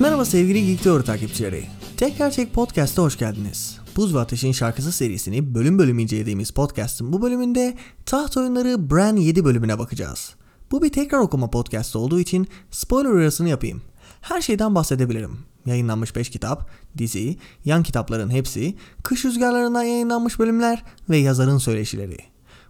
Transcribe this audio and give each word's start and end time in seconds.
Merhaba 0.00 0.24
sevgili 0.24 0.66
Geek 0.66 0.82
Teori 0.82 1.04
takipçileri. 1.04 1.64
Tekrar 1.96 2.30
Çek 2.30 2.54
Podcast'a 2.54 3.02
hoş 3.02 3.18
geldiniz. 3.18 3.78
Buz 3.96 4.14
ve 4.14 4.18
Ateş'in 4.20 4.52
şarkısı 4.52 4.92
serisini 4.92 5.54
bölüm 5.54 5.78
bölüm 5.78 5.98
incelediğimiz 5.98 6.50
podcast'ın 6.50 7.12
bu 7.12 7.22
bölümünde 7.22 7.76
taht 8.06 8.36
oyunları 8.36 8.90
Bran 8.90 9.16
7 9.16 9.44
bölümüne 9.44 9.78
bakacağız. 9.78 10.34
Bu 10.70 10.82
bir 10.82 10.92
tekrar 10.92 11.18
okuma 11.18 11.50
podcast 11.50 11.96
olduğu 11.96 12.20
için 12.20 12.48
spoiler 12.70 13.10
uyarısını 13.10 13.48
yapayım. 13.48 13.82
Her 14.20 14.40
şeyden 14.40 14.74
bahsedebilirim. 14.74 15.38
Yayınlanmış 15.66 16.16
5 16.16 16.30
kitap, 16.30 16.70
dizi, 16.98 17.36
yan 17.64 17.82
kitapların 17.82 18.30
hepsi, 18.30 18.74
kış 19.02 19.24
rüzgarlarından 19.24 19.82
yayınlanmış 19.82 20.38
bölümler 20.38 20.84
ve 21.10 21.16
yazarın 21.16 21.58
söyleşileri. 21.58 22.18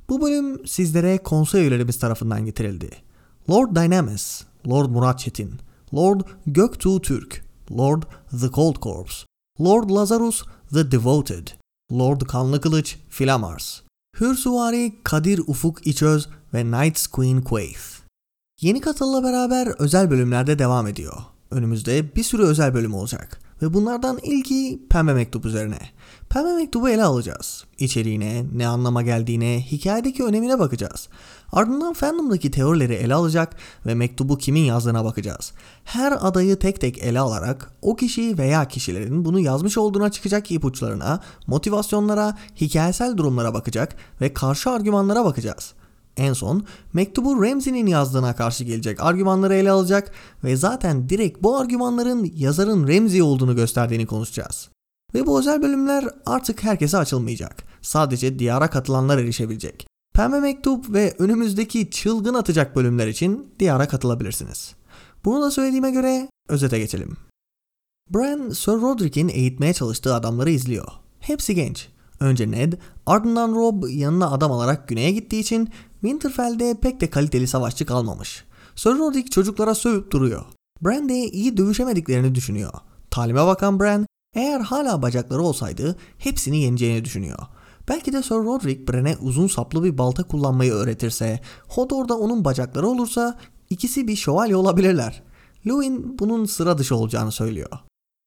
Bu 0.09 0.23
bölüm 0.23 0.67
sizlere 0.67 1.19
konsey 1.19 1.61
üyelerimiz 1.61 1.99
tarafından 1.99 2.45
getirildi. 2.45 2.91
Lord 3.51 3.77
Dynamis, 3.77 4.43
Lord 4.69 4.91
Murat 4.91 5.19
Çetin, 5.19 5.53
Lord 5.95 6.21
Göktuğ 6.47 7.01
Türk, 7.01 7.45
Lord 7.79 8.03
The 8.31 8.51
Cold 8.51 8.77
Corpse, 8.83 9.27
Lord 9.61 9.91
Lazarus 9.91 10.43
The 10.73 10.93
Devoted, 10.93 11.49
Lord 11.93 12.21
Kanlı 12.21 12.61
Kılıç 12.61 12.97
Filamars, 13.09 13.81
Hürsuvari 14.21 14.93
Kadir 15.05 15.39
Ufuk 15.47 15.87
İçöz 15.87 16.29
ve 16.55 16.63
Knights 16.63 17.07
Queen 17.07 17.43
Quaith. 17.43 18.01
Yeni 18.61 18.81
katılla 18.81 19.23
beraber 19.23 19.67
özel 19.79 20.11
bölümlerde 20.11 20.59
devam 20.59 20.87
ediyor. 20.87 21.17
Önümüzde 21.51 22.17
bir 22.17 22.23
sürü 22.23 22.43
özel 22.43 22.75
bölüm 22.75 22.95
olacak. 22.95 23.41
Ve 23.63 23.75
bunlardan 23.75 24.19
ilki 24.23 24.81
Pembe 24.91 25.15
Mektup 25.15 25.47
üzerine. 25.47 25.79
Pembe 26.29 26.53
Mektub'u 26.53 26.89
ele 26.89 27.05
alacağız. 27.05 27.65
İçeriğine, 27.79 28.45
ne 28.55 28.67
anlama 28.67 29.03
geldiğine, 29.03 29.61
hikayedeki 29.61 30.25
önemine 30.25 30.59
bakacağız. 30.59 31.09
Ardından 31.53 31.93
fandomdaki 31.93 32.51
teorileri 32.51 32.95
ele 32.95 33.15
alacak 33.15 33.57
ve 33.87 33.95
mektubu 33.95 34.39
kimin 34.39 34.61
yazdığına 34.61 35.05
bakacağız. 35.05 35.53
Her 35.85 36.13
adayı 36.21 36.59
tek 36.59 36.81
tek 36.81 36.99
ele 36.99 37.21
alarak 37.21 37.73
o 37.83 37.97
kişi 37.97 38.39
veya 38.39 38.69
kişilerin 38.69 39.25
bunu 39.25 39.41
yazmış 39.41 39.79
olduğuna 39.79 40.11
çıkacak 40.11 40.51
ipuçlarına, 40.51 41.21
motivasyonlara, 41.47 42.37
hikayesel 42.57 43.17
durumlara 43.17 43.55
bakacak 43.55 43.97
ve 44.21 44.35
karşı 44.35 44.71
argümanlara 44.71 45.25
bakacağız. 45.25 45.75
En 46.21 46.33
son 46.33 46.65
mektubu 46.93 47.43
Ramsey'nin 47.43 47.87
yazdığına 47.87 48.37
karşı 48.37 48.65
gelecek 48.65 49.01
argümanları 49.01 49.55
ele 49.55 49.71
alacak 49.71 50.13
ve 50.45 50.57
zaten 50.57 51.09
direkt 51.09 51.43
bu 51.43 51.57
argümanların 51.57 52.33
yazarın 52.37 52.89
Ramsey 52.89 53.23
olduğunu 53.23 53.57
gösterdiğini 53.57 54.07
konuşacağız. 54.07 54.69
Ve 55.15 55.27
bu 55.27 55.39
özel 55.39 55.63
bölümler 55.63 56.05
artık 56.27 56.63
herkese 56.63 56.99
açılmayacak. 56.99 57.65
Sadece 57.83 58.39
diyara 58.39 58.71
katılanlar 58.71 59.19
erişebilecek. 59.19 59.87
Pembe 60.15 60.41
Mektup 60.41 60.93
ve 60.93 61.15
önümüzdeki 61.19 61.91
çılgın 61.91 62.35
atacak 62.35 62.77
bölümler 62.77 63.07
için 63.07 63.55
diyara 63.59 63.89
katılabilirsiniz. 63.89 64.75
Bunu 65.25 65.43
da 65.43 65.51
söylediğime 65.51 65.91
göre 65.91 66.29
özete 66.49 66.79
geçelim. 66.79 67.17
Bran, 68.11 68.51
Sir 68.51 68.73
Roderick'in 68.73 69.29
eğitmeye 69.29 69.75
çalıştığı 69.75 70.15
adamları 70.15 70.51
izliyor. 70.51 70.89
Hepsi 71.21 71.55
genç. 71.55 71.89
Önce 72.21 72.51
Ned, 72.51 72.73
ardından 73.07 73.55
Robb 73.55 73.89
yanına 73.89 74.31
adam 74.31 74.53
alarak 74.53 74.89
güneye 74.89 75.11
gittiği 75.11 75.41
için 75.41 75.69
Winterfell'de 76.01 76.77
pek 76.83 77.01
de 77.01 77.11
kaliteli 77.11 77.47
savaşçı 77.47 77.87
kalmamış. 77.87 78.45
Sir 78.75 78.91
Roderick 78.91 79.31
çocuklara 79.31 79.75
sövüp 79.75 80.11
duruyor. 80.11 80.45
Bran 80.81 81.09
de 81.09 81.15
iyi 81.15 81.57
dövüşemediklerini 81.57 82.35
düşünüyor. 82.35 82.73
Talime 83.11 83.47
bakan 83.47 83.81
Bran, 83.81 84.07
eğer 84.35 84.61
hala 84.61 85.03
bacakları 85.03 85.43
olsaydı 85.43 85.97
hepsini 86.19 86.63
yeneceğini 86.63 87.05
düşünüyor. 87.05 87.39
Belki 87.89 88.13
de 88.13 88.23
Sir 88.23 88.35
Roderick 88.35 88.93
Bran'e 88.93 89.17
uzun 89.17 89.47
saplı 89.47 89.85
bir 89.85 89.99
balta 89.99 90.23
kullanmayı 90.23 90.73
öğretirse, 90.73 91.41
Hodor 91.69 92.09
da 92.09 92.19
onun 92.19 92.45
bacakları 92.45 92.87
olursa 92.87 93.39
ikisi 93.71 94.09
bir 94.09 94.17
şövalye 94.17 94.57
olabilirler. 94.57 95.23
Luwin 95.67 96.19
bunun 96.19 96.45
sıra 96.45 96.79
dışı 96.79 96.97
olacağını 96.97 97.33
söylüyor. 97.33 97.71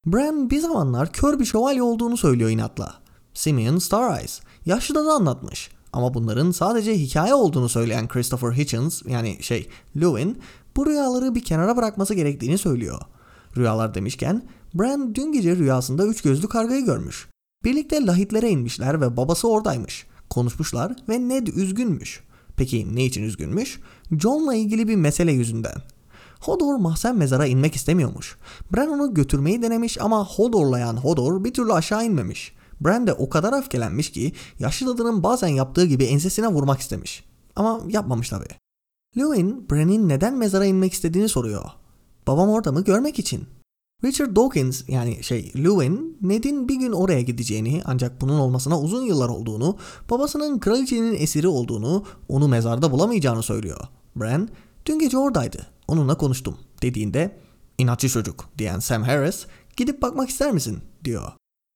Bran 0.05 0.49
bir 0.49 0.59
zamanlar 0.59 1.11
kör 1.11 1.39
bir 1.39 1.45
şövalye 1.45 1.83
olduğunu 1.83 2.17
söylüyor 2.17 2.49
inatla. 2.49 2.93
Simeon 3.33 3.77
Star 3.77 4.19
Eyes, 4.19 4.41
yaşlıda 4.65 5.05
da 5.05 5.11
anlatmış. 5.11 5.69
Ama 5.93 6.13
bunların 6.13 6.51
sadece 6.51 6.99
hikaye 6.99 7.33
olduğunu 7.33 7.69
söyleyen 7.69 8.07
Christopher 8.07 8.51
Hitchens 8.51 9.01
yani 9.07 9.37
şey 9.41 9.69
Lewin 10.01 10.37
bu 10.75 10.85
rüyaları 10.85 11.35
bir 11.35 11.43
kenara 11.43 11.77
bırakması 11.77 12.13
gerektiğini 12.13 12.57
söylüyor. 12.57 13.01
Rüyalar 13.57 13.93
demişken 13.93 14.43
Bran 14.73 15.15
dün 15.15 15.31
gece 15.31 15.55
rüyasında 15.55 16.07
üç 16.07 16.21
gözlü 16.21 16.47
kargayı 16.47 16.85
görmüş. 16.85 17.29
Birlikte 17.63 18.05
lahitlere 18.05 18.49
inmişler 18.49 19.01
ve 19.01 19.17
babası 19.17 19.49
oradaymış. 19.49 20.05
Konuşmuşlar 20.29 20.95
ve 21.09 21.29
Ned 21.29 21.47
üzgünmüş. 21.47 22.23
Peki 22.55 22.95
ne 22.95 23.05
için 23.05 23.23
üzgünmüş? 23.23 23.79
John'la 24.11 24.55
ilgili 24.55 24.87
bir 24.87 24.95
mesele 24.95 25.31
yüzünden. 25.31 25.75
Hodor 26.39 26.75
mahzen 26.75 27.17
mezara 27.17 27.45
inmek 27.45 27.75
istemiyormuş. 27.75 28.37
Bran 28.73 28.89
onu 28.89 29.13
götürmeyi 29.13 29.61
denemiş 29.61 30.01
ama 30.01 30.25
Hodor'layan 30.25 30.97
Hodor 30.97 31.43
bir 31.43 31.53
türlü 31.53 31.73
aşağı 31.73 32.05
inmemiş. 32.05 32.53
Bran 32.81 33.07
de 33.07 33.13
o 33.13 33.29
kadar 33.29 33.59
öfkelenmiş 33.59 34.11
ki 34.11 34.31
yaşlı 34.59 34.87
dadının 34.87 35.23
bazen 35.23 35.47
yaptığı 35.47 35.85
gibi 35.85 36.03
ensesine 36.03 36.47
vurmak 36.47 36.79
istemiş. 36.79 37.23
Ama 37.55 37.79
yapmamış 37.87 38.29
tabi. 38.29 38.45
Lewin, 39.17 39.69
Bran'in 39.69 40.09
neden 40.09 40.37
mezara 40.37 40.65
inmek 40.65 40.93
istediğini 40.93 41.29
soruyor. 41.29 41.63
Babam 42.27 42.49
orada 42.49 42.71
mı 42.71 42.83
görmek 42.83 43.19
için. 43.19 43.47
Richard 44.03 44.35
Dawkins 44.35 44.83
yani 44.87 45.23
şey 45.23 45.51
Lewin, 45.57 46.17
Ned'in 46.21 46.69
bir 46.69 46.75
gün 46.75 46.91
oraya 46.91 47.21
gideceğini 47.21 47.81
ancak 47.85 48.21
bunun 48.21 48.39
olmasına 48.39 48.79
uzun 48.79 49.05
yıllar 49.05 49.29
olduğunu, 49.29 49.77
babasının 50.09 50.59
kraliçenin 50.59 51.15
esiri 51.15 51.47
olduğunu, 51.47 52.05
onu 52.29 52.47
mezarda 52.47 52.91
bulamayacağını 52.91 53.43
söylüyor. 53.43 53.79
Bran, 54.15 54.49
dün 54.85 54.99
gece 54.99 55.17
oradaydı, 55.17 55.67
onunla 55.87 56.17
konuştum 56.17 56.57
dediğinde, 56.81 57.37
inatçı 57.77 58.09
çocuk 58.09 58.49
diyen 58.57 58.79
Sam 58.79 59.03
Harris, 59.03 59.45
gidip 59.77 60.01
bakmak 60.01 60.29
ister 60.29 60.51
misin 60.51 60.79
diyor. 61.03 61.31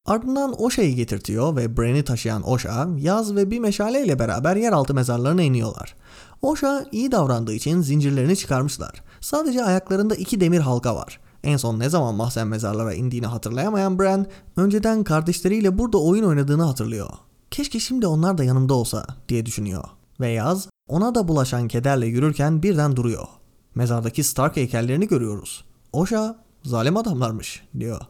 Ardından 0.07 0.61
Osha'yı 0.61 0.95
getirtiyor 0.95 1.55
ve 1.55 1.77
Bran'i 1.77 2.03
taşıyan 2.03 2.49
Osha, 2.49 2.87
Yaz 2.97 3.35
ve 3.35 3.51
bir 3.51 3.59
meşaleyle 3.59 4.19
beraber 4.19 4.55
yeraltı 4.55 4.93
mezarlarına 4.93 5.41
iniyorlar. 5.41 5.95
Osha 6.41 6.85
iyi 6.91 7.11
davrandığı 7.11 7.53
için 7.53 7.81
zincirlerini 7.81 8.37
çıkarmışlar. 8.37 9.03
Sadece 9.21 9.63
ayaklarında 9.63 10.15
iki 10.15 10.39
demir 10.39 10.59
halka 10.59 10.95
var. 10.95 11.19
En 11.43 11.57
son 11.57 11.79
ne 11.79 11.89
zaman 11.89 12.15
mahzen 12.15 12.47
mezarlara 12.47 12.93
indiğini 12.93 13.25
hatırlayamayan 13.25 13.99
Bran, 13.99 14.25
önceden 14.55 15.03
kardeşleriyle 15.03 15.77
burada 15.77 15.97
oyun 15.97 16.23
oynadığını 16.23 16.63
hatırlıyor. 16.63 17.09
Keşke 17.51 17.79
şimdi 17.79 18.07
onlar 18.07 18.37
da 18.37 18.43
yanımda 18.43 18.73
olsa 18.73 19.05
diye 19.29 19.45
düşünüyor. 19.45 19.83
Ve 20.19 20.29
Yaz, 20.29 20.69
ona 20.87 21.15
da 21.15 21.27
bulaşan 21.27 21.67
kederle 21.67 22.07
yürürken 22.07 22.63
birden 22.63 22.95
duruyor. 22.95 23.27
Mezardaki 23.75 24.23
Stark 24.23 24.55
heykellerini 24.55 25.07
görüyoruz. 25.07 25.65
Osha, 25.93 26.35
zalim 26.63 26.97
adamlarmış 26.97 27.63
diyor. 27.79 28.01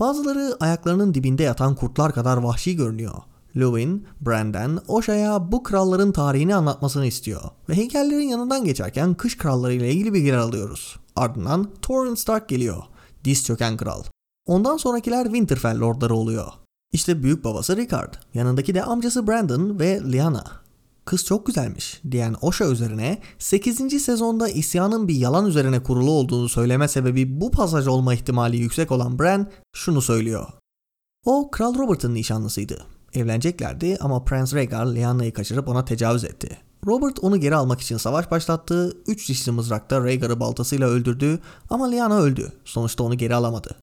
Bazıları 0.00 0.56
ayaklarının 0.60 1.14
dibinde 1.14 1.42
yatan 1.42 1.74
kurtlar 1.74 2.12
kadar 2.12 2.36
vahşi 2.36 2.76
görünüyor. 2.76 3.14
Lewin, 3.56 4.06
Bran'den 4.20 4.78
Osha'ya 4.88 5.52
bu 5.52 5.62
kralların 5.62 6.12
tarihini 6.12 6.54
anlatmasını 6.54 7.06
istiyor 7.06 7.42
ve 7.68 7.74
heykellerin 7.74 8.28
yanından 8.28 8.64
geçerken 8.64 9.14
kış 9.14 9.38
kralları 9.38 9.72
ile 9.72 9.92
ilgili 9.92 10.12
bilgiler 10.12 10.36
alıyoruz. 10.36 10.96
Ardından 11.16 11.70
Torrent 11.82 12.18
Stark 12.18 12.48
geliyor. 12.48 12.82
Diz 13.24 13.44
çöken 13.44 13.76
kral. 13.76 14.02
Ondan 14.46 14.76
sonrakiler 14.76 15.24
Winterfell 15.24 15.80
lordları 15.80 16.14
oluyor. 16.14 16.52
İşte 16.92 17.22
büyük 17.22 17.44
babası 17.44 17.76
Rickard, 17.76 18.14
yanındaki 18.34 18.74
de 18.74 18.82
amcası 18.82 19.26
Brandon 19.26 19.78
ve 19.78 20.00
Lyanna. 20.12 20.63
Kız 21.04 21.24
çok 21.24 21.46
güzelmiş 21.46 22.00
diyen 22.10 22.36
Osha 22.40 22.64
üzerine 22.64 23.18
8. 23.38 24.02
sezonda 24.02 24.48
isyanın 24.48 25.08
bir 25.08 25.14
yalan 25.14 25.46
üzerine 25.46 25.82
kurulu 25.82 26.10
olduğunu 26.10 26.48
söyleme 26.48 26.88
sebebi 26.88 27.40
bu 27.40 27.50
pasaj 27.50 27.86
olma 27.86 28.14
ihtimali 28.14 28.56
yüksek 28.56 28.92
olan 28.92 29.18
Bran 29.18 29.50
şunu 29.72 30.02
söylüyor. 30.02 30.46
O 31.24 31.50
Kral 31.50 31.78
Robert'ın 31.78 32.14
nişanlısıydı. 32.14 32.84
Evleneceklerdi 33.14 33.96
ama 34.00 34.24
Prince 34.24 34.56
Rhaegar 34.56 34.86
Lyanna'yı 34.86 35.32
kaçırıp 35.32 35.68
ona 35.68 35.84
tecavüz 35.84 36.24
etti. 36.24 36.58
Robert 36.86 37.18
onu 37.18 37.40
geri 37.40 37.54
almak 37.54 37.80
için 37.80 37.96
savaş 37.96 38.30
başlattı, 38.30 38.96
üç 39.06 39.28
dişli 39.28 39.52
mızrakta 39.52 40.00
Rhaegar'ı 40.00 40.40
baltasıyla 40.40 40.88
öldürdü 40.88 41.38
ama 41.70 41.90
Lyanna 41.90 42.18
öldü. 42.18 42.52
Sonuçta 42.64 43.04
onu 43.04 43.14
geri 43.14 43.34
alamadı. 43.34 43.76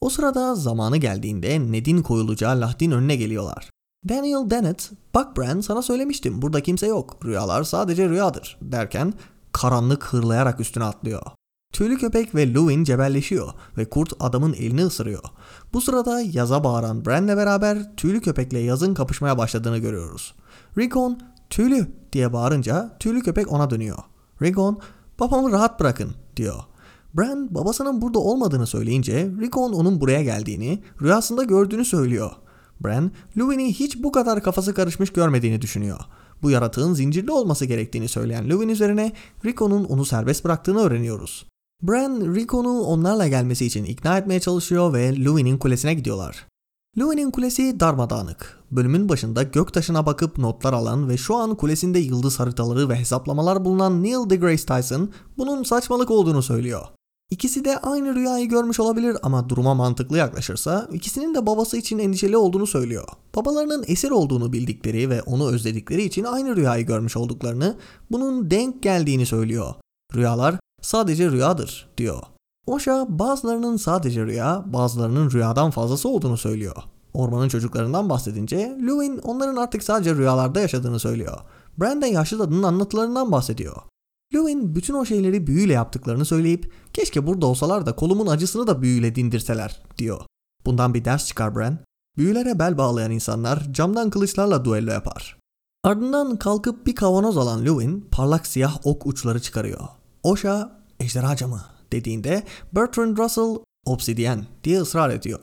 O 0.00 0.10
sırada 0.10 0.54
zamanı 0.54 0.96
geldiğinde 0.96 1.72
Ned'in 1.72 2.02
koyulacağı 2.02 2.60
Lahdin 2.60 2.90
önüne 2.90 3.16
geliyorlar. 3.16 3.70
Daniel 4.08 4.50
Dennett, 4.50 4.90
bak 5.14 5.36
Bran 5.36 5.60
sana 5.60 5.82
söylemiştim 5.82 6.42
burada 6.42 6.60
kimse 6.60 6.86
yok. 6.86 7.16
Rüyalar 7.24 7.62
sadece 7.62 8.08
rüyadır 8.08 8.58
derken 8.62 9.14
karanlık 9.52 10.04
hırlayarak 10.04 10.60
üstüne 10.60 10.84
atlıyor. 10.84 11.22
Tüylü 11.72 11.98
köpek 11.98 12.34
ve 12.34 12.54
Luwin 12.54 12.84
cebelleşiyor 12.84 13.52
ve 13.76 13.84
kurt 13.84 14.12
adamın 14.20 14.52
elini 14.52 14.84
ısırıyor. 14.84 15.22
Bu 15.72 15.80
sırada 15.80 16.20
yaza 16.20 16.64
bağıran 16.64 17.06
Bran'le 17.06 17.36
beraber 17.36 17.96
tüylü 17.96 18.20
köpekle 18.20 18.58
yazın 18.58 18.94
kapışmaya 18.94 19.38
başladığını 19.38 19.78
görüyoruz. 19.78 20.34
Rickon 20.78 21.20
tüylü 21.50 21.86
diye 22.12 22.32
bağırınca 22.32 22.96
tüylü 23.00 23.20
köpek 23.20 23.52
ona 23.52 23.70
dönüyor. 23.70 23.98
Rickon 24.42 24.78
babamı 25.20 25.52
rahat 25.52 25.80
bırakın 25.80 26.10
diyor. 26.36 26.60
Bran 27.14 27.54
babasının 27.54 28.02
burada 28.02 28.18
olmadığını 28.18 28.66
söyleyince 28.66 29.30
Rickon 29.40 29.72
onun 29.72 30.00
buraya 30.00 30.22
geldiğini, 30.22 30.82
rüyasında 31.02 31.44
gördüğünü 31.44 31.84
söylüyor. 31.84 32.30
Bran, 32.84 33.10
Luwin'i 33.38 33.74
hiç 33.74 34.02
bu 34.02 34.12
kadar 34.12 34.42
kafası 34.42 34.74
karışmış 34.74 35.10
görmediğini 35.10 35.62
düşünüyor. 35.62 36.00
Bu 36.42 36.50
yaratığın 36.50 36.94
zincirli 36.94 37.30
olması 37.30 37.64
gerektiğini 37.64 38.08
söyleyen 38.08 38.50
Luwin 38.50 38.68
üzerine 38.68 39.12
Rickon'un 39.44 39.84
onu 39.84 40.04
serbest 40.04 40.44
bıraktığını 40.44 40.80
öğreniyoruz. 40.80 41.46
Bran, 41.82 42.34
Rickon'u 42.34 42.80
onlarla 42.80 43.28
gelmesi 43.28 43.66
için 43.66 43.84
ikna 43.84 44.18
etmeye 44.18 44.40
çalışıyor 44.40 44.92
ve 44.92 45.24
Luwin'in 45.24 45.58
kulesine 45.58 45.94
gidiyorlar. 45.94 46.46
Luwin'in 46.98 47.30
kulesi 47.30 47.80
darmadağınık. 47.80 48.58
Bölümün 48.70 49.08
başında 49.08 49.42
göktaşına 49.42 50.06
bakıp 50.06 50.38
notlar 50.38 50.72
alan 50.72 51.08
ve 51.08 51.16
şu 51.16 51.36
an 51.36 51.54
kulesinde 51.54 51.98
yıldız 51.98 52.40
haritaları 52.40 52.88
ve 52.88 52.96
hesaplamalar 52.96 53.64
bulunan 53.64 54.02
Neil 54.02 54.30
deGrasse 54.30 54.66
Tyson 54.66 55.10
bunun 55.38 55.62
saçmalık 55.62 56.10
olduğunu 56.10 56.42
söylüyor. 56.42 56.86
İkisi 57.30 57.64
de 57.64 57.78
aynı 57.78 58.14
rüyayı 58.14 58.48
görmüş 58.48 58.80
olabilir 58.80 59.16
ama 59.22 59.48
duruma 59.48 59.74
mantıklı 59.74 60.16
yaklaşırsa 60.18 60.88
ikisinin 60.92 61.34
de 61.34 61.46
babası 61.46 61.76
için 61.76 61.98
endişeli 61.98 62.36
olduğunu 62.36 62.66
söylüyor. 62.66 63.08
Babalarının 63.36 63.84
esir 63.86 64.10
olduğunu 64.10 64.52
bildikleri 64.52 65.10
ve 65.10 65.22
onu 65.22 65.48
özledikleri 65.48 66.02
için 66.02 66.24
aynı 66.24 66.56
rüyayı 66.56 66.86
görmüş 66.86 67.16
olduklarını, 67.16 67.76
bunun 68.10 68.50
denk 68.50 68.82
geldiğini 68.82 69.26
söylüyor. 69.26 69.74
Rüyalar 70.14 70.54
sadece 70.82 71.30
rüyadır 71.30 71.88
diyor. 71.98 72.22
Osha 72.66 73.06
bazılarının 73.08 73.76
sadece 73.76 74.26
rüya, 74.26 74.64
bazılarının 74.66 75.30
rüyadan 75.30 75.70
fazlası 75.70 76.08
olduğunu 76.08 76.36
söylüyor. 76.36 76.76
Ormanın 77.14 77.48
çocuklarından 77.48 78.10
bahsedince 78.10 78.56
Lewin 78.56 79.18
onların 79.18 79.56
artık 79.56 79.82
sadece 79.82 80.14
rüyalarda 80.14 80.60
yaşadığını 80.60 80.98
söylüyor. 80.98 81.38
Brandon 81.78 82.06
yaşlı 82.06 82.38
dadının 82.38 82.62
anlatılarından 82.62 83.32
bahsediyor. 83.32 83.76
Lewin 84.34 84.74
bütün 84.74 84.94
o 84.94 85.04
şeyleri 85.04 85.46
büyüyle 85.46 85.72
yaptıklarını 85.72 86.24
söyleyip 86.24 86.72
keşke 86.92 87.26
burada 87.26 87.46
olsalar 87.46 87.86
da 87.86 87.96
kolumun 87.96 88.26
acısını 88.26 88.66
da 88.66 88.82
büyüyle 88.82 89.14
dindirseler 89.14 89.82
diyor. 89.98 90.20
Bundan 90.66 90.94
bir 90.94 91.04
ders 91.04 91.26
çıkar 91.26 91.56
Bran. 91.56 91.78
Büyülere 92.16 92.58
bel 92.58 92.78
bağlayan 92.78 93.10
insanlar 93.10 93.72
camdan 93.72 94.10
kılıçlarla 94.10 94.64
duello 94.64 94.90
yapar. 94.90 95.38
Ardından 95.84 96.36
kalkıp 96.36 96.86
bir 96.86 96.94
kavanoz 96.94 97.36
alan 97.36 97.64
Lewin 97.64 98.08
parlak 98.10 98.46
siyah 98.46 98.78
ok 98.84 99.06
uçları 99.06 99.40
çıkarıyor. 99.40 99.88
Osha 100.22 100.82
ejderha 101.00 101.36
camı 101.36 101.64
dediğinde 101.92 102.42
Bertrand 102.72 103.18
Russell 103.18 103.58
obsidyen 103.86 104.46
diye 104.64 104.80
ısrar 104.80 105.10
ediyor. 105.10 105.40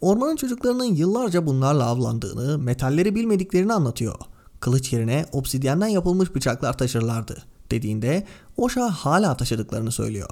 Ormanın 0.00 0.36
çocuklarının 0.36 0.84
yıllarca 0.84 1.46
bunlarla 1.46 1.84
avlandığını, 1.84 2.58
metalleri 2.58 3.14
bilmediklerini 3.14 3.72
anlatıyor. 3.72 4.18
Kılıç 4.60 4.92
yerine 4.92 5.26
obsidyenden 5.32 5.88
yapılmış 5.88 6.34
bıçaklar 6.34 6.78
taşırlardı 6.78 7.44
dediğinde 7.70 8.26
Osha 8.56 8.90
hala 8.90 9.36
taşıdıklarını 9.36 9.92
söylüyor. 9.92 10.30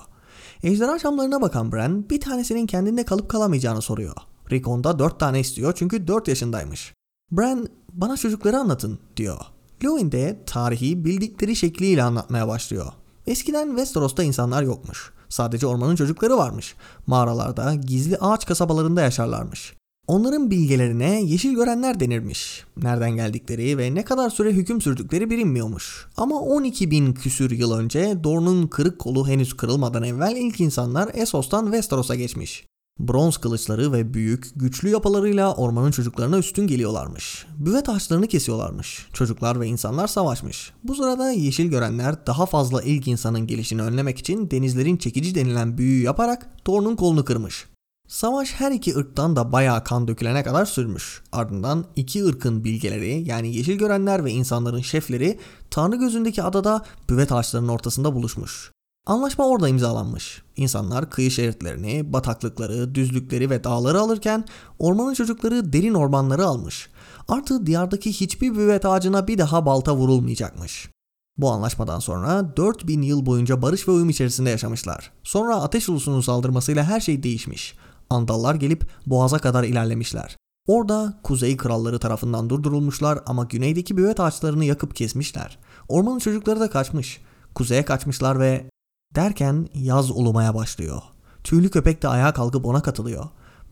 Ejderha 0.62 0.98
şamlarına 0.98 1.42
bakan 1.42 1.72
Bran 1.72 2.10
bir 2.10 2.20
tanesinin 2.20 2.66
kendinde 2.66 3.04
kalıp 3.04 3.28
kalamayacağını 3.28 3.82
soruyor. 3.82 4.16
Rickon 4.50 4.84
da 4.84 4.98
dört 4.98 5.20
tane 5.20 5.40
istiyor 5.40 5.72
çünkü 5.76 6.08
dört 6.08 6.28
yaşındaymış. 6.28 6.94
Bran 7.30 7.68
bana 7.92 8.16
çocukları 8.16 8.58
anlatın 8.58 8.98
diyor. 9.16 9.40
Lewin 9.84 10.12
de 10.12 10.42
tarihi 10.46 11.04
bildikleri 11.04 11.56
şekliyle 11.56 12.02
anlatmaya 12.02 12.48
başlıyor. 12.48 12.92
Eskiden 13.26 13.68
Westeros'ta 13.68 14.22
insanlar 14.22 14.62
yokmuş. 14.62 15.12
Sadece 15.28 15.66
ormanın 15.66 15.96
çocukları 15.96 16.36
varmış. 16.36 16.74
Mağaralarda, 17.06 17.74
gizli 17.74 18.16
ağaç 18.16 18.46
kasabalarında 18.46 19.00
yaşarlarmış. 19.02 19.74
Onların 20.06 20.50
bilgelerine 20.50 21.22
yeşil 21.22 21.54
görenler 21.54 22.00
denirmiş. 22.00 22.64
Nereden 22.76 23.10
geldikleri 23.10 23.78
ve 23.78 23.94
ne 23.94 24.04
kadar 24.04 24.30
süre 24.30 24.52
hüküm 24.52 24.80
sürdükleri 24.80 25.30
bilinmiyormuş. 25.30 26.06
Ama 26.16 26.40
12 26.40 26.90
bin 26.90 27.12
küsür 27.12 27.50
yıl 27.50 27.72
önce 27.72 28.24
Dorne'un 28.24 28.66
kırık 28.66 28.98
kolu 28.98 29.28
henüz 29.28 29.56
kırılmadan 29.56 30.02
evvel 30.02 30.36
ilk 30.36 30.60
insanlar 30.60 31.10
Essos'tan 31.14 31.64
Westeros'a 31.64 32.14
geçmiş. 32.14 32.66
Bronz 32.98 33.36
kılıçları 33.36 33.92
ve 33.92 34.14
büyük, 34.14 34.46
güçlü 34.56 34.88
yapılarıyla 34.88 35.54
ormanın 35.54 35.90
çocuklarına 35.90 36.38
üstün 36.38 36.66
geliyorlarmış. 36.66 37.46
Büvet 37.58 37.88
ağaçlarını 37.88 38.26
kesiyorlarmış. 38.26 39.06
Çocuklar 39.12 39.60
ve 39.60 39.66
insanlar 39.66 40.06
savaşmış. 40.06 40.72
Bu 40.84 40.94
sırada 40.94 41.30
yeşil 41.30 41.66
görenler 41.66 42.26
daha 42.26 42.46
fazla 42.46 42.82
ilk 42.82 43.08
insanın 43.08 43.46
gelişini 43.46 43.82
önlemek 43.82 44.18
için 44.18 44.50
denizlerin 44.50 44.96
çekici 44.96 45.34
denilen 45.34 45.78
büyüyü 45.78 46.04
yaparak 46.04 46.64
Thor'un 46.64 46.96
kolunu 46.96 47.24
kırmış. 47.24 47.66
Savaş 48.08 48.52
her 48.52 48.72
iki 48.72 48.96
ırktan 48.96 49.36
da 49.36 49.52
bayağı 49.52 49.84
kan 49.84 50.08
dökülene 50.08 50.42
kadar 50.42 50.64
sürmüş. 50.64 51.22
Ardından 51.32 51.84
iki 51.96 52.24
ırkın 52.24 52.64
bilgeleri 52.64 53.22
yani 53.28 53.56
yeşil 53.56 53.78
görenler 53.78 54.24
ve 54.24 54.30
insanların 54.30 54.80
şefleri 54.80 55.38
Tanrı 55.70 55.96
gözündeki 55.96 56.42
adada 56.42 56.84
büvet 57.10 57.32
ağaçlarının 57.32 57.68
ortasında 57.68 58.14
buluşmuş. 58.14 58.72
Anlaşma 59.06 59.46
orada 59.46 59.68
imzalanmış. 59.68 60.42
İnsanlar 60.56 61.10
kıyı 61.10 61.30
şeritlerini, 61.30 62.12
bataklıkları, 62.12 62.94
düzlükleri 62.94 63.50
ve 63.50 63.64
dağları 63.64 64.00
alırken 64.00 64.44
ormanın 64.78 65.14
çocukları 65.14 65.72
derin 65.72 65.94
ormanları 65.94 66.46
almış. 66.46 66.88
Artı 67.28 67.66
diyardaki 67.66 68.12
hiçbir 68.12 68.54
büvet 68.54 68.84
ağacına 68.84 69.28
bir 69.28 69.38
daha 69.38 69.66
balta 69.66 69.96
vurulmayacakmış. 69.96 70.90
Bu 71.38 71.50
anlaşmadan 71.50 71.98
sonra 71.98 72.56
4000 72.56 73.02
yıl 73.02 73.26
boyunca 73.26 73.62
barış 73.62 73.88
ve 73.88 73.92
uyum 73.92 74.08
içerisinde 74.08 74.50
yaşamışlar. 74.50 75.12
Sonra 75.22 75.56
ateş 75.56 75.88
ulusunun 75.88 76.20
saldırmasıyla 76.20 76.84
her 76.84 77.00
şey 77.00 77.22
değişmiş. 77.22 77.74
Andallar 78.10 78.54
gelip 78.54 78.90
boğaza 79.06 79.38
kadar 79.38 79.64
ilerlemişler. 79.64 80.36
Orada 80.66 81.18
kuzey 81.22 81.56
kralları 81.56 81.98
tarafından 81.98 82.50
durdurulmuşlar 82.50 83.18
ama 83.26 83.44
güneydeki 83.44 83.96
büvet 83.96 84.20
ağaçlarını 84.20 84.64
yakıp 84.64 84.96
kesmişler. 84.96 85.58
Ormanın 85.88 86.18
çocukları 86.18 86.60
da 86.60 86.70
kaçmış. 86.70 87.20
Kuzeye 87.54 87.84
kaçmışlar 87.84 88.40
ve 88.40 88.70
derken 89.14 89.68
yaz 89.74 90.10
ulumaya 90.10 90.54
başlıyor. 90.54 91.02
Tüylü 91.44 91.70
köpek 91.70 92.02
de 92.02 92.08
ayağa 92.08 92.32
kalkıp 92.32 92.66
ona 92.66 92.82
katılıyor. 92.82 93.24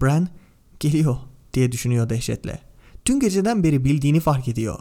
Bran 0.02 0.28
geliyor 0.80 1.16
diye 1.54 1.72
düşünüyor 1.72 2.10
dehşetle. 2.10 2.60
Dün 3.06 3.20
geceden 3.20 3.64
beri 3.64 3.84
bildiğini 3.84 4.20
fark 4.20 4.48
ediyor. 4.48 4.78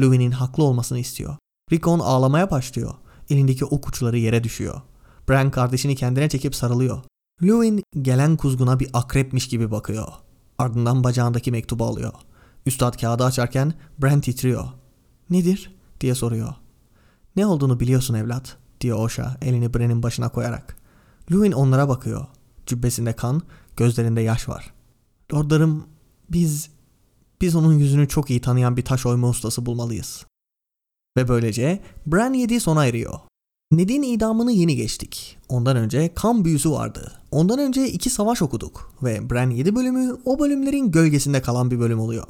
Louis'nin 0.00 0.30
haklı 0.30 0.64
olmasını 0.64 0.98
istiyor. 0.98 1.36
Rickon 1.72 1.98
ağlamaya 1.98 2.50
başlıyor. 2.50 2.94
Elindeki 3.30 3.64
ok 3.64 3.88
uçları 3.88 4.18
yere 4.18 4.44
düşüyor. 4.44 4.80
Bran 5.28 5.50
kardeşini 5.50 5.96
kendine 5.96 6.28
çekip 6.28 6.54
sarılıyor. 6.54 7.02
Lewin 7.42 7.82
gelen 8.02 8.36
kuzguna 8.36 8.80
bir 8.80 8.88
akrepmiş 8.92 9.48
gibi 9.48 9.70
bakıyor. 9.70 10.08
Ardından 10.58 11.04
bacağındaki 11.04 11.50
mektubu 11.50 11.84
alıyor. 11.84 12.12
Üstad 12.66 13.00
kağıdı 13.00 13.24
açarken 13.24 13.74
Bran 13.98 14.20
titriyor. 14.20 14.64
Nedir? 15.30 15.74
diye 16.00 16.14
soruyor. 16.14 16.54
Ne 17.36 17.46
olduğunu 17.46 17.80
biliyorsun 17.80 18.14
evlat 18.14 18.56
diyor 18.80 18.98
Osha 18.98 19.36
elini 19.42 19.74
Bran'in 19.74 20.02
başına 20.02 20.28
koyarak. 20.28 20.76
Lewin 21.32 21.52
onlara 21.52 21.88
bakıyor. 21.88 22.26
Cübbesinde 22.66 23.12
kan, 23.12 23.42
gözlerinde 23.76 24.20
yaş 24.20 24.48
var. 24.48 24.74
Lordlarım 25.34 25.84
biz 26.30 26.70
biz 27.40 27.56
onun 27.56 27.72
yüzünü 27.72 28.08
çok 28.08 28.30
iyi 28.30 28.40
tanıyan 28.40 28.76
bir 28.76 28.84
taş 28.84 29.06
oyma 29.06 29.28
ustası 29.28 29.66
bulmalıyız. 29.66 30.26
Ve 31.16 31.28
böylece 31.28 31.82
Bran 32.06 32.32
7 32.32 32.60
sona 32.60 32.86
eriyor. 32.86 33.20
Ned'in 33.72 34.02
idamını 34.02 34.52
yeni 34.52 34.76
geçtik. 34.76 35.38
Ondan 35.48 35.76
önce 35.76 36.14
kan 36.14 36.44
büyüsü 36.44 36.70
vardı. 36.70 37.12
Ondan 37.34 37.58
önce 37.58 37.88
iki 37.88 38.10
savaş 38.10 38.42
okuduk. 38.42 38.92
Ve 39.02 39.30
Bran 39.30 39.50
7 39.50 39.74
bölümü 39.74 40.16
o 40.24 40.38
bölümlerin 40.38 40.90
gölgesinde 40.90 41.42
kalan 41.42 41.70
bir 41.70 41.80
bölüm 41.80 42.00
oluyor. 42.00 42.24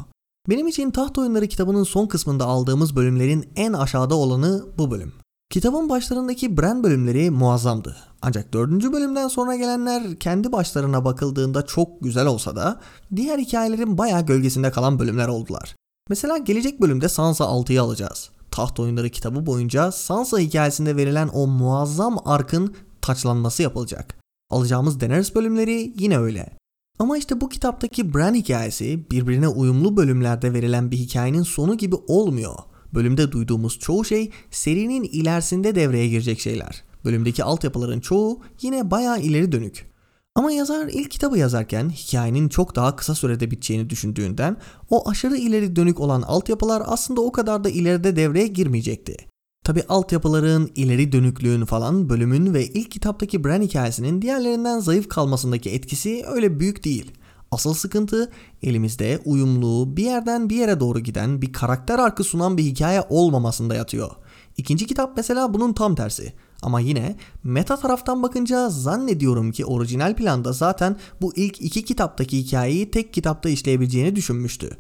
Benim 0.48 0.68
için 0.68 0.90
Taht 0.90 1.18
Oyunları 1.18 1.46
kitabının 1.46 1.84
son 1.84 2.06
kısmında 2.06 2.44
aldığımız 2.44 2.96
bölümlerin 2.96 3.48
en 3.56 3.72
aşağıda 3.72 4.14
olanı 4.14 4.64
bu 4.78 4.90
bölüm. 4.90 5.12
Kitabın 5.50 5.88
başlarındaki 5.88 6.56
Bran 6.56 6.84
bölümleri 6.84 7.30
muazzamdı. 7.30 7.96
Ancak 8.22 8.52
dördüncü 8.52 8.92
bölümden 8.92 9.28
sonra 9.28 9.56
gelenler 9.56 10.18
kendi 10.18 10.52
başlarına 10.52 11.04
bakıldığında 11.04 11.66
çok 11.66 12.00
güzel 12.00 12.26
olsa 12.26 12.56
da 12.56 12.80
diğer 13.16 13.38
hikayelerin 13.38 13.98
bayağı 13.98 14.26
gölgesinde 14.26 14.70
kalan 14.70 14.98
bölümler 14.98 15.28
oldular. 15.28 15.74
Mesela 16.08 16.38
gelecek 16.38 16.80
bölümde 16.80 17.08
Sansa 17.08 17.44
6'yı 17.44 17.82
alacağız. 17.82 18.30
Taht 18.50 18.80
Oyunları 18.80 19.10
kitabı 19.10 19.46
boyunca 19.46 19.92
Sansa 19.92 20.38
hikayesinde 20.38 20.96
verilen 20.96 21.28
o 21.28 21.46
muazzam 21.46 22.18
arkın 22.24 22.74
taçlanması 23.00 23.62
yapılacak. 23.62 24.23
Alacağımız 24.54 25.00
Daenerys 25.00 25.34
bölümleri 25.34 25.92
yine 25.98 26.18
öyle. 26.18 26.58
Ama 26.98 27.18
işte 27.18 27.40
bu 27.40 27.48
kitaptaki 27.48 28.14
Bran 28.14 28.34
hikayesi 28.34 29.10
birbirine 29.10 29.48
uyumlu 29.48 29.96
bölümlerde 29.96 30.52
verilen 30.52 30.90
bir 30.90 30.96
hikayenin 30.96 31.42
sonu 31.42 31.76
gibi 31.76 31.96
olmuyor. 32.08 32.54
Bölümde 32.94 33.32
duyduğumuz 33.32 33.78
çoğu 33.78 34.04
şey 34.04 34.30
serinin 34.50 35.02
ilerisinde 35.02 35.74
devreye 35.74 36.08
girecek 36.08 36.40
şeyler. 36.40 36.84
Bölümdeki 37.04 37.44
altyapıların 37.44 38.00
çoğu 38.00 38.40
yine 38.62 38.90
bayağı 38.90 39.20
ileri 39.20 39.52
dönük. 39.52 39.90
Ama 40.34 40.52
yazar 40.52 40.88
ilk 40.88 41.10
kitabı 41.10 41.38
yazarken 41.38 41.90
hikayenin 41.90 42.48
çok 42.48 42.76
daha 42.76 42.96
kısa 42.96 43.14
sürede 43.14 43.50
biteceğini 43.50 43.90
düşündüğünden 43.90 44.56
o 44.90 45.10
aşırı 45.10 45.36
ileri 45.36 45.76
dönük 45.76 46.00
olan 46.00 46.22
altyapılar 46.22 46.82
aslında 46.86 47.20
o 47.20 47.32
kadar 47.32 47.64
da 47.64 47.68
ileride 47.68 48.16
devreye 48.16 48.46
girmeyecekti. 48.46 49.16
Tabi 49.64 49.82
altyapıların, 49.88 50.70
ileri 50.74 51.12
dönüklüğün 51.12 51.64
falan 51.64 52.08
bölümün 52.08 52.54
ve 52.54 52.66
ilk 52.66 52.90
kitaptaki 52.90 53.44
Bran 53.44 53.62
hikayesinin 53.62 54.22
diğerlerinden 54.22 54.78
zayıf 54.78 55.08
kalmasındaki 55.08 55.70
etkisi 55.70 56.22
öyle 56.26 56.60
büyük 56.60 56.84
değil. 56.84 57.12
Asıl 57.50 57.74
sıkıntı 57.74 58.32
elimizde 58.62 59.20
uyumlu, 59.24 59.96
bir 59.96 60.04
yerden 60.04 60.50
bir 60.50 60.56
yere 60.56 60.80
doğru 60.80 61.00
giden 61.00 61.42
bir 61.42 61.52
karakter 61.52 61.98
arkı 61.98 62.24
sunan 62.24 62.58
bir 62.58 62.62
hikaye 62.62 63.02
olmamasında 63.08 63.74
yatıyor. 63.74 64.10
İkinci 64.56 64.86
kitap 64.86 65.16
mesela 65.16 65.54
bunun 65.54 65.72
tam 65.72 65.94
tersi. 65.94 66.32
Ama 66.62 66.80
yine 66.80 67.16
meta 67.44 67.76
taraftan 67.76 68.22
bakınca 68.22 68.70
zannediyorum 68.70 69.52
ki 69.52 69.64
orijinal 69.64 70.16
planda 70.16 70.52
zaten 70.52 70.96
bu 71.20 71.36
ilk 71.36 71.60
iki 71.60 71.84
kitaptaki 71.84 72.38
hikayeyi 72.38 72.90
tek 72.90 73.14
kitapta 73.14 73.48
işleyebileceğini 73.48 74.16
düşünmüştü. 74.16 74.70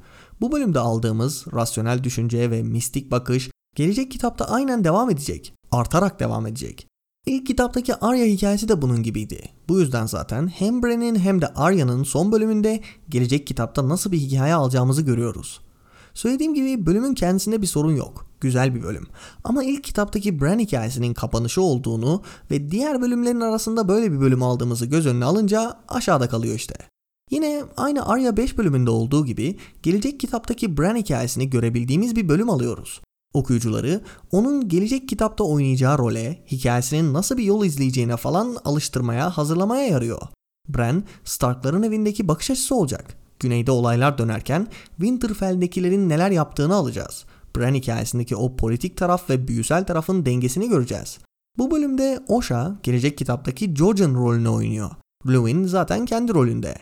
Bu 0.40 0.52
bölümde 0.52 0.78
aldığımız 0.78 1.44
rasyonel 1.54 2.04
düşünce 2.04 2.50
ve 2.50 2.62
mistik 2.62 3.10
bakış 3.10 3.50
gelecek 3.74 4.10
kitapta 4.10 4.44
aynen 4.44 4.84
devam 4.84 5.10
edecek. 5.10 5.54
Artarak 5.70 6.20
devam 6.20 6.46
edecek. 6.46 6.86
İlk 7.26 7.46
kitaptaki 7.46 7.94
Arya 7.94 8.26
hikayesi 8.26 8.68
de 8.68 8.82
bunun 8.82 9.02
gibiydi. 9.02 9.48
Bu 9.68 9.80
yüzden 9.80 10.06
zaten 10.06 10.46
hem 10.46 10.82
Bran'in 10.82 11.16
hem 11.16 11.40
de 11.40 11.46
Arya'nın 11.46 12.02
son 12.02 12.32
bölümünde 12.32 12.80
gelecek 13.08 13.46
kitapta 13.46 13.88
nasıl 13.88 14.12
bir 14.12 14.18
hikaye 14.18 14.54
alacağımızı 14.54 15.02
görüyoruz. 15.02 15.60
Söylediğim 16.14 16.54
gibi 16.54 16.86
bölümün 16.86 17.14
kendisinde 17.14 17.62
bir 17.62 17.66
sorun 17.66 17.96
yok. 17.96 18.26
Güzel 18.40 18.74
bir 18.74 18.82
bölüm. 18.82 19.06
Ama 19.44 19.64
ilk 19.64 19.84
kitaptaki 19.84 20.40
Bran 20.40 20.58
hikayesinin 20.58 21.14
kapanışı 21.14 21.62
olduğunu 21.62 22.22
ve 22.50 22.70
diğer 22.70 23.02
bölümlerin 23.02 23.40
arasında 23.40 23.88
böyle 23.88 24.12
bir 24.12 24.20
bölüm 24.20 24.42
aldığımızı 24.42 24.86
göz 24.86 25.06
önüne 25.06 25.24
alınca 25.24 25.80
aşağıda 25.88 26.28
kalıyor 26.28 26.54
işte. 26.54 26.74
Yine 27.30 27.62
aynı 27.76 28.08
Arya 28.08 28.36
5 28.36 28.58
bölümünde 28.58 28.90
olduğu 28.90 29.26
gibi 29.26 29.58
gelecek 29.82 30.20
kitaptaki 30.20 30.76
Bran 30.76 30.96
hikayesini 30.96 31.50
görebildiğimiz 31.50 32.16
bir 32.16 32.28
bölüm 32.28 32.50
alıyoruz. 32.50 33.00
Okuyucuları 33.34 34.00
onun 34.32 34.68
gelecek 34.68 35.08
kitapta 35.08 35.44
oynayacağı 35.44 35.98
role, 35.98 36.44
hikayesinin 36.50 37.14
nasıl 37.14 37.36
bir 37.36 37.44
yol 37.44 37.64
izleyeceğine 37.64 38.16
falan 38.16 38.56
alıştırmaya, 38.64 39.30
hazırlamaya 39.30 39.86
yarıyor. 39.86 40.22
Bran, 40.68 41.04
Starkların 41.24 41.82
evindeki 41.82 42.28
bakış 42.28 42.50
açısı 42.50 42.74
olacak. 42.74 43.16
Güneyde 43.40 43.70
olaylar 43.70 44.18
dönerken 44.18 44.66
Winterfell'dekilerin 44.96 46.08
neler 46.08 46.30
yaptığını 46.30 46.74
alacağız. 46.74 47.24
Bran 47.56 47.74
hikayesindeki 47.74 48.36
o 48.36 48.56
politik 48.56 48.96
taraf 48.96 49.30
ve 49.30 49.48
büyüsel 49.48 49.86
tarafın 49.86 50.26
dengesini 50.26 50.68
göreceğiz. 50.68 51.18
Bu 51.58 51.70
bölümde 51.70 52.20
Osha 52.28 52.78
gelecek 52.82 53.18
kitaptaki 53.18 53.74
Jojen 53.74 54.14
rolünü 54.14 54.48
oynuyor. 54.48 54.90
Lewin 55.28 55.64
zaten 55.64 56.06
kendi 56.06 56.34
rolünde. 56.34 56.78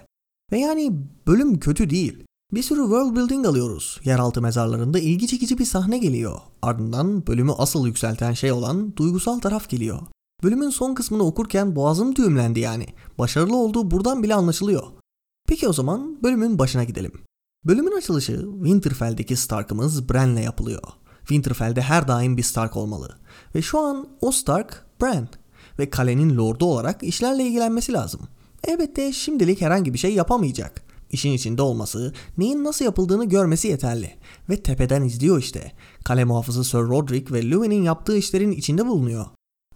Ve 0.52 0.58
yani 0.58 0.92
bölüm 1.26 1.58
kötü 1.58 1.90
değil. 1.90 2.24
Bir 2.52 2.62
sürü 2.62 2.80
world 2.80 3.16
building 3.16 3.46
alıyoruz. 3.46 4.00
Yeraltı 4.04 4.42
mezarlarında 4.42 4.98
ilgi 4.98 5.26
çekici 5.26 5.58
bir 5.58 5.64
sahne 5.64 5.98
geliyor. 5.98 6.40
Ardından 6.62 7.26
bölümü 7.26 7.52
asıl 7.52 7.86
yükselten 7.86 8.32
şey 8.32 8.52
olan 8.52 8.96
duygusal 8.96 9.38
taraf 9.38 9.68
geliyor. 9.68 9.98
Bölümün 10.42 10.70
son 10.70 10.94
kısmını 10.94 11.22
okurken 11.22 11.76
boğazım 11.76 12.16
düğümlendi 12.16 12.60
yani. 12.60 12.86
Başarılı 13.18 13.56
olduğu 13.56 13.90
buradan 13.90 14.22
bile 14.22 14.34
anlaşılıyor. 14.34 14.82
Peki 15.48 15.68
o 15.68 15.72
zaman 15.72 16.22
bölümün 16.22 16.58
başına 16.58 16.84
gidelim. 16.84 17.12
Bölümün 17.64 17.96
açılışı 17.96 18.46
Winterfell'deki 18.54 19.36
Stark'ımız 19.36 20.08
Bran'le 20.08 20.42
yapılıyor. 20.42 20.82
Winterfell'de 21.18 21.82
her 21.82 22.08
daim 22.08 22.36
bir 22.36 22.42
Stark 22.42 22.76
olmalı. 22.76 23.16
Ve 23.54 23.62
şu 23.62 23.78
an 23.78 24.08
o 24.20 24.32
Stark 24.32 24.86
Bran. 25.02 25.28
Ve 25.78 25.90
kalenin 25.90 26.36
lordu 26.36 26.64
olarak 26.64 27.02
işlerle 27.02 27.44
ilgilenmesi 27.44 27.92
lazım. 27.92 28.20
Elbette 28.64 29.12
şimdilik 29.12 29.60
herhangi 29.60 29.94
bir 29.94 29.98
şey 29.98 30.14
yapamayacak. 30.14 30.91
İşin 31.12 31.32
içinde 31.32 31.62
olması, 31.62 32.12
neyin 32.38 32.64
nasıl 32.64 32.84
yapıldığını 32.84 33.24
görmesi 33.24 33.68
yeterli. 33.68 34.14
Ve 34.50 34.62
tepeden 34.62 35.02
izliyor 35.02 35.38
işte. 35.38 35.72
Kale 36.04 36.24
muhafızı 36.24 36.64
Sir 36.64 36.78
Roderick 36.78 37.34
ve 37.34 37.50
Lewin'in 37.50 37.82
yaptığı 37.82 38.16
işlerin 38.16 38.52
içinde 38.52 38.86
bulunuyor. 38.86 39.26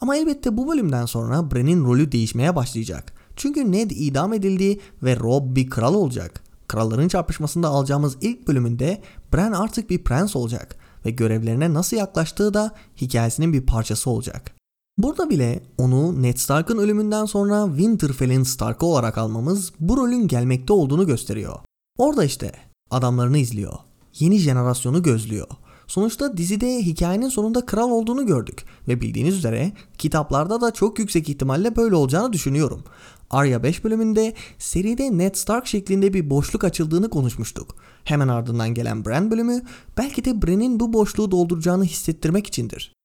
Ama 0.00 0.16
elbette 0.16 0.56
bu 0.56 0.68
bölümden 0.68 1.06
sonra 1.06 1.50
Bran'in 1.50 1.84
rolü 1.84 2.12
değişmeye 2.12 2.56
başlayacak. 2.56 3.12
Çünkü 3.36 3.72
Ned 3.72 3.90
idam 3.90 4.32
edildi 4.32 4.80
ve 5.02 5.16
Robb 5.16 5.56
bir 5.56 5.70
kral 5.70 5.94
olacak. 5.94 6.42
Kralların 6.68 7.08
çarpışmasında 7.08 7.68
alacağımız 7.68 8.16
ilk 8.20 8.48
bölümünde 8.48 9.02
Bran 9.34 9.52
artık 9.52 9.90
bir 9.90 10.04
prens 10.04 10.36
olacak 10.36 10.76
ve 11.06 11.10
görevlerine 11.10 11.74
nasıl 11.74 11.96
yaklaştığı 11.96 12.54
da 12.54 12.74
hikayesinin 13.00 13.52
bir 13.52 13.66
parçası 13.66 14.10
olacak. 14.10 14.55
Burada 14.98 15.30
bile 15.30 15.62
onu 15.78 16.22
Ned 16.22 16.36
Stark'ın 16.36 16.78
ölümünden 16.78 17.24
sonra 17.24 17.66
Winterfell'in 17.68 18.42
Stark'ı 18.42 18.86
olarak 18.86 19.18
almamız 19.18 19.72
bu 19.80 19.96
rolün 19.96 20.28
gelmekte 20.28 20.72
olduğunu 20.72 21.06
gösteriyor. 21.06 21.54
Orada 21.98 22.24
işte 22.24 22.52
adamlarını 22.90 23.38
izliyor. 23.38 23.72
Yeni 24.18 24.38
jenerasyonu 24.38 25.02
gözlüyor. 25.02 25.46
Sonuçta 25.86 26.36
dizide 26.36 26.82
hikayenin 26.82 27.28
sonunda 27.28 27.66
kral 27.66 27.90
olduğunu 27.90 28.26
gördük 28.26 28.64
ve 28.88 29.00
bildiğiniz 29.00 29.36
üzere 29.36 29.72
kitaplarda 29.98 30.60
da 30.60 30.70
çok 30.70 30.98
yüksek 30.98 31.28
ihtimalle 31.28 31.76
böyle 31.76 31.94
olacağını 31.94 32.32
düşünüyorum. 32.32 32.84
Arya 33.30 33.62
5 33.62 33.84
bölümünde 33.84 34.34
seride 34.58 35.18
Ned 35.18 35.34
Stark 35.34 35.66
şeklinde 35.66 36.12
bir 36.12 36.30
boşluk 36.30 36.64
açıldığını 36.64 37.10
konuşmuştuk. 37.10 37.74
Hemen 38.04 38.28
ardından 38.28 38.74
gelen 38.74 39.04
Bran 39.04 39.30
bölümü 39.30 39.62
belki 39.98 40.24
de 40.24 40.42
Bran'in 40.42 40.80
bu 40.80 40.92
boşluğu 40.92 41.30
dolduracağını 41.30 41.84
hissettirmek 41.84 42.46
içindir. 42.46 42.95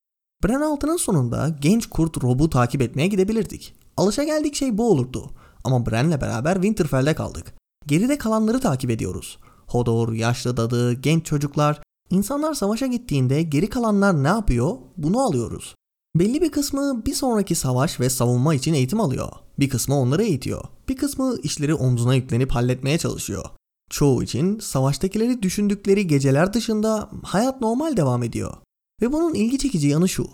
Bran 0.44 0.62
6'nın 0.62 0.98
sonunda 0.98 1.56
genç 1.62 1.90
kurt 1.90 2.24
Rob'u 2.24 2.50
takip 2.50 2.82
etmeye 2.82 3.08
gidebilirdik. 3.08 3.76
Alışa 3.98 4.24
geldik 4.24 4.56
şey 4.56 4.78
bu 4.78 4.92
olurdu. 4.92 5.32
Ama 5.64 5.86
Bran'le 5.86 6.22
beraber 6.22 6.54
Winterfell'de 6.54 7.14
kaldık. 7.14 7.54
Geride 7.88 8.18
kalanları 8.18 8.60
takip 8.60 8.90
ediyoruz. 8.90 9.40
Hodor, 9.68 10.14
yaşlı 10.14 10.58
dadı, 10.58 10.94
genç 10.94 11.26
çocuklar. 11.26 11.82
İnsanlar 12.10 12.54
savaşa 12.54 12.88
gittiğinde 12.88 13.44
geri 13.44 13.70
kalanlar 13.70 14.24
ne 14.24 14.28
yapıyor? 14.28 14.78
Bunu 14.98 15.22
alıyoruz. 15.22 15.76
Belli 16.16 16.42
bir 16.42 16.52
kısmı 16.52 17.06
bir 17.06 17.14
sonraki 17.14 17.56
savaş 17.56 18.00
ve 18.00 18.10
savunma 18.10 18.56
için 18.56 18.74
eğitim 18.74 19.00
alıyor. 19.00 19.30
Bir 19.60 19.70
kısmı 19.70 20.00
onları 20.00 20.24
eğitiyor. 20.24 20.64
Bir 20.90 20.96
kısmı 20.96 21.38
işleri 21.44 21.76
omzuna 21.76 22.16
yüklenip 22.16 22.52
halletmeye 22.52 22.98
çalışıyor. 22.98 23.46
Çoğu 23.90 24.24
için 24.24 24.60
savaştakileri 24.60 25.44
düşündükleri 25.44 26.08
geceler 26.08 26.54
dışında 26.54 27.10
hayat 27.24 27.62
normal 27.62 27.98
devam 27.98 28.24
ediyor. 28.24 28.54
Ve 29.02 29.12
bunun 29.12 29.34
ilgi 29.34 29.58
çekici 29.58 29.88
yanı 29.88 30.10
şu. 30.10 30.28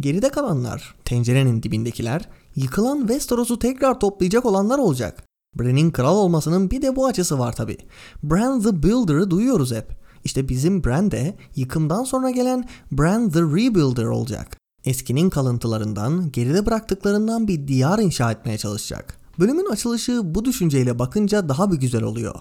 Geride 0.00 0.28
kalanlar, 0.28 0.94
tencerenin 1.04 1.62
dibindekiler, 1.62 2.28
yıkılan 2.56 2.98
Westeros'u 2.98 3.58
tekrar 3.58 4.00
toplayacak 4.00 4.46
olanlar 4.46 4.78
olacak. 4.78 5.24
Bran'in 5.58 5.90
kral 5.90 6.16
olmasının 6.16 6.70
bir 6.70 6.82
de 6.82 6.96
bu 6.96 7.06
açısı 7.06 7.38
var 7.38 7.56
tabi. 7.56 7.78
Bran 8.22 8.62
the 8.62 8.82
Builder'ı 8.82 9.30
duyuyoruz 9.30 9.72
hep. 9.72 10.02
İşte 10.24 10.48
bizim 10.48 10.84
Bran 10.84 11.10
de 11.10 11.36
yıkımdan 11.56 12.04
sonra 12.04 12.30
gelen 12.30 12.68
Bran 12.92 13.30
the 13.30 13.40
Rebuilder 13.40 14.04
olacak. 14.04 14.56
Eskinin 14.84 15.30
kalıntılarından, 15.30 16.32
geride 16.32 16.66
bıraktıklarından 16.66 17.48
bir 17.48 17.68
diyar 17.68 17.98
inşa 17.98 18.32
etmeye 18.32 18.58
çalışacak. 18.58 19.18
Bölümün 19.38 19.70
açılışı 19.70 20.20
bu 20.24 20.44
düşünceyle 20.44 20.98
bakınca 20.98 21.48
daha 21.48 21.72
bir 21.72 21.76
güzel 21.76 22.02
oluyor. 22.02 22.34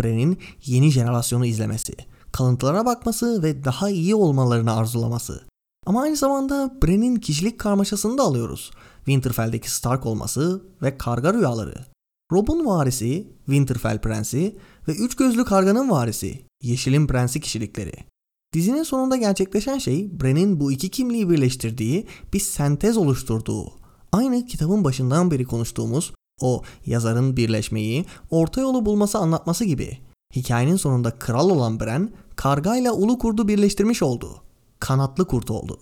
Bran'in 0.00 0.38
yeni 0.64 0.90
jenerasyonu 0.90 1.46
izlemesi, 1.46 1.94
kalıntılara 2.32 2.86
bakması 2.86 3.42
ve 3.42 3.64
daha 3.64 3.90
iyi 3.90 4.14
olmalarını 4.14 4.72
arzulaması. 4.76 5.44
Ama 5.86 6.02
aynı 6.02 6.16
zamanda 6.16 6.74
Bran'in 6.82 7.16
kişilik 7.16 7.58
karmaşasını 7.58 8.18
da 8.18 8.22
alıyoruz. 8.22 8.70
Winterfell'deki 8.96 9.70
Stark 9.70 10.06
olması 10.06 10.62
ve 10.82 10.98
karga 10.98 11.34
rüyaları. 11.34 11.84
Rob'un 12.32 12.66
varisi, 12.66 13.28
Winterfell 13.44 14.00
prensi 14.00 14.58
ve 14.88 14.92
üç 14.92 15.16
gözlü 15.16 15.44
karganın 15.44 15.90
varisi, 15.90 16.44
Yeşil'in 16.62 17.06
prensi 17.06 17.40
kişilikleri. 17.40 17.94
Dizinin 18.54 18.82
sonunda 18.82 19.16
gerçekleşen 19.16 19.78
şey 19.78 20.20
Bran'in 20.20 20.60
bu 20.60 20.72
iki 20.72 20.88
kimliği 20.88 21.30
birleştirdiği 21.30 22.06
bir 22.32 22.40
sentez 22.40 22.96
oluşturduğu. 22.96 23.72
Aynı 24.12 24.46
kitabın 24.46 24.84
başından 24.84 25.30
beri 25.30 25.44
konuştuğumuz 25.44 26.12
o 26.40 26.62
yazarın 26.86 27.36
birleşmeyi, 27.36 28.04
orta 28.30 28.60
yolu 28.60 28.86
bulması 28.86 29.18
anlatması 29.18 29.64
gibi. 29.64 29.98
Hikayenin 30.36 30.76
sonunda 30.76 31.10
kral 31.10 31.50
olan 31.50 31.80
Bran, 31.80 32.10
kargayla 32.36 32.92
ulu 32.92 33.18
kurdu 33.18 33.48
birleştirmiş 33.48 34.02
oldu. 34.02 34.42
Kanatlı 34.80 35.26
kurt 35.26 35.50
oldu. 35.50 35.78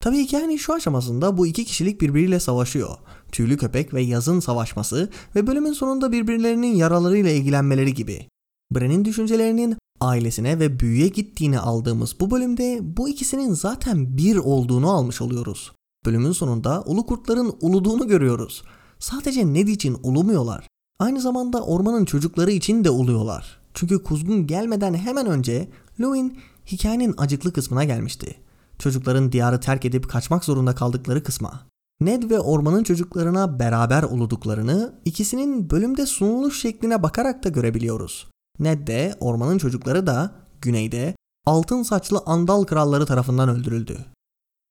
Tabii 0.00 0.18
hikayenin 0.18 0.56
şu 0.56 0.74
aşamasında 0.74 1.38
bu 1.38 1.46
iki 1.46 1.64
kişilik 1.64 2.00
birbiriyle 2.00 2.40
savaşıyor. 2.40 2.96
Tüylü 3.32 3.56
köpek 3.56 3.94
ve 3.94 4.02
yazın 4.02 4.40
savaşması 4.40 5.10
ve 5.34 5.46
bölümün 5.46 5.72
sonunda 5.72 6.12
birbirlerinin 6.12 6.74
yaralarıyla 6.74 7.30
ilgilenmeleri 7.30 7.94
gibi. 7.94 8.28
Bran'in 8.74 9.04
düşüncelerinin 9.04 9.76
ailesine 10.00 10.58
ve 10.58 10.80
büyüye 10.80 11.08
gittiğini 11.08 11.58
aldığımız 11.58 12.20
bu 12.20 12.30
bölümde 12.30 12.78
bu 12.82 13.08
ikisinin 13.08 13.54
zaten 13.54 14.16
bir 14.16 14.36
olduğunu 14.36 14.90
almış 14.90 15.20
oluyoruz. 15.20 15.72
Bölümün 16.06 16.32
sonunda 16.32 16.82
ulu 16.86 17.06
kurtların 17.06 17.54
uluduğunu 17.60 18.08
görüyoruz. 18.08 18.62
Sadece 18.98 19.54
Ned 19.54 19.68
için 19.68 19.96
ulumuyorlar. 20.02 20.68
Aynı 20.98 21.20
zamanda 21.20 21.62
ormanın 21.62 22.04
çocukları 22.04 22.50
için 22.50 22.84
de 22.84 22.90
uluyorlar. 22.90 23.63
Çünkü 23.74 24.02
kuzgun 24.02 24.46
gelmeden 24.46 24.94
hemen 24.94 25.26
önce 25.26 25.68
Lewin 26.00 26.38
hikayenin 26.66 27.14
acıklı 27.18 27.52
kısmına 27.52 27.84
gelmişti. 27.84 28.36
Çocukların 28.78 29.32
diyarı 29.32 29.60
terk 29.60 29.84
edip 29.84 30.08
kaçmak 30.08 30.44
zorunda 30.44 30.74
kaldıkları 30.74 31.22
kısma. 31.22 31.66
Ned 32.00 32.30
ve 32.30 32.40
ormanın 32.40 32.82
çocuklarına 32.82 33.58
beraber 33.58 34.02
uluduklarını 34.02 35.00
ikisinin 35.04 35.70
bölümde 35.70 36.06
sunuluş 36.06 36.60
şekline 36.60 37.02
bakarak 37.02 37.44
da 37.44 37.48
görebiliyoruz. 37.48 38.26
Ned 38.58 38.86
de 38.88 39.14
ormanın 39.20 39.58
çocukları 39.58 40.06
da 40.06 40.32
güneyde 40.60 41.16
altın 41.46 41.82
saçlı 41.82 42.22
Andal 42.26 42.64
kralları 42.64 43.06
tarafından 43.06 43.48
öldürüldü. 43.48 43.98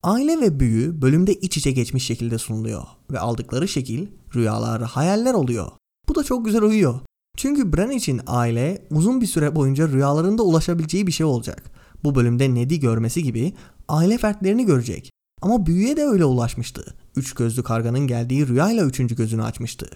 Aile 0.02 0.40
ve 0.40 0.60
büyü 0.60 1.02
bölümde 1.02 1.34
iç 1.34 1.56
içe 1.56 1.72
geçmiş 1.72 2.06
şekilde 2.06 2.38
sunuluyor 2.38 2.82
ve 3.10 3.18
aldıkları 3.18 3.68
şekil 3.68 4.06
rüyalar, 4.34 4.82
hayaller 4.82 5.34
oluyor. 5.34 5.72
Bu 6.08 6.14
da 6.14 6.24
çok 6.24 6.44
güzel 6.44 6.62
uyuyor. 6.62 7.00
Çünkü 7.36 7.72
Bran 7.72 7.90
için 7.90 8.20
aile 8.26 8.86
uzun 8.90 9.20
bir 9.20 9.26
süre 9.26 9.56
boyunca 9.56 9.88
rüyalarında 9.88 10.42
ulaşabileceği 10.42 11.06
bir 11.06 11.12
şey 11.12 11.26
olacak. 11.26 11.62
Bu 12.04 12.14
bölümde 12.14 12.54
Ned'i 12.54 12.80
görmesi 12.80 13.22
gibi 13.22 13.54
aile 13.88 14.18
fertlerini 14.18 14.66
görecek. 14.66 15.10
Ama 15.42 15.66
büyüye 15.66 15.96
de 15.96 16.04
öyle 16.04 16.24
ulaşmıştı. 16.24 16.94
Üç 17.16 17.34
gözlü 17.34 17.62
karganın 17.62 18.06
geldiği 18.06 18.48
rüyayla 18.48 18.84
üçüncü 18.84 19.16
gözünü 19.16 19.42
açmıştı. 19.42 19.86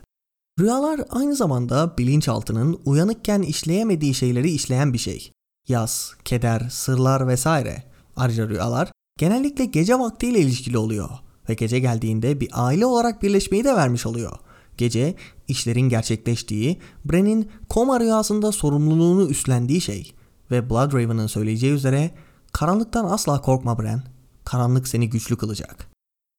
Rüyalar 0.61 1.01
aynı 1.11 1.37
zamanda 1.37 1.99
bilinçaltının 1.99 2.81
uyanıkken 2.85 3.43
işleyemediği 3.43 4.15
şeyleri 4.15 4.51
işleyen 4.51 4.93
bir 4.93 4.99
şey. 4.99 5.33
Yaz, 5.69 6.13
keder, 6.25 6.69
sırlar 6.71 7.29
vesaire. 7.29 7.83
Ayrıca 8.17 8.49
rüyalar 8.49 8.93
genellikle 9.19 9.65
gece 9.65 9.99
vaktiyle 9.99 10.41
ilişkili 10.41 10.79
oluyor 10.79 11.09
ve 11.49 11.55
gece 11.55 11.79
geldiğinde 11.79 12.41
bir 12.41 12.49
aile 12.53 12.87
olarak 12.87 13.23
birleşmeyi 13.23 13.65
de 13.65 13.77
vermiş 13.77 14.07
oluyor. 14.07 14.33
Gece 14.79 15.15
işlerin 15.49 15.89
gerçekleştiği, 15.89 16.79
Bran'in 17.05 17.51
koma 17.69 18.01
rüyasında 18.01 18.53
sorumluluğunu 18.53 19.29
üstlendiği 19.29 19.81
şey 19.81 20.13
ve 20.51 20.71
Bloodraven'ın 20.71 21.27
söyleyeceği 21.27 21.73
üzere 21.73 22.11
karanlıktan 22.53 23.05
asla 23.05 23.41
korkma 23.41 23.79
Bran, 23.79 24.03
karanlık 24.45 24.89
seni 24.89 25.11
güçlü 25.11 25.37
kılacak. 25.37 25.91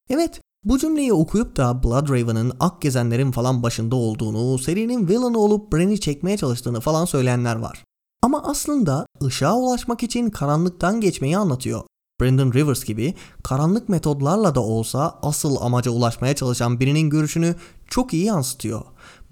Evet, 0.10 0.41
bu 0.63 0.79
cümleyi 0.79 1.13
okuyup 1.13 1.58
da 1.58 1.84
Bloodraven'ın 1.84 2.51
ak 2.60 2.81
gezenlerin 2.81 3.31
falan 3.31 3.63
başında 3.63 3.96
olduğunu, 3.96 4.60
serinin 4.60 5.08
villain'ı 5.08 5.39
olup 5.39 5.74
Bran'i 5.74 6.00
çekmeye 6.00 6.38
çalıştığını 6.38 6.79
falan 6.79 7.05
söyleyenler 7.05 7.55
var. 7.55 7.84
Ama 8.22 8.43
aslında 8.43 9.05
ışığa 9.24 9.58
ulaşmak 9.58 10.03
için 10.03 10.29
karanlıktan 10.29 11.01
geçmeyi 11.01 11.38
anlatıyor. 11.38 11.84
Brandon 12.22 12.54
Rivers 12.54 12.84
gibi 12.84 13.14
karanlık 13.44 13.90
metodlarla 13.90 14.56
da 14.56 14.62
olsa 14.62 15.20
asıl 15.22 15.56
amaca 15.62 15.92
ulaşmaya 15.92 16.36
çalışan 16.36 16.80
birinin 16.80 17.10
görüşünü 17.10 17.56
çok 17.88 18.14
iyi 18.14 18.26
yansıtıyor. 18.26 18.82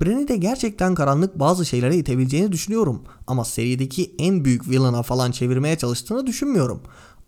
Bran'i 0.02 0.28
de 0.28 0.38
gerçekten 0.38 0.96
karanlık 0.96 1.40
bazı 1.40 1.66
şeylere 1.66 1.98
itebileceğini 1.98 2.52
düşünüyorum 2.52 3.04
ama 3.28 3.46
serideki 3.46 4.16
en 4.20 4.46
büyük 4.46 4.70
villain'a 4.70 5.04
falan 5.04 5.32
çevirmeye 5.32 5.78
çalıştığını 5.78 6.28
düşünmüyorum. 6.28 6.82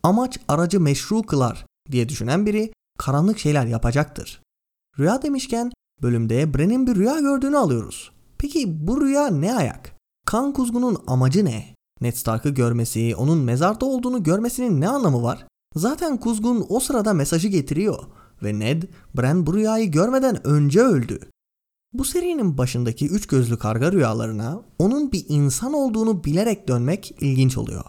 Amaç 0.04 0.40
aracı 0.48 0.80
meşru 0.80 1.24
kılar 1.24 1.66
diye 1.92 2.10
düşünen 2.10 2.46
biri 2.46 2.74
karanlık 2.98 3.40
şeyler 3.40 3.66
yapacaktır. 3.66 4.42
Rüya 5.00 5.22
demişken 5.22 5.72
bölümde 6.02 6.54
Bran'in 6.54 6.88
bir 6.88 6.96
rüya 6.96 7.20
gördüğünü 7.20 7.58
alıyoruz. 7.58 8.12
Peki 8.38 8.88
bu 8.88 9.02
rüya 9.02 9.28
ne 9.28 9.56
ayak? 9.56 9.96
Kan 10.26 10.54
kuzgunun 10.54 10.98
amacı 11.08 11.46
ne? 11.46 11.76
Ned 12.02 12.14
Stark'ı 12.14 12.50
görmesi, 12.50 13.16
onun 13.16 13.38
mezarda 13.38 13.86
olduğunu 13.86 14.24
görmesinin 14.24 14.82
ne 14.82 14.90
anlamı 14.90 15.24
var? 15.24 15.46
Zaten 15.76 16.18
kuzgun 16.18 16.66
o 16.70 16.80
sırada 16.80 17.14
mesajı 17.14 17.48
getiriyor 17.48 18.04
ve 18.44 18.60
Ned, 18.60 18.84
Bran 19.18 19.48
bu 19.48 19.54
rüyayı 19.54 19.92
görmeden 19.92 20.48
önce 20.48 20.82
öldü. 20.82 21.20
Bu 21.94 22.06
serinin 22.06 22.58
başındaki 22.58 23.08
üç 23.08 23.28
gözlü 23.28 23.58
karga 23.58 23.92
rüyalarına 23.92 24.62
onun 24.80 25.12
bir 25.12 25.26
insan 25.30 25.74
olduğunu 25.74 26.24
bilerek 26.24 26.68
dönmek 26.68 27.16
ilginç 27.22 27.58
oluyor. 27.58 27.84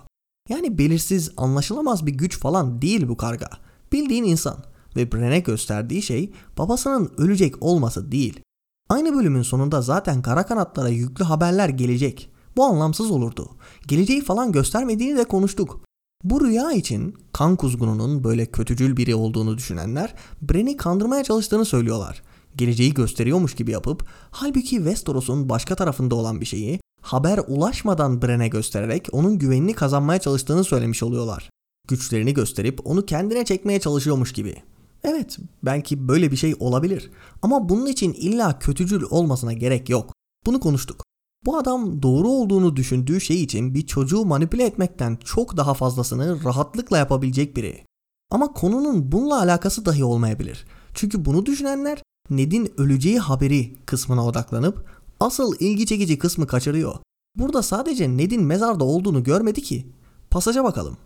Yani 0.49 0.79
belirsiz, 0.79 1.31
anlaşılamaz 1.37 2.07
bir 2.07 2.13
güç 2.13 2.39
falan 2.39 2.83
değil 2.83 3.09
bu 3.09 3.17
karga. 3.17 3.49
Bildiğin 3.93 4.25
insan 4.25 4.65
ve 4.97 5.13
Bran'e 5.13 5.41
gösterdiği 5.41 6.03
şey 6.03 6.33
babasının 6.59 7.13
ölecek 7.19 7.63
olması 7.63 8.13
değil. 8.13 8.41
Aynı 8.89 9.15
bölümün 9.15 9.43
sonunda 9.43 9.83
zaten 9.83 10.23
kara 10.23 10.47
kanatlara 10.47 10.89
yüklü 10.89 11.25
haberler 11.25 11.69
gelecek. 11.69 12.31
Bu 12.57 12.65
anlamsız 12.65 13.11
olurdu. 13.11 13.51
Geleceği 13.87 14.21
falan 14.21 14.53
göstermediğini 14.53 15.19
de 15.19 15.25
konuştuk. 15.25 15.81
Bu 16.25 16.47
rüya 16.47 16.73
için 16.73 17.15
kan 17.33 17.57
kuzgununun 17.57 18.25
böyle 18.25 18.47
kötücül 18.47 18.97
biri 18.97 19.15
olduğunu 19.15 19.59
düşünenler 19.59 20.15
Bran'i 20.43 20.77
kandırmaya 20.77 21.25
çalıştığını 21.25 21.65
söylüyorlar. 21.65 22.23
Geleceği 22.57 22.95
gösteriyormuş 22.95 23.55
gibi 23.55 23.71
yapıp 23.71 24.07
halbuki 24.31 24.77
Westeros'un 24.77 25.49
başka 25.49 25.75
tarafında 25.75 26.15
olan 26.15 26.41
bir 26.41 26.47
şeyi 26.47 26.81
haber 27.03 27.41
ulaşmadan 27.49 28.23
Bran'e 28.23 28.49
göstererek 28.49 29.09
onun 29.13 29.39
güvenini 29.39 29.73
kazanmaya 29.73 30.19
çalıştığını 30.19 30.65
söylemiş 30.65 31.03
oluyorlar. 31.03 31.51
Güçlerini 31.89 32.35
gösterip 32.35 32.87
onu 32.87 33.07
kendine 33.07 33.45
çekmeye 33.45 33.81
çalışıyormuş 33.81 34.33
gibi. 34.33 34.57
Evet, 35.05 35.39
belki 35.63 36.09
böyle 36.09 36.31
bir 36.31 36.37
şey 36.37 36.55
olabilir. 36.61 37.11
Ama 37.43 37.69
bunun 37.69 37.87
için 37.87 38.13
illa 38.13 38.59
kötücül 38.59 39.03
olmasına 39.11 39.53
gerek 39.53 39.89
yok. 39.89 40.13
Bunu 40.47 40.61
konuştuk. 40.61 41.10
Bu 41.47 41.57
adam 41.57 42.03
doğru 42.03 42.29
olduğunu 42.29 42.77
düşündüğü 42.77 43.21
şey 43.21 43.43
için 43.43 43.75
bir 43.75 43.87
çocuğu 43.87 44.25
manipüle 44.25 44.65
etmekten 44.65 45.19
çok 45.25 45.57
daha 45.57 45.75
fazlasını 45.75 46.45
rahatlıkla 46.45 46.99
yapabilecek 46.99 47.57
biri. 47.57 47.85
Ama 48.31 48.53
konunun 48.53 49.13
bununla 49.13 49.41
alakası 49.41 49.87
dahi 49.87 50.05
olmayabilir. 50.05 50.67
Çünkü 50.95 51.25
bunu 51.25 51.47
düşünenler 51.47 52.03
Ned'in 52.31 52.73
öleceği 52.81 53.19
haberi 53.19 53.77
kısmına 53.87 54.27
odaklanıp 54.27 54.87
asıl 55.21 55.55
ilgi 55.61 55.87
çekici 55.87 56.19
kısmı 56.19 56.47
kaçırıyor. 56.47 56.97
Burada 57.37 57.63
sadece 57.63 58.17
Ned'in 58.17 58.43
mezarda 58.43 58.85
olduğunu 58.85 59.23
görmedi 59.23 59.63
ki. 59.63 59.87
Pasaja 60.31 60.65
bakalım. 60.65 60.97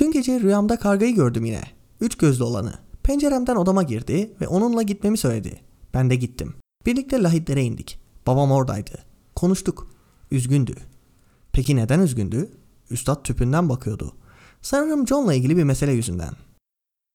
Dün 0.00 0.10
gece 0.10 0.40
rüyamda 0.40 0.78
kargayı 0.78 1.14
gördüm 1.14 1.44
yine. 1.44 1.62
Üç 2.00 2.16
gözlü 2.16 2.44
olanı. 2.44 2.74
Penceremden 3.02 3.56
odama 3.56 3.82
girdi 3.82 4.34
ve 4.40 4.48
onunla 4.48 4.82
gitmemi 4.82 5.18
söyledi. 5.18 5.60
Ben 5.94 6.10
de 6.10 6.16
gittim. 6.16 6.54
Birlikte 6.86 7.22
lahitlere 7.22 7.62
indik. 7.62 8.00
Babam 8.26 8.52
oradaydı. 8.52 9.15
Konuştuk. 9.36 9.88
Üzgündü. 10.30 10.74
Peki 11.52 11.76
neden 11.76 12.00
üzgündü? 12.00 12.50
Üstad 12.90 13.24
tüpünden 13.24 13.68
bakıyordu. 13.68 14.16
Sanırım 14.62 15.06
John'la 15.06 15.34
ilgili 15.34 15.56
bir 15.56 15.64
mesele 15.64 15.92
yüzünden. 15.92 16.32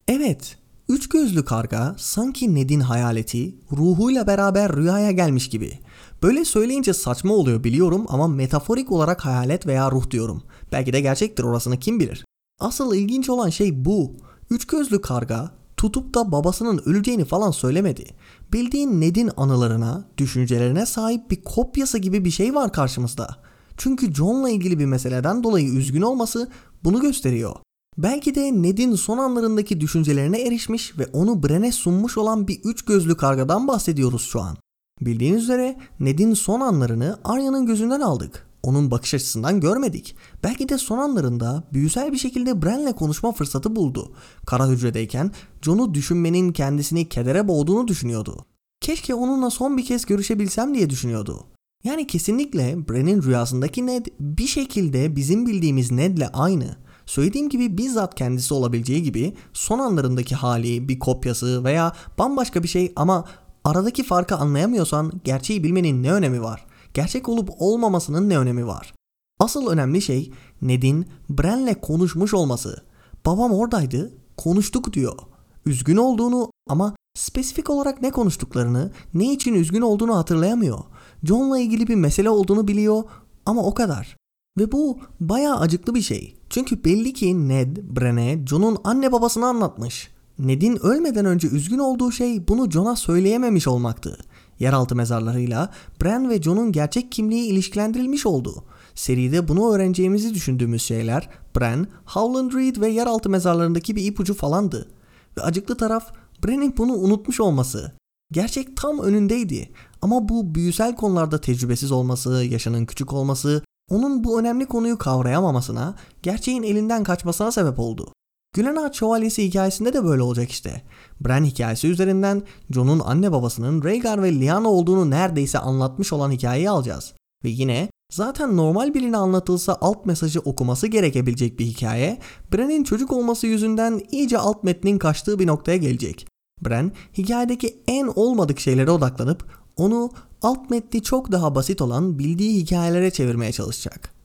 Evet, 0.08 0.58
üç 0.90 1.10
gözlü 1.10 1.46
karga 1.46 1.96
sanki 1.98 2.56
Ned'in 2.56 2.80
hayaleti 2.80 3.56
ruhuyla 3.72 4.28
beraber 4.28 4.76
rüyaya 4.76 5.12
gelmiş 5.12 5.50
gibi. 5.50 5.80
Böyle 6.24 6.46
söyleyince 6.46 6.94
saçma 6.94 7.34
oluyor 7.34 7.64
biliyorum 7.64 8.06
ama 8.10 8.28
metaforik 8.28 8.92
olarak 8.92 9.26
hayalet 9.26 9.68
veya 9.68 9.92
ruh 9.92 10.12
diyorum. 10.12 10.44
Belki 10.72 10.94
de 10.94 11.02
gerçektir 11.02 11.44
orasını 11.44 11.80
kim 11.80 12.00
bilir. 12.00 12.26
Asıl 12.60 12.96
ilginç 12.96 13.30
olan 13.30 13.50
şey 13.50 13.86
bu. 13.86 14.16
Üç 14.50 14.68
gözlü 14.68 15.02
karga 15.02 15.52
tutup 15.78 16.14
da 16.14 16.32
babasının 16.32 16.82
öleceğini 16.86 17.26
falan 17.26 17.52
söylemedi. 17.52 18.06
Bildiğin 18.54 19.02
Ned'in 19.02 19.32
anılarına, 19.38 20.06
düşüncelerine 20.18 20.86
sahip 20.86 21.32
bir 21.32 21.44
kopyası 21.44 21.98
gibi 21.98 22.26
bir 22.26 22.32
şey 22.32 22.56
var 22.56 22.74
karşımızda. 22.74 23.38
Çünkü 23.78 24.14
John'la 24.14 24.50
ilgili 24.50 24.80
bir 24.80 24.86
meseleden 24.86 25.44
dolayı 25.44 25.70
üzgün 25.70 26.02
olması 26.02 26.48
bunu 26.84 27.00
gösteriyor. 27.00 27.56
Belki 27.98 28.36
de 28.36 28.62
Ned'in 28.62 28.96
son 28.96 29.18
anlarındaki 29.18 29.82
düşüncelerine 29.82 30.42
erişmiş 30.42 31.00
ve 31.00 31.06
onu 31.14 31.44
Bren'e 31.44 31.72
sunmuş 31.72 32.18
olan 32.18 32.48
bir 32.48 32.62
üç 32.64 32.86
gözlü 32.86 33.18
kargadan 33.18 33.68
bahsediyoruz 33.68 34.22
şu 34.22 34.42
an. 34.42 34.58
Bildiğiniz 35.02 35.44
üzere 35.44 35.78
Ned'in 36.00 36.34
son 36.34 36.60
anlarını 36.60 37.20
Arya'nın 37.24 37.66
gözünden 37.66 38.02
aldık. 38.02 38.51
Onun 38.63 38.91
bakış 38.91 39.13
açısından 39.13 39.60
görmedik. 39.60 40.15
Belki 40.43 40.69
de 40.69 40.78
son 40.78 40.97
anlarında 40.97 41.63
büyüsel 41.74 42.12
bir 42.12 42.17
şekilde 42.17 42.62
Bran'le 42.62 42.93
konuşma 42.93 43.32
fırsatı 43.32 43.76
buldu. 43.76 44.13
Kara 44.45 44.67
hücredeyken 44.67 45.32
John'u 45.62 45.93
düşünmenin 45.93 46.52
kendisini 46.52 47.10
kedere 47.10 47.47
boğduğunu 47.47 47.88
düşünüyordu. 47.88 48.45
Keşke 48.82 49.13
onunla 49.13 49.50
son 49.50 49.78
bir 49.78 49.86
kez 49.86 50.06
görüşebilsem 50.06 50.74
diye 50.74 50.89
düşünüyordu. 50.89 51.45
Yani 51.84 52.08
kesinlikle 52.08 52.89
Bran'in 52.89 53.24
rüyasındaki 53.24 53.86
Ned 53.86 54.06
bir 54.19 54.47
şekilde 54.47 55.15
bizim 55.15 55.47
bildiğimiz 55.47 55.91
Ned'le 55.91 56.28
aynı. 56.34 56.76
Söylediğim 57.06 57.50
gibi 57.50 57.78
bizzat 57.78 58.15
kendisi 58.15 58.54
olabileceği 58.54 59.04
gibi 59.04 59.34
son 59.54 59.80
anlarındaki 59.80 60.36
hali, 60.36 60.89
bir 60.89 61.00
kopyası 61.00 61.63
veya 61.63 61.93
bambaşka 62.17 62.63
bir 62.63 62.67
şey 62.67 62.93
ama 62.95 63.26
aradaki 63.63 64.04
farkı 64.04 64.36
anlayamıyorsan 64.36 65.12
gerçeği 65.24 65.63
bilmenin 65.63 66.04
ne 66.04 66.13
önemi 66.13 66.41
var? 66.43 66.65
Gerçek 66.93 67.30
olup 67.30 67.49
olmamasının 67.60 68.30
ne 68.30 68.38
önemi 68.38 68.67
var? 68.67 68.93
Asıl 69.39 69.67
önemli 69.67 70.01
şey 70.01 70.32
Ned'in 70.62 71.06
Bran'le 71.30 71.73
konuşmuş 71.82 72.34
olması. 72.34 72.84
Babam 73.25 73.51
oradaydı, 73.51 74.13
konuştuk 74.38 74.93
diyor. 74.93 75.17
Üzgün 75.65 75.97
olduğunu 75.97 76.51
ama 76.69 76.95
spesifik 77.17 77.69
olarak 77.69 78.01
ne 78.01 78.12
konuştuklarını, 78.12 78.91
ne 79.13 79.34
için 79.34 79.54
üzgün 79.54 79.82
olduğunu 79.82 80.17
hatırlayamıyor. 80.17 80.80
John'la 81.23 81.60
ilgili 81.60 81.88
bir 81.88 81.95
mesele 81.95 82.30
olduğunu 82.30 82.67
biliyor 82.67 83.04
ama 83.45 83.63
o 83.63 83.73
kadar. 83.73 84.17
Ve 84.58 84.71
bu 84.71 84.99
bayağı 85.19 85.60
acıklı 85.60 85.95
bir 85.95 86.01
şey. 86.01 86.36
Çünkü 86.49 86.84
belli 86.84 87.13
ki 87.13 87.47
Ned, 87.47 87.77
Bran'e 87.77 88.45
John'un 88.47 88.77
anne 88.84 89.12
babasını 89.12 89.45
anlatmış. 89.45 90.12
Ned'in 90.39 90.86
ölmeden 90.86 91.25
önce 91.25 91.47
üzgün 91.47 91.80
olduğu 91.80 92.12
şey 92.12 92.47
bunu 92.47 92.71
John'a 92.71 92.95
söyleyememiş 92.95 93.67
olmaktı. 93.67 94.17
Yeraltı 94.62 94.95
mezarlarıyla 94.95 95.69
Bran 96.02 96.30
ve 96.30 96.41
Jon'un 96.41 96.71
gerçek 96.71 97.12
kimliği 97.12 97.47
ilişkilendirilmiş 97.47 98.26
oldu. 98.26 98.63
Seride 98.95 99.47
bunu 99.47 99.74
öğreneceğimizi 99.74 100.34
düşündüğümüz 100.34 100.84
şeyler 100.84 101.30
Bran, 101.56 101.88
Howland 102.06 102.54
Reed 102.54 102.82
ve 102.82 102.88
yeraltı 102.88 103.30
mezarlarındaki 103.30 103.95
bir 103.95 104.06
ipucu 104.06 104.34
falandı. 104.34 104.89
Ve 105.38 105.41
acıklı 105.41 105.78
taraf 105.78 106.13
Bran'in 106.45 106.78
bunu 106.78 106.93
unutmuş 106.93 107.39
olması. 107.39 107.91
Gerçek 108.32 108.78
tam 108.78 109.00
önündeydi. 109.00 109.69
Ama 110.02 110.30
bu 110.30 110.56
büyüsel 110.56 110.95
konularda 110.95 111.41
tecrübesiz 111.41 111.91
olması, 111.91 112.30
yaşının 112.30 112.86
küçük 112.86 113.13
olması, 113.13 113.63
onun 113.89 114.24
bu 114.24 114.39
önemli 114.39 114.65
konuyu 114.65 114.97
kavrayamamasına, 114.97 115.95
gerçeğin 116.24 116.63
elinden 116.63 117.04
kaçmasına 117.04 117.52
sebep 117.52 117.80
oldu. 117.80 118.13
Gülen 118.56 118.76
Ağaç 118.76 119.00
Şövalyesi 119.00 119.44
hikayesinde 119.44 119.94
de 119.94 120.04
böyle 120.04 120.22
olacak 120.22 120.52
işte. 120.52 120.82
Bran 121.22 121.44
hikayesi 121.44 121.88
üzerinden 121.88 122.44
Jon'un 122.70 123.00
anne 123.00 123.32
babasının 123.32 123.84
Rhaegar 123.84 124.24
ve 124.24 124.40
Lyanna 124.40 124.70
olduğunu 124.70 125.10
neredeyse 125.10 125.60
anlatmış 125.60 126.14
olan 126.14 126.32
hikayeyi 126.32 126.70
alacağız. 126.70 127.14
Ve 127.44 127.50
yine 127.50 127.90
zaten 128.12 128.58
normal 128.58 128.94
birine 128.94 129.18
anlatılsa 129.18 129.78
alt 129.82 130.06
mesajı 130.06 130.40
okuması 130.40 130.88
gerekebilecek 130.88 131.60
bir 131.60 131.66
hikaye, 131.66 132.20
Bran'in 132.54 132.84
çocuk 132.84 133.12
olması 133.12 133.48
yüzünden 133.48 134.02
iyice 134.12 134.38
alt 134.38 134.64
metnin 134.64 134.98
kaçtığı 134.98 135.40
bir 135.40 135.48
noktaya 135.48 135.78
gelecek. 135.78 136.28
Bran 136.62 136.92
hikayedeki 137.18 137.84
en 137.88 138.08
olmadık 138.08 138.60
şeylere 138.60 138.92
odaklanıp 138.92 139.46
onu 139.76 140.10
alt 140.42 140.70
metni 140.70 141.04
çok 141.04 141.32
daha 141.32 141.56
basit 141.56 141.82
olan 141.82 142.20
bildiği 142.20 142.62
hikayelere 142.62 143.12
çevirmeye 143.12 143.52
çalışacak. 143.52 144.21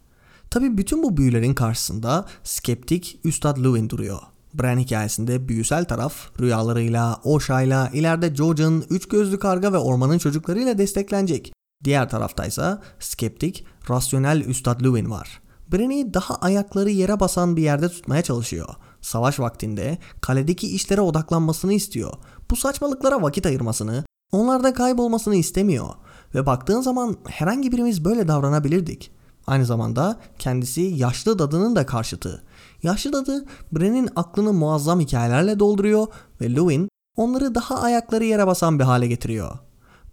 Tabi 0.51 0.79
bütün 0.79 1.03
bu 1.03 1.17
büyülerin 1.17 1.55
karşısında 1.55 2.27
skeptik 2.45 3.21
Üstad 3.25 3.65
Lewin 3.65 3.91
duruyor. 3.91 4.19
Bran 4.55 4.79
hikayesinde 4.79 5.49
büyüsel 5.49 5.85
taraf 5.85 6.41
rüyalarıyla, 6.41 7.21
Osha'yla, 7.25 7.91
ileride 7.93 8.35
Jojen, 8.35 8.83
Üç 8.91 9.09
Gözlü 9.09 9.39
Karga 9.39 9.73
ve 9.73 9.79
Ormanın 9.79 10.19
Çocuklarıyla 10.19 10.79
desteklenecek. 10.79 11.53
Diğer 11.85 12.09
taraftaysa 12.09 12.83
skeptik, 13.01 13.67
rasyonel 13.91 14.41
Üstad 14.41 14.85
Lewin 14.85 15.11
var. 15.11 15.41
Bran'i 15.73 16.15
daha 16.15 16.35
ayakları 16.35 16.91
yere 16.91 17.21
basan 17.21 17.57
bir 17.57 17.63
yerde 17.63 17.89
tutmaya 17.89 18.23
çalışıyor. 18.23 18.69
Savaş 19.01 19.41
vaktinde 19.41 19.99
kaledeki 20.21 20.75
işlere 20.75 21.01
odaklanmasını 21.01 21.73
istiyor. 21.73 22.13
Bu 22.51 22.57
saçmalıklara 22.57 23.23
vakit 23.23 23.47
ayırmasını, 23.47 24.05
onlarda 24.33 24.75
kaybolmasını 24.75 25.37
istemiyor. 25.37 25.89
Ve 26.35 26.47
baktığın 26.47 26.81
zaman 26.81 27.17
herhangi 27.27 27.73
birimiz 27.73 28.05
böyle 28.05 28.29
davranabilirdik. 28.29 29.16
Aynı 29.47 29.67
zamanda 29.67 30.21
kendisi 30.39 30.81
yaşlı 30.81 31.39
dadının 31.39 31.77
da 31.77 31.87
karşıtı. 31.87 32.45
Yaşlı 32.83 33.13
dadı 33.13 33.45
Bren'in 33.73 34.09
aklını 34.17 34.53
muazzam 34.53 35.01
hikayelerle 35.01 35.59
dolduruyor 35.59 36.07
ve 36.41 36.55
Lewin 36.55 36.89
onları 37.17 37.55
daha 37.55 37.81
ayakları 37.81 38.25
yere 38.25 38.47
basan 38.47 38.79
bir 38.79 38.85
hale 38.85 39.07
getiriyor. 39.07 39.59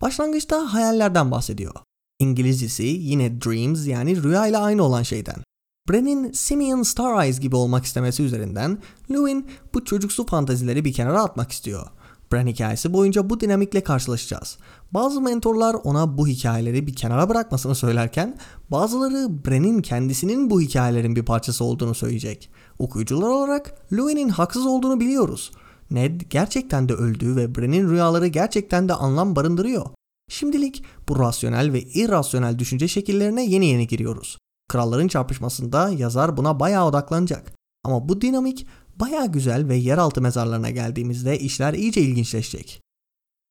Başlangıçta 0.02 0.74
hayallerden 0.74 1.32
bahsediyor. 1.32 1.74
İngilizcesi 2.20 2.84
yine 2.84 3.42
dreams 3.42 3.88
yani 3.88 4.24
rüya 4.24 4.48
ile 4.48 4.58
aynı 4.58 4.84
olan 4.84 5.04
şeyden. 5.04 5.44
Bren'in 5.90 6.32
Simeon 6.32 6.84
Star 6.84 7.24
Eyes 7.24 7.40
gibi 7.40 7.56
olmak 7.56 7.86
istemesi 7.86 8.24
üzerinden 8.24 8.78
Lewin 9.12 9.48
bu 9.74 9.86
çocuksu 9.86 10.26
fantazileri 10.26 10.86
bir 10.86 10.94
kenara 10.94 11.24
atmak 11.24 11.52
istiyor. 11.52 11.88
Bran 12.34 12.48
hikayesi 12.48 12.94
boyunca 12.94 13.30
bu 13.30 13.40
dinamikle 13.40 13.84
karşılaşacağız. 13.84 14.58
Bazı 14.92 15.22
mentorlar 15.22 15.74
ona 15.84 16.18
bu 16.18 16.28
hikayeleri 16.28 16.88
bir 16.88 16.96
kenara 16.96 17.30
bırakmasını 17.30 17.76
söylerken 17.76 18.38
bazıları 18.72 19.46
Bran'in 19.46 19.82
kendisinin 19.82 20.50
bu 20.50 20.62
hikayelerin 20.62 21.16
bir 21.16 21.26
parçası 21.26 21.64
olduğunu 21.64 21.96
söyleyecek. 21.96 22.50
Okuyucular 22.80 23.30
olarak 23.30 23.94
Louis'nin 23.94 24.30
haksız 24.30 24.66
olduğunu 24.66 25.00
biliyoruz. 25.00 25.52
Ned 25.92 26.22
gerçekten 26.30 26.90
de 26.90 26.94
öldü 26.94 27.36
ve 27.36 27.56
Bran'in 27.56 27.90
rüyaları 27.90 28.28
gerçekten 28.28 28.90
de 28.90 28.94
anlam 28.94 29.36
barındırıyor. 29.36 29.86
Şimdilik 30.30 30.84
bu 31.10 31.20
rasyonel 31.20 31.74
ve 31.74 31.82
irrasyonel 31.82 32.60
düşünce 32.60 32.88
şekillerine 32.88 33.46
yeni 33.46 33.66
yeni 33.66 33.88
giriyoruz. 33.88 34.38
Kralların 34.70 35.08
çarpışmasında 35.08 35.90
yazar 35.90 36.38
buna 36.38 36.60
bayağı 36.60 36.86
odaklanacak. 36.86 37.54
Ama 37.84 38.10
bu 38.10 38.22
dinamik 38.22 38.68
baya 39.00 39.26
güzel 39.26 39.68
ve 39.68 39.76
yeraltı 39.76 40.22
mezarlarına 40.22 40.70
geldiğimizde 40.70 41.40
işler 41.40 41.74
iyice 41.74 42.02
ilginçleşecek. 42.02 42.82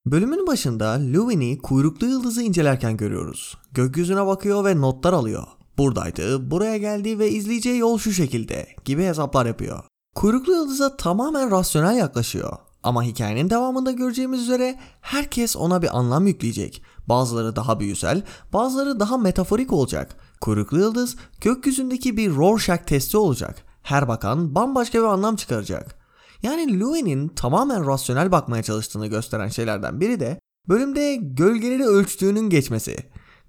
Bölümün 0.07 0.47
başında 0.47 0.99
Louis'i 1.13 1.59
kuyruklu 1.59 2.07
yıldızı 2.07 2.43
incelerken 2.43 2.97
görüyoruz. 2.97 3.59
Gökyüzüne 3.73 4.27
bakıyor 4.27 4.65
ve 4.65 4.81
notlar 4.81 5.13
alıyor. 5.13 5.45
Buradaydı, 5.79 6.51
buraya 6.51 6.77
geldi 6.77 7.19
ve 7.19 7.31
izleyeceği 7.31 7.79
yol 7.79 7.99
şu 7.99 8.13
şekilde 8.13 8.69
gibi 8.85 9.05
hesaplar 9.05 9.47
yapıyor. 9.47 9.85
Kuyruklu 10.15 10.53
yıldıza 10.53 10.97
tamamen 10.97 11.51
rasyonel 11.51 11.97
yaklaşıyor. 11.97 12.57
Ama 12.83 13.03
hikayenin 13.03 13.51
devamında 13.51 13.93
göreceğimiz 13.93 14.41
üzere 14.41 14.79
herkes 15.01 15.57
ona 15.57 15.83
bir 15.83 15.99
anlam 15.99 16.27
yükleyecek. 16.27 16.83
Bazıları 17.07 17.57
daha 17.57 17.81
büyüsel, 17.81 18.23
bazıları 18.53 19.01
daha 19.01 19.19
metaforik 19.19 19.73
olacak. 19.73 20.17
Kuyruklu 20.41 20.79
yıldız 20.79 21.17
gökyüzündeki 21.41 22.17
bir 22.17 22.31
Rorschach 22.31 22.87
testi 22.87 23.17
olacak 23.17 23.72
her 23.83 24.09
bakan 24.09 24.55
bambaşka 24.55 24.99
bir 24.99 25.05
anlam 25.05 25.37
çıkaracak. 25.37 26.03
Yani 26.43 26.81
Louis'nin 26.81 27.29
tamamen 27.29 27.87
rasyonel 27.87 28.33
bakmaya 28.33 28.63
çalıştığını 28.63 29.07
gösteren 29.07 29.49
şeylerden 29.49 30.01
biri 30.01 30.21
de 30.21 30.41
bölümde 30.69 31.17
gölgeleri 31.21 31.87
ölçtüğünün 31.87 32.51
geçmesi. 32.51 32.97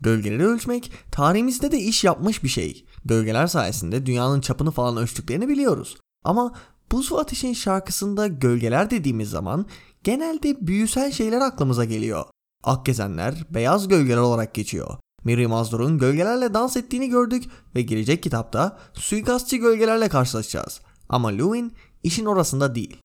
Gölgeleri 0.02 0.46
ölçmek 0.46 0.91
tarihimizde 1.12 1.72
de 1.72 1.80
iş 1.80 2.04
yapmış 2.04 2.43
bir 2.43 2.50
şey. 2.50 2.86
Gölgeler 3.06 3.48
sayesinde 3.48 4.06
dünyanın 4.06 4.41
çapını 4.41 4.72
falan 4.72 4.98
ölçtüklerini 4.98 5.48
biliyoruz. 5.48 5.98
Ama 6.24 6.54
Buz 6.91 7.12
ve 7.12 7.17
Ateş'in 7.17 7.54
şarkısında 7.54 8.28
gölgeler 8.28 8.89
dediğimiz 8.89 9.30
zaman 9.30 9.65
genelde 10.04 10.67
büyüsel 10.67 11.12
şeyler 11.12 11.41
aklımıza 11.41 11.86
geliyor. 11.86 12.26
Akgezenler 12.63 13.46
beyaz 13.50 13.88
gölgeler 13.88 14.17
olarak 14.17 14.54
geçiyor. 14.54 14.98
Miri 15.23 15.47
Mazdur'un 15.47 15.97
gölgelerle 15.97 16.53
dans 16.53 16.77
ettiğini 16.77 17.09
gördük 17.09 17.43
ve 17.75 17.81
gelecek 17.81 18.23
kitapta 18.23 18.77
suikastçı 18.93 19.55
gölgelerle 19.55 20.09
karşılaşacağız. 20.09 20.81
Ama 21.09 21.29
Lewin 21.29 21.73
işin 22.03 22.25
orasında 22.25 22.75
değil. 22.75 22.97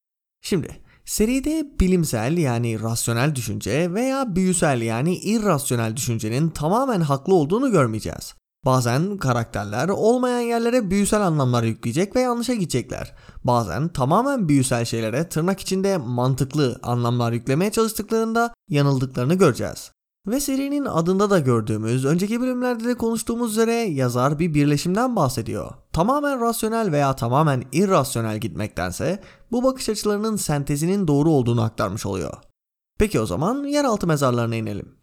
Şimdi 0.42 0.80
seride 1.04 1.66
bilimsel 1.80 2.38
yani 2.38 2.82
rasyonel 2.82 3.34
düşünce 3.34 3.94
veya 3.94 4.36
büyüsel 4.36 4.82
yani 4.82 5.16
irrasyonel 5.16 5.96
düşüncenin 5.96 6.50
tamamen 6.50 7.00
haklı 7.00 7.34
olduğunu 7.34 7.70
görmeyeceğiz. 7.70 8.34
Bazen 8.64 9.16
karakterler 9.16 9.88
olmayan 9.88 10.40
yerlere 10.40 10.90
büyüsel 10.90 11.26
anlamlar 11.26 11.62
yükleyecek 11.62 12.16
ve 12.16 12.20
yanlışa 12.20 12.54
gidecekler. 12.54 13.14
Bazen 13.44 13.88
tamamen 13.88 14.48
büyüsel 14.48 14.84
şeylere 14.84 15.28
tırnak 15.28 15.60
içinde 15.60 15.96
mantıklı 15.96 16.80
anlamlar 16.82 17.32
yüklemeye 17.32 17.70
çalıştıklarında 17.72 18.54
yanıldıklarını 18.68 19.34
göreceğiz. 19.34 19.92
Ve 20.28 20.40
serinin 20.40 20.84
adında 20.84 21.30
da 21.30 21.38
gördüğümüz, 21.38 22.04
önceki 22.04 22.40
bölümlerde 22.40 22.84
de 22.84 22.94
konuştuğumuz 22.94 23.52
üzere 23.52 23.72
yazar 23.72 24.38
bir 24.38 24.54
birleşimden 24.54 25.16
bahsediyor. 25.16 25.70
Tamamen 25.92 26.40
rasyonel 26.40 26.92
veya 26.92 27.16
tamamen 27.16 27.64
irrasyonel 27.72 28.38
gitmektense 28.38 29.22
bu 29.52 29.64
bakış 29.64 29.88
açılarının 29.88 30.36
sentezinin 30.36 31.08
doğru 31.08 31.30
olduğunu 31.30 31.62
aktarmış 31.62 32.06
oluyor. 32.06 32.34
Peki 32.98 33.20
o 33.20 33.26
zaman 33.26 33.64
yeraltı 33.64 34.06
mezarlarına 34.06 34.56
inelim. 34.56 34.94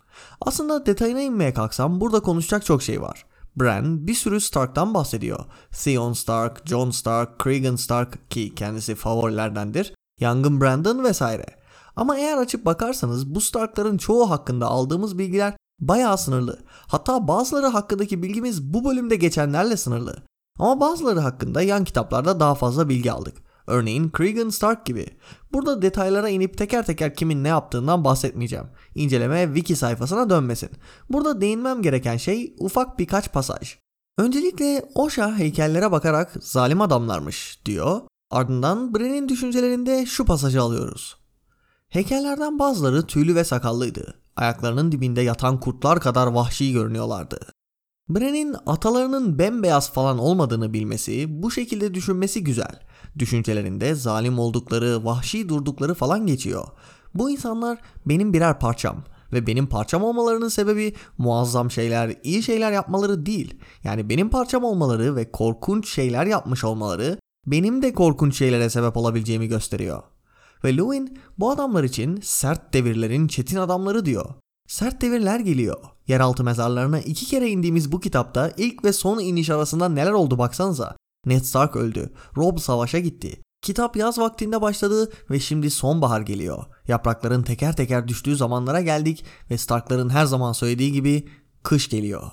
Aslında 0.42 0.86
detayına 0.86 1.22
inmeye 1.22 1.54
kalksam 1.54 2.02
burada 2.02 2.20
konuşacak 2.20 2.66
çok 2.66 2.84
şey 2.84 3.02
var. 3.02 3.26
Bran 3.56 4.08
bir 4.08 4.16
sürü 4.16 4.42
Stark'tan 4.42 4.94
bahsediyor. 4.94 5.46
Theon 5.84 6.14
Stark, 6.14 6.68
Jon 6.68 6.92
Stark, 6.92 7.44
Cregan 7.44 7.76
Stark 7.76 8.32
ki 8.32 8.56
kendisi 8.56 8.96
favorilerdendir. 8.96 9.94
Young'ın 10.22 10.62
Brandon 10.62 11.04
vesaire. 11.04 11.65
Ama 11.96 12.18
eğer 12.18 12.38
açıp 12.38 12.66
bakarsanız 12.66 13.36
bu 13.36 13.42
Stark'ların 13.42 13.98
çoğu 13.98 14.30
hakkında 14.30 14.68
aldığımız 14.68 15.18
bilgiler 15.18 15.54
bayağı 15.80 16.18
sınırlı. 16.18 16.60
Hatta 16.88 17.28
bazıları 17.28 17.68
hakkındaki 17.68 18.24
bilgimiz 18.24 18.74
bu 18.74 18.86
bölümde 18.86 19.16
geçenlerle 19.16 19.78
sınırlı. 19.78 20.24
Ama 20.60 20.80
bazıları 20.80 21.20
hakkında 21.20 21.62
yan 21.62 21.84
kitaplarda 21.84 22.40
daha 22.40 22.56
fazla 22.56 22.90
bilgi 22.90 23.12
aldık. 23.12 23.38
Örneğin 23.68 24.12
Cregan 24.18 24.50
Stark 24.50 24.86
gibi. 24.86 25.06
Burada 25.54 25.82
detaylara 25.82 26.30
inip 26.30 26.58
teker 26.58 26.86
teker 26.86 27.16
kimin 27.16 27.44
ne 27.44 27.48
yaptığından 27.48 28.04
bahsetmeyeceğim. 28.04 28.66
İnceleme 28.96 29.46
wiki 29.46 29.76
sayfasına 29.76 30.30
dönmesin. 30.30 30.70
Burada 31.10 31.42
değinmem 31.42 31.82
gereken 31.82 32.18
şey 32.18 32.56
ufak 32.60 33.00
birkaç 33.00 33.34
pasaj. 33.34 33.78
Öncelikle 34.18 34.86
Osha 34.96 35.38
heykellere 35.38 35.92
bakarak 35.92 36.34
zalim 36.42 36.82
adamlarmış 36.82 37.60
diyor. 37.66 38.02
Ardından 38.32 38.96
Bren'in 38.96 39.30
düşüncelerinde 39.30 40.06
şu 40.06 40.26
pasajı 40.26 40.62
alıyoruz. 40.62 41.25
Heykellerden 41.90 42.60
bazıları 42.60 43.08
tüylü 43.08 43.36
ve 43.36 43.44
sakallıydı. 43.44 44.14
Ayaklarının 44.36 44.92
dibinde 44.92 45.22
yatan 45.22 45.60
kurtlar 45.60 46.00
kadar 46.00 46.28
vahşi 46.28 46.74
görünüyorlardı. 46.74 47.40
Bren'in 48.10 48.56
atalarının 48.66 49.40
bembeyaz 49.40 49.92
falan 49.92 50.18
olmadığını 50.20 50.74
bilmesi, 50.74 51.44
bu 51.44 51.52
şekilde 51.52 51.94
düşünmesi 51.94 52.44
güzel. 52.44 52.80
Düşüncelerinde 53.20 53.96
zalim 53.96 54.40
oldukları, 54.40 55.06
vahşi 55.06 55.50
durdukları 55.50 55.94
falan 55.94 56.28
geçiyor. 56.28 56.68
Bu 57.14 57.30
insanlar 57.30 57.80
benim 58.06 58.34
birer 58.34 58.60
parçam 58.60 59.04
ve 59.34 59.48
benim 59.48 59.68
parçam 59.68 60.04
olmalarının 60.04 60.48
sebebi 60.48 60.96
muazzam 61.18 61.72
şeyler, 61.72 62.16
iyi 62.24 62.44
şeyler 62.44 62.72
yapmaları 62.72 63.26
değil. 63.26 63.60
Yani 63.84 64.10
benim 64.10 64.30
parçam 64.30 64.64
olmaları 64.64 65.16
ve 65.16 65.32
korkunç 65.32 65.90
şeyler 65.90 66.26
yapmış 66.26 66.64
olmaları 66.64 67.20
benim 67.48 67.82
de 67.82 67.94
korkunç 67.94 68.38
şeylere 68.38 68.70
sebep 68.70 68.98
olabileceğimi 68.98 69.48
gösteriyor. 69.48 70.04
Ve 70.64 70.78
Lewin 70.78 71.20
bu 71.40 71.52
adamlar 71.52 71.84
için 71.84 72.20
sert 72.24 72.74
devirlerin 72.74 73.28
çetin 73.28 73.58
adamları 73.58 74.06
diyor. 74.06 74.26
Sert 74.68 75.02
devirler 75.02 75.40
geliyor. 75.40 75.78
Yeraltı 76.08 76.44
mezarlarına 76.44 77.00
iki 77.00 77.26
kere 77.26 77.50
indiğimiz 77.50 77.92
bu 77.92 78.00
kitapta 78.00 78.52
ilk 78.58 78.86
ve 78.86 78.94
son 78.94 79.20
iniş 79.20 79.50
arasında 79.50 79.90
neler 79.90 80.12
oldu 80.12 80.38
baksanıza. 80.38 80.96
Ned 81.26 81.42
Stark 81.42 81.76
öldü. 81.76 82.14
Robb 82.38 82.58
savaşa 82.58 83.00
gitti. 83.00 83.42
Kitap 83.62 83.96
yaz 83.96 84.20
vaktinde 84.20 84.62
başladı 84.62 85.12
ve 85.30 85.40
şimdi 85.40 85.70
sonbahar 85.70 86.22
geliyor. 86.22 86.64
Yaprakların 86.88 87.44
teker 87.44 87.76
teker 87.76 88.08
düştüğü 88.08 88.36
zamanlara 88.36 88.82
geldik 88.82 89.26
ve 89.52 89.58
Starkların 89.58 90.10
her 90.10 90.26
zaman 90.26 90.54
söylediği 90.54 90.92
gibi 90.92 91.28
kış 91.64 91.90
geliyor. 91.90 92.32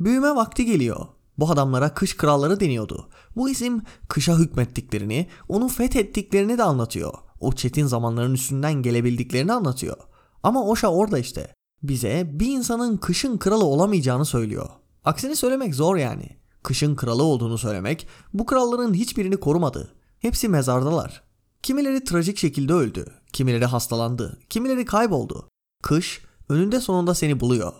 Büyüme 0.00 0.36
vakti 0.36 0.64
geliyor. 0.64 1.06
Bu 1.38 1.50
adamlara 1.50 1.94
kış 1.94 2.16
kralları 2.16 2.60
deniyordu. 2.60 3.08
Bu 3.36 3.50
isim 3.50 3.82
kışa 4.08 4.38
hükmettiklerini, 4.38 5.28
onu 5.48 5.68
fethettiklerini 5.68 6.58
de 6.58 6.62
anlatıyor. 6.62 7.14
O 7.42 7.52
çetin 7.52 7.86
zamanların 7.86 8.34
üstünden 8.34 8.74
gelebildiklerini 8.74 9.52
anlatıyor. 9.52 9.96
Ama 10.42 10.64
Oşa 10.66 10.88
orada 10.88 11.18
işte. 11.18 11.54
Bize 11.82 12.30
bir 12.32 12.46
insanın 12.46 12.96
kışın 12.96 13.38
kralı 13.38 13.64
olamayacağını 13.64 14.24
söylüyor. 14.24 14.68
Aksini 15.04 15.36
söylemek 15.36 15.74
zor 15.74 15.96
yani. 15.96 16.36
Kışın 16.62 16.96
kralı 16.96 17.22
olduğunu 17.22 17.58
söylemek 17.58 18.06
bu 18.32 18.46
kralların 18.46 18.94
hiçbirini 18.94 19.36
korumadı. 19.36 19.94
Hepsi 20.18 20.48
mezardalar. 20.48 21.22
Kimileri 21.62 22.04
trajik 22.04 22.38
şekilde 22.38 22.72
öldü, 22.72 23.06
kimileri 23.32 23.64
hastalandı, 23.64 24.40
kimileri 24.50 24.84
kayboldu. 24.84 25.48
Kış 25.82 26.22
önünde 26.48 26.80
sonunda 26.80 27.14
seni 27.14 27.40
buluyor. 27.40 27.72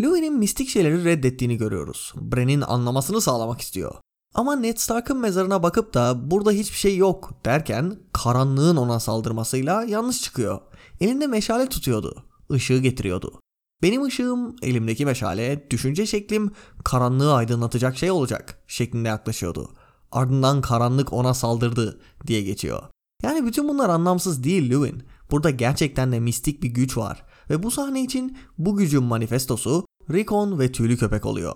Louis'nin 0.00 0.38
mistik 0.38 0.68
şeyleri 0.68 1.04
reddettiğini 1.04 1.56
görüyoruz. 1.56 2.12
Bren'in 2.16 2.60
anlamasını 2.60 3.20
sağlamak 3.20 3.60
istiyor. 3.60 3.94
Ama 4.34 4.56
Ned 4.56 4.76
Stark'ın 4.76 5.18
mezarına 5.18 5.62
bakıp 5.62 5.94
da 5.94 6.30
burada 6.30 6.50
hiçbir 6.50 6.76
şey 6.76 6.96
yok 6.96 7.30
derken 7.44 7.96
karanlığın 8.12 8.76
ona 8.76 9.00
saldırmasıyla 9.00 9.84
yanlış 9.84 10.22
çıkıyor. 10.22 10.60
Elinde 11.00 11.26
meşale 11.26 11.68
tutuyordu. 11.68 12.24
Işığı 12.50 12.78
getiriyordu. 12.78 13.40
Benim 13.82 14.04
ışığım, 14.04 14.56
elimdeki 14.62 15.06
meşale, 15.06 15.66
düşünce 15.70 16.06
şeklim 16.06 16.50
karanlığı 16.84 17.34
aydınlatacak 17.34 17.96
şey 17.98 18.10
olacak 18.10 18.58
şeklinde 18.66 19.08
yaklaşıyordu. 19.08 19.70
Ardından 20.12 20.60
karanlık 20.60 21.12
ona 21.12 21.34
saldırdı 21.34 22.00
diye 22.26 22.42
geçiyor. 22.42 22.82
Yani 23.22 23.46
bütün 23.46 23.68
bunlar 23.68 23.88
anlamsız 23.88 24.44
değil 24.44 24.70
Lewin. 24.70 25.02
Burada 25.30 25.50
gerçekten 25.50 26.12
de 26.12 26.20
mistik 26.20 26.62
bir 26.62 26.68
güç 26.68 26.96
var. 26.96 27.24
Ve 27.50 27.62
bu 27.62 27.70
sahne 27.70 28.02
için 28.02 28.38
bu 28.58 28.76
gücün 28.76 29.02
manifestosu 29.02 29.84
Rickon 30.12 30.58
ve 30.58 30.72
Tüylü 30.72 30.96
Köpek 30.96 31.26
oluyor. 31.26 31.54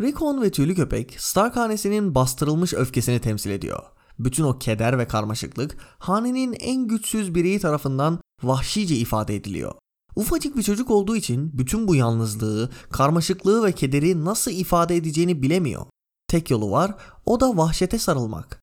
Rickon 0.00 0.42
ve 0.42 0.50
Tüylü 0.50 0.74
Köpek 0.74 1.20
Stark 1.20 1.56
hanesinin 1.56 2.14
bastırılmış 2.14 2.74
öfkesini 2.74 3.20
temsil 3.20 3.50
ediyor. 3.50 3.82
Bütün 4.18 4.44
o 4.44 4.58
keder 4.58 4.98
ve 4.98 5.08
karmaşıklık 5.08 5.76
hanenin 5.98 6.52
en 6.52 6.86
güçsüz 6.86 7.34
bireyi 7.34 7.58
tarafından 7.58 8.20
vahşice 8.42 8.96
ifade 8.96 9.36
ediliyor. 9.36 9.74
Ufacık 10.16 10.56
bir 10.56 10.62
çocuk 10.62 10.90
olduğu 10.90 11.16
için 11.16 11.58
bütün 11.58 11.88
bu 11.88 11.94
yalnızlığı, 11.94 12.70
karmaşıklığı 12.90 13.64
ve 13.64 13.72
kederi 13.72 14.24
nasıl 14.24 14.50
ifade 14.50 14.96
edeceğini 14.96 15.42
bilemiyor. 15.42 15.86
Tek 16.28 16.50
yolu 16.50 16.70
var, 16.70 16.94
o 17.26 17.40
da 17.40 17.56
vahşete 17.56 17.98
sarılmak. 17.98 18.60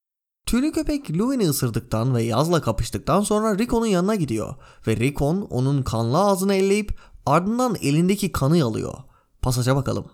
Tüylü 0.47 0.71
köpek 0.71 1.17
Louis'i 1.17 1.49
ısırdıktan 1.49 2.15
ve 2.15 2.23
Yaz'la 2.23 2.61
kapıştıktan 2.61 3.21
sonra 3.21 3.57
Rickon'un 3.57 3.85
yanına 3.85 4.15
gidiyor 4.15 4.55
ve 4.87 4.97
Rickon 4.97 5.41
onun 5.41 5.83
kanlı 5.83 6.17
ağzını 6.17 6.53
elleyip 6.53 6.99
ardından 7.25 7.75
elindeki 7.81 8.31
kanı 8.31 8.57
yalıyor. 8.57 8.93
Pasaja 9.41 9.75
bakalım. 9.75 10.05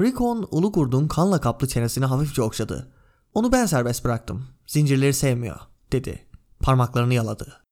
Rickon 0.00 0.48
ulu 0.50 0.72
kurdun 0.72 1.08
kanla 1.08 1.40
kaplı 1.40 1.68
çenesini 1.68 2.04
hafifçe 2.04 2.42
okşadı. 2.42 2.92
Onu 3.34 3.52
ben 3.52 3.66
serbest 3.66 4.04
bıraktım. 4.04 4.46
Zincirleri 4.66 5.14
sevmiyor, 5.14 5.56
dedi. 5.92 6.26
Parmaklarını 6.60 7.14
yaladı. 7.14 7.64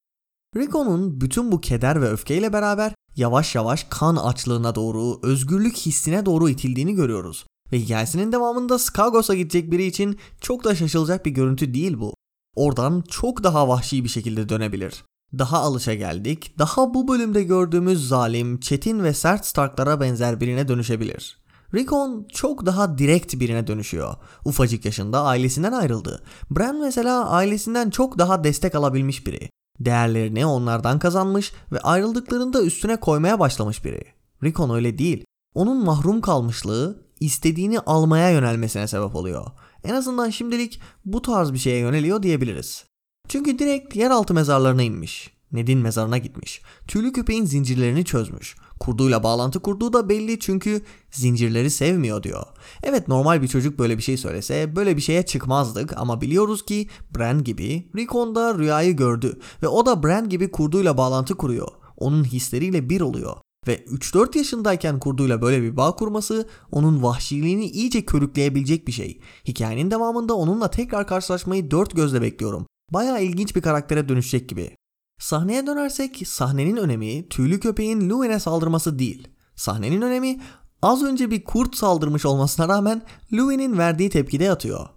Rickon'un 0.56 1.20
bütün 1.20 1.52
bu 1.52 1.60
keder 1.60 2.02
ve 2.02 2.08
öfkeyle 2.08 2.52
beraber 2.52 2.94
yavaş 3.16 3.54
yavaş 3.54 3.86
kan 3.90 4.16
açlığına 4.16 4.74
doğru, 4.74 5.20
özgürlük 5.22 5.76
hissine 5.76 6.26
doğru 6.26 6.48
itildiğini 6.48 6.94
görüyoruz. 6.94 7.46
Ve 7.72 7.80
hikayesinin 7.80 8.32
devamında 8.32 8.78
Skagos'a 8.78 9.34
gidecek 9.34 9.72
biri 9.72 9.84
için 9.84 10.18
çok 10.40 10.64
da 10.64 10.74
şaşılacak 10.74 11.26
bir 11.26 11.30
görüntü 11.30 11.74
değil 11.74 11.98
bu. 12.00 12.14
Oradan 12.54 13.04
çok 13.08 13.44
daha 13.44 13.68
vahşi 13.68 14.04
bir 14.04 14.08
şekilde 14.08 14.48
dönebilir. 14.48 15.04
Daha 15.38 15.58
alışa 15.58 15.94
geldik, 15.94 16.58
daha 16.58 16.94
bu 16.94 17.08
bölümde 17.08 17.42
gördüğümüz 17.42 18.08
zalim, 18.08 18.60
çetin 18.60 19.04
ve 19.04 19.14
sert 19.14 19.46
Starklara 19.46 20.00
benzer 20.00 20.40
birine 20.40 20.68
dönüşebilir. 20.68 21.45
Rickon 21.74 22.26
çok 22.32 22.66
daha 22.66 22.98
direkt 22.98 23.40
birine 23.40 23.66
dönüşüyor. 23.66 24.14
Ufacık 24.44 24.84
yaşında 24.84 25.22
ailesinden 25.22 25.72
ayrıldı. 25.72 26.22
Bran 26.50 26.80
mesela 26.80 27.28
ailesinden 27.30 27.90
çok 27.90 28.18
daha 28.18 28.44
destek 28.44 28.74
alabilmiş 28.74 29.26
biri. 29.26 29.50
Değerlerini 29.80 30.46
onlardan 30.46 30.98
kazanmış 30.98 31.52
ve 31.72 31.80
ayrıldıklarında 31.80 32.62
üstüne 32.62 32.96
koymaya 32.96 33.40
başlamış 33.40 33.84
biri. 33.84 34.04
Rickon 34.44 34.70
öyle 34.70 34.98
değil. 34.98 35.24
Onun 35.54 35.84
mahrum 35.84 36.20
kalmışlığı 36.20 37.06
istediğini 37.20 37.80
almaya 37.80 38.30
yönelmesine 38.30 38.88
sebep 38.88 39.16
oluyor. 39.16 39.46
En 39.84 39.94
azından 39.94 40.30
şimdilik 40.30 40.80
bu 41.04 41.22
tarz 41.22 41.52
bir 41.52 41.58
şeye 41.58 41.78
yöneliyor 41.78 42.22
diyebiliriz. 42.22 42.84
Çünkü 43.28 43.58
direkt 43.58 43.96
yeraltı 43.96 44.34
mezarlarına 44.34 44.82
inmiş. 44.82 45.36
Ned'in 45.52 45.78
mezarına 45.78 46.18
gitmiş. 46.18 46.62
Tüylü 46.88 47.12
köpeğin 47.12 47.44
zincirlerini 47.44 48.04
çözmüş. 48.04 48.56
Kurduyla 48.80 49.22
bağlantı 49.22 49.60
kurduğu 49.60 49.92
da 49.92 50.08
belli 50.08 50.38
çünkü 50.38 50.82
zincirleri 51.10 51.70
sevmiyor 51.70 52.22
diyor. 52.22 52.42
Evet 52.82 53.08
normal 53.08 53.42
bir 53.42 53.48
çocuk 53.48 53.78
böyle 53.78 53.98
bir 53.98 54.02
şey 54.02 54.16
söylese 54.16 54.76
böyle 54.76 54.96
bir 54.96 55.02
şeye 55.02 55.22
çıkmazdık 55.22 55.92
ama 55.96 56.20
biliyoruz 56.20 56.64
ki 56.64 56.88
Bran 57.16 57.44
gibi 57.44 57.88
Rickon 57.96 58.34
da 58.34 58.58
rüyayı 58.58 58.96
gördü 58.96 59.40
ve 59.62 59.68
o 59.68 59.86
da 59.86 60.02
Bran 60.02 60.28
gibi 60.28 60.50
kurduyla 60.50 60.98
bağlantı 60.98 61.34
kuruyor. 61.34 61.68
Onun 61.96 62.24
hisleriyle 62.24 62.90
bir 62.90 63.00
oluyor. 63.00 63.36
Ve 63.66 63.84
3-4 63.84 64.38
yaşındayken 64.38 65.00
kurduyla 65.00 65.42
böyle 65.42 65.62
bir 65.62 65.76
bağ 65.76 65.96
kurması 65.96 66.48
onun 66.72 67.02
vahşiliğini 67.02 67.66
iyice 67.66 68.04
körükleyebilecek 68.04 68.86
bir 68.86 68.92
şey. 68.92 69.20
Hikayenin 69.48 69.90
devamında 69.90 70.34
onunla 70.34 70.70
tekrar 70.70 71.06
karşılaşmayı 71.06 71.70
dört 71.70 71.96
gözle 71.96 72.22
bekliyorum. 72.22 72.66
Baya 72.92 73.18
ilginç 73.18 73.56
bir 73.56 73.62
karaktere 73.62 74.08
dönüşecek 74.08 74.48
gibi. 74.48 74.76
Sahneye 75.18 75.66
dönersek 75.66 76.22
sahnenin 76.28 76.76
önemi 76.76 77.28
tüylü 77.28 77.60
köpeğin 77.60 78.10
Luwen'e 78.10 78.40
saldırması 78.40 78.98
değil. 78.98 79.28
Sahnenin 79.54 80.02
önemi 80.02 80.40
az 80.82 81.02
önce 81.02 81.30
bir 81.30 81.44
kurt 81.44 81.76
saldırmış 81.76 82.26
olmasına 82.26 82.68
rağmen 82.68 83.02
Luwen'in 83.32 83.78
verdiği 83.78 84.10
tepkide 84.10 84.44
yatıyor. 84.44 84.88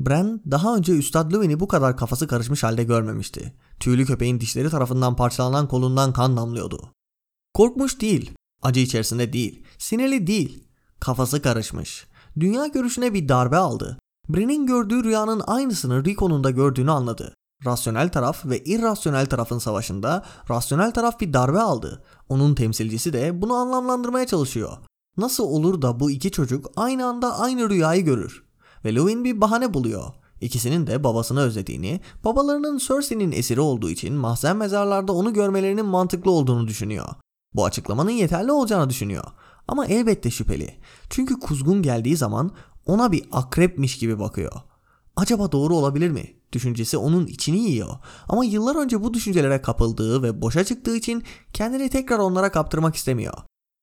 Bran 0.00 0.42
daha 0.50 0.76
önce 0.76 0.92
Üstad 0.92 1.32
Luwen'i 1.32 1.60
bu 1.60 1.68
kadar 1.68 1.96
kafası 1.96 2.26
karışmış 2.26 2.62
halde 2.62 2.84
görmemişti. 2.84 3.54
Tüylü 3.80 4.06
köpeğin 4.06 4.40
dişleri 4.40 4.70
tarafından 4.70 5.16
parçalanan 5.16 5.68
kolundan 5.68 6.12
kan 6.12 6.36
damlıyordu. 6.36 6.90
Korkmuş 7.54 8.00
değil, 8.00 8.32
acı 8.62 8.80
içerisinde 8.80 9.32
değil, 9.32 9.62
sinirli 9.78 10.26
değil, 10.26 10.64
kafası 11.00 11.42
karışmış. 11.42 12.06
Dünya 12.40 12.66
görüşüne 12.66 13.14
bir 13.14 13.28
darbe 13.28 13.56
aldı. 13.56 13.98
Bran'in 14.28 14.66
gördüğü 14.66 15.04
rüyanın 15.04 15.42
aynısını 15.46 16.04
Rickon'un 16.04 16.44
da 16.44 16.50
gördüğünü 16.50 16.90
anladı. 16.90 17.34
Rasyonel 17.64 18.08
taraf 18.08 18.46
ve 18.46 18.64
irrasyonel 18.64 19.26
tarafın 19.26 19.58
savaşında 19.58 20.24
rasyonel 20.50 20.92
taraf 20.92 21.20
bir 21.20 21.32
darbe 21.32 21.60
aldı. 21.60 22.02
Onun 22.28 22.54
temsilcisi 22.54 23.12
de 23.12 23.42
bunu 23.42 23.54
anlamlandırmaya 23.54 24.26
çalışıyor. 24.26 24.78
Nasıl 25.16 25.44
olur 25.44 25.82
da 25.82 26.00
bu 26.00 26.10
iki 26.10 26.30
çocuk 26.30 26.70
aynı 26.76 27.06
anda 27.06 27.38
aynı 27.38 27.70
rüyayı 27.70 28.04
görür? 28.04 28.44
Ve 28.84 28.94
Lewin 28.94 29.24
bir 29.24 29.40
bahane 29.40 29.74
buluyor. 29.74 30.04
İkisinin 30.40 30.86
de 30.86 31.04
babasını 31.04 31.40
özlediğini, 31.40 32.00
babalarının 32.24 32.78
Cersei'nin 32.78 33.32
esiri 33.32 33.60
olduğu 33.60 33.90
için 33.90 34.14
mahzen 34.14 34.56
mezarlarda 34.56 35.12
onu 35.12 35.32
görmelerinin 35.32 35.86
mantıklı 35.86 36.30
olduğunu 36.30 36.68
düşünüyor. 36.68 37.08
Bu 37.54 37.64
açıklamanın 37.64 38.10
yeterli 38.10 38.52
olacağını 38.52 38.90
düşünüyor. 38.90 39.24
Ama 39.68 39.86
elbette 39.86 40.30
şüpheli. 40.30 40.76
Çünkü 41.10 41.40
kuzgun 41.40 41.82
geldiği 41.82 42.16
zaman 42.16 42.50
ona 42.86 43.12
bir 43.12 43.24
akrepmiş 43.32 43.98
gibi 43.98 44.18
bakıyor. 44.18 44.52
Acaba 45.16 45.52
doğru 45.52 45.76
olabilir 45.76 46.10
mi? 46.10 46.35
Düşüncesi 46.52 46.96
onun 46.96 47.26
içini 47.26 47.58
yiyor. 47.58 47.94
Ama 48.28 48.44
yıllar 48.44 48.76
önce 48.76 49.02
bu 49.02 49.14
düşüncelere 49.14 49.62
kapıldığı 49.62 50.22
ve 50.22 50.42
boşa 50.42 50.64
çıktığı 50.64 50.96
için 50.96 51.22
kendini 51.52 51.88
tekrar 51.88 52.18
onlara 52.18 52.52
kaptırmak 52.52 52.96
istemiyor. 52.96 53.34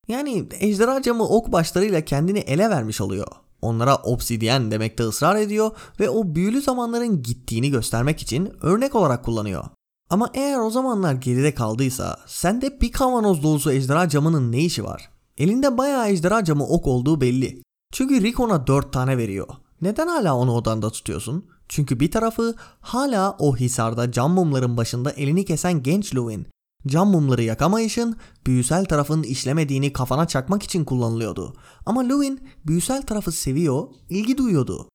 Yani 0.08 0.47
ejderha 0.60 1.02
camı 1.02 1.23
ok 1.23 1.52
başlarıyla 1.52 2.06
kendini 2.06 2.39
ele 2.39 2.69
vermiş 2.69 3.02
oluyor. 3.02 3.28
Onlara 3.62 3.95
obsidyen 3.95 4.71
demekte 4.71 5.04
ısrar 5.04 5.36
ediyor 5.36 5.71
ve 5.99 6.10
o 6.10 6.36
büyülü 6.36 6.62
zamanların 6.62 7.23
gittiğini 7.23 7.71
göstermek 7.71 8.21
için 8.21 8.54
örnek 8.62 8.95
olarak 8.95 9.26
kullanıyor. 9.26 9.63
Ama 10.10 10.30
eğer 10.34 10.60
o 10.60 10.69
zamanlar 10.69 11.13
geride 11.13 11.54
kaldıysa 11.54 12.17
sende 12.28 12.82
bir 12.82 12.91
kavanoz 12.91 13.43
dolusu 13.43 13.71
ejderha 13.71 14.10
camının 14.10 14.52
ne 14.52 14.60
işi 14.60 14.84
var? 14.84 15.10
Elinde 15.38 15.78
bayağı 15.78 16.10
ejderha 16.10 16.43
camı 16.43 16.67
ok 16.67 16.88
olduğu 16.88 17.21
belli. 17.21 17.62
Çünkü 17.93 18.21
Rick 18.21 18.39
ona 18.39 18.67
4 18.67 18.93
tane 18.93 19.17
veriyor. 19.17 19.47
Neden 19.82 20.08
hala 20.08 20.36
onu 20.36 20.54
odanda 20.54 20.89
tutuyorsun? 20.89 21.45
Çünkü 21.69 21.99
bir 21.99 22.12
tarafı 22.12 22.56
hala 22.80 23.36
o 23.39 23.56
hisarda 23.56 24.12
cam 24.12 24.32
mumların 24.32 24.78
başında 24.78 25.12
elini 25.12 25.45
kesen 25.45 25.84
genç 25.84 26.15
Lewin. 26.15 26.47
Cam 26.88 27.10
mumları 27.10 27.43
yakamayışın 27.43 28.15
büyüsel 28.47 28.86
tarafın 28.86 29.23
işlemediğini 29.23 29.93
kafana 29.93 30.28
çakmak 30.28 30.63
için 30.63 30.86
kullanılıyordu. 30.86 31.54
Ama 31.86 32.02
Lewin 32.02 32.39
büyüsel 32.65 33.02
tarafı 33.02 33.32
seviyor, 33.32 33.88
ilgi 34.10 34.38
duyuyordu. 34.38 34.89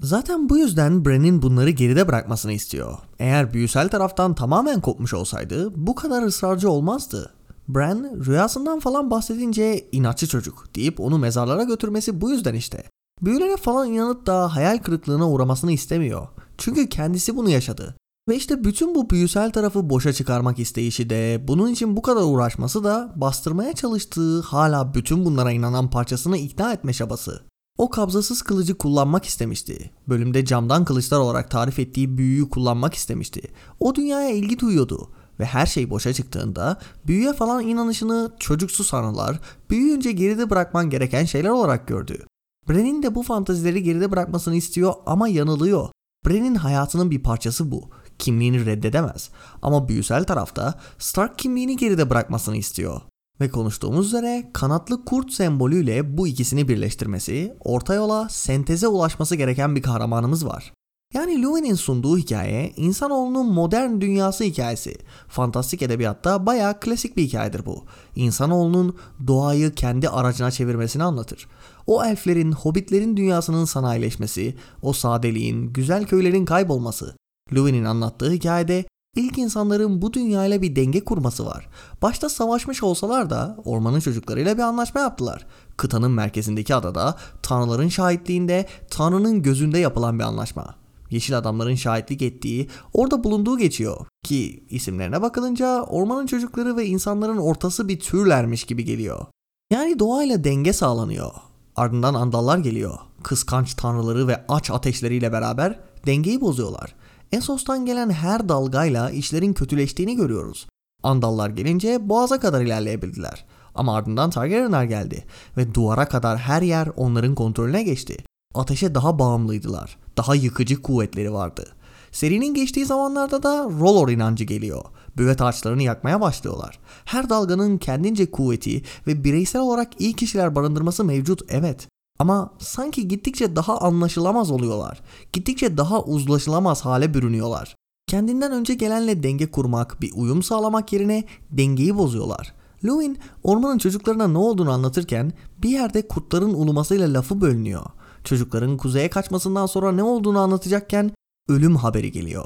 Zaten 0.00 0.48
bu 0.48 0.58
yüzden 0.58 1.04
Bran'in 1.04 1.42
bunları 1.42 1.70
geride 1.70 2.08
bırakmasını 2.08 2.52
istiyor. 2.52 2.98
Eğer 3.18 3.54
büyüsel 3.54 3.88
taraftan 3.88 4.34
tamamen 4.34 4.80
kopmuş 4.80 5.14
olsaydı 5.14 5.86
bu 5.86 5.94
kadar 5.94 6.22
ısrarcı 6.22 6.70
olmazdı. 6.70 7.34
Bran 7.68 8.24
rüyasından 8.26 8.80
falan 8.80 9.10
bahsedince 9.10 9.88
inatçı 9.92 10.26
çocuk 10.26 10.74
deyip 10.74 11.00
onu 11.00 11.18
mezarlara 11.18 11.62
götürmesi 11.62 12.20
bu 12.20 12.30
yüzden 12.30 12.54
işte. 12.54 12.84
Büyülere 13.22 13.56
falan 13.56 13.92
inanıp 13.92 14.26
da 14.26 14.56
hayal 14.56 14.78
kırıklığına 14.78 15.30
uğramasını 15.30 15.72
istemiyor. 15.72 16.28
Çünkü 16.58 16.88
kendisi 16.88 17.36
bunu 17.36 17.50
yaşadı. 17.50 17.96
Ve 18.28 18.36
işte 18.36 18.64
bütün 18.64 18.94
bu 18.94 19.10
büyüsel 19.10 19.50
tarafı 19.50 19.90
boşa 19.90 20.12
çıkarmak 20.12 20.58
isteyişi 20.58 21.10
de, 21.10 21.44
bunun 21.48 21.70
için 21.70 21.96
bu 21.96 22.02
kadar 22.02 22.22
uğraşması 22.22 22.84
da 22.84 23.12
bastırmaya 23.16 23.72
çalıştığı 23.72 24.40
hala 24.40 24.94
bütün 24.94 25.24
bunlara 25.24 25.52
inanan 25.52 25.90
parçasını 25.90 26.36
ikna 26.36 26.72
etme 26.72 26.92
çabası. 26.92 27.42
O 27.78 27.90
kabzasız 27.90 28.42
kılıcı 28.42 28.78
kullanmak 28.78 29.24
istemişti. 29.24 29.90
Bölümde 30.08 30.44
camdan 30.44 30.84
kılıçlar 30.84 31.18
olarak 31.18 31.50
tarif 31.50 31.78
ettiği 31.78 32.18
büyüyü 32.18 32.50
kullanmak 32.50 32.94
istemişti. 32.94 33.42
O 33.80 33.94
dünyaya 33.94 34.30
ilgi 34.30 34.58
duyuyordu 34.58 35.10
ve 35.40 35.44
her 35.44 35.66
şey 35.66 35.90
boşa 35.90 36.12
çıktığında 36.12 36.78
büyüye 37.06 37.32
falan 37.32 37.66
inanışını 37.66 38.30
çocuksu 38.38 38.84
sanılar, 38.84 39.40
büyüyünce 39.70 40.12
geride 40.12 40.50
bırakman 40.50 40.90
gereken 40.90 41.24
şeyler 41.24 41.50
olarak 41.50 41.88
gördü. 41.88 42.26
Bren'in 42.68 43.02
de 43.02 43.14
bu 43.14 43.22
fantazileri 43.22 43.82
geride 43.82 44.10
bırakmasını 44.10 44.56
istiyor 44.56 44.94
ama 45.06 45.28
yanılıyor. 45.28 45.88
Bren'in 46.26 46.54
hayatının 46.54 47.10
bir 47.10 47.22
parçası 47.22 47.70
bu. 47.70 47.90
Kimliğini 48.18 48.66
reddedemez. 48.66 49.30
Ama 49.62 49.88
büyüsel 49.88 50.24
tarafta 50.24 50.74
Stark 50.98 51.38
kimliğini 51.38 51.76
geride 51.76 52.10
bırakmasını 52.10 52.56
istiyor. 52.56 53.00
Ve 53.40 53.50
konuştuğumuz 53.50 54.06
üzere 54.06 54.50
kanatlı 54.52 55.04
kurt 55.04 55.32
sembolüyle 55.32 56.16
bu 56.18 56.28
ikisini 56.28 56.68
birleştirmesi, 56.68 57.56
orta 57.60 57.94
yola 57.94 58.28
senteze 58.28 58.88
ulaşması 58.88 59.36
gereken 59.36 59.76
bir 59.76 59.82
kahramanımız 59.82 60.46
var. 60.46 60.72
Yani 61.14 61.42
Lewin'in 61.42 61.74
sunduğu 61.74 62.18
hikaye 62.18 62.72
insanoğlunun 62.76 63.52
modern 63.52 64.00
dünyası 64.00 64.44
hikayesi. 64.44 64.96
Fantastik 65.28 65.82
edebiyatta 65.82 66.46
bayağı 66.46 66.80
klasik 66.80 67.16
bir 67.16 67.22
hikayedir 67.22 67.66
bu. 67.66 67.84
İnsanoğlunun 68.16 68.96
doğayı 69.26 69.74
kendi 69.74 70.08
aracına 70.08 70.50
çevirmesini 70.50 71.02
anlatır. 71.02 71.48
O 71.86 72.04
elflerin, 72.04 72.52
hobbitlerin 72.52 73.16
dünyasının 73.16 73.64
sanayileşmesi, 73.64 74.54
o 74.82 74.92
sadeliğin, 74.92 75.72
güzel 75.72 76.04
köylerin 76.04 76.44
kaybolması. 76.44 77.16
Lewin'in 77.54 77.84
anlattığı 77.84 78.30
hikayede 78.30 78.84
ilk 79.16 79.38
insanların 79.38 80.02
bu 80.02 80.12
dünyayla 80.12 80.62
bir 80.62 80.76
denge 80.76 81.04
kurması 81.04 81.46
var. 81.46 81.68
Başta 82.02 82.28
savaşmış 82.28 82.82
olsalar 82.82 83.30
da 83.30 83.56
ormanın 83.64 84.00
çocuklarıyla 84.00 84.56
bir 84.56 84.62
anlaşma 84.62 85.00
yaptılar. 85.00 85.46
Kıtanın 85.76 86.10
merkezindeki 86.10 86.74
adada 86.74 87.16
tanrıların 87.42 87.88
şahitliğinde 87.88 88.66
tanrının 88.90 89.42
gözünde 89.42 89.78
yapılan 89.78 90.18
bir 90.18 90.24
anlaşma. 90.24 90.74
Yeşil 91.10 91.38
adamların 91.38 91.74
şahitlik 91.74 92.22
ettiği, 92.22 92.68
orada 92.92 93.24
bulunduğu 93.24 93.58
geçiyor. 93.58 94.06
Ki 94.24 94.64
isimlerine 94.70 95.22
bakılınca 95.22 95.82
ormanın 95.82 96.26
çocukları 96.26 96.76
ve 96.76 96.86
insanların 96.86 97.36
ortası 97.36 97.88
bir 97.88 98.00
türlermiş 98.00 98.64
gibi 98.64 98.84
geliyor. 98.84 99.26
Yani 99.72 99.98
doğayla 99.98 100.44
denge 100.44 100.72
sağlanıyor. 100.72 101.30
Ardından 101.76 102.14
andallar 102.14 102.58
geliyor. 102.58 102.98
Kıskanç 103.22 103.74
tanrıları 103.74 104.28
ve 104.28 104.44
aç 104.48 104.70
ateşleriyle 104.70 105.32
beraber 105.32 105.80
dengeyi 106.06 106.40
bozuyorlar. 106.40 106.94
Esos'tan 107.32 107.86
gelen 107.86 108.10
her 108.10 108.48
dalgayla 108.48 109.10
işlerin 109.10 109.52
kötüleştiğini 109.52 110.16
görüyoruz. 110.16 110.66
Andallar 111.02 111.50
gelince 111.50 112.08
boğaza 112.08 112.40
kadar 112.40 112.60
ilerleyebildiler. 112.62 113.44
Ama 113.74 113.96
ardından 113.96 114.30
Targaryenler 114.30 114.84
geldi 114.84 115.24
ve 115.56 115.74
duvara 115.74 116.08
kadar 116.08 116.38
her 116.38 116.62
yer 116.62 116.88
onların 116.96 117.34
kontrolüne 117.34 117.82
geçti. 117.82 118.16
Ateşe 118.54 118.94
daha 118.94 119.18
bağımlıydılar. 119.18 119.98
Daha 120.16 120.34
yıkıcı 120.34 120.82
kuvvetleri 120.82 121.32
vardı. 121.32 121.75
Serinin 122.16 122.54
geçtiği 122.54 122.86
zamanlarda 122.86 123.42
da 123.42 123.64
Rolor 123.64 124.08
inancı 124.08 124.44
geliyor. 124.44 124.84
Büvet 125.16 125.42
ağaçlarını 125.42 125.82
yakmaya 125.82 126.20
başlıyorlar. 126.20 126.78
Her 127.04 127.30
dalganın 127.30 127.78
kendince 127.78 128.30
kuvveti 128.30 128.82
ve 129.06 129.24
bireysel 129.24 129.62
olarak 129.62 130.00
iyi 130.00 130.12
kişiler 130.12 130.54
barındırması 130.54 131.04
mevcut 131.04 131.40
evet. 131.48 131.88
Ama 132.18 132.50
sanki 132.58 133.08
gittikçe 133.08 133.56
daha 133.56 133.78
anlaşılamaz 133.78 134.50
oluyorlar. 134.50 135.00
Gittikçe 135.32 135.76
daha 135.76 136.02
uzlaşılamaz 136.02 136.84
hale 136.84 137.14
bürünüyorlar. 137.14 137.74
Kendinden 138.06 138.52
önce 138.52 138.74
gelenle 138.74 139.22
denge 139.22 139.50
kurmak, 139.50 140.00
bir 140.00 140.12
uyum 140.14 140.42
sağlamak 140.42 140.92
yerine 140.92 141.24
dengeyi 141.50 141.96
bozuyorlar. 141.96 142.54
Lewin 142.84 143.18
ormanın 143.42 143.78
çocuklarına 143.78 144.28
ne 144.28 144.38
olduğunu 144.38 144.70
anlatırken 144.70 145.32
bir 145.58 145.70
yerde 145.70 146.08
kurtların 146.08 146.54
ulumasıyla 146.54 147.12
lafı 147.12 147.40
bölünüyor. 147.40 147.86
Çocukların 148.24 148.76
kuzeye 148.76 149.10
kaçmasından 149.10 149.66
sonra 149.66 149.92
ne 149.92 150.02
olduğunu 150.02 150.38
anlatacakken 150.38 151.12
ölüm 151.48 151.76
haberi 151.76 152.12
geliyor. 152.12 152.44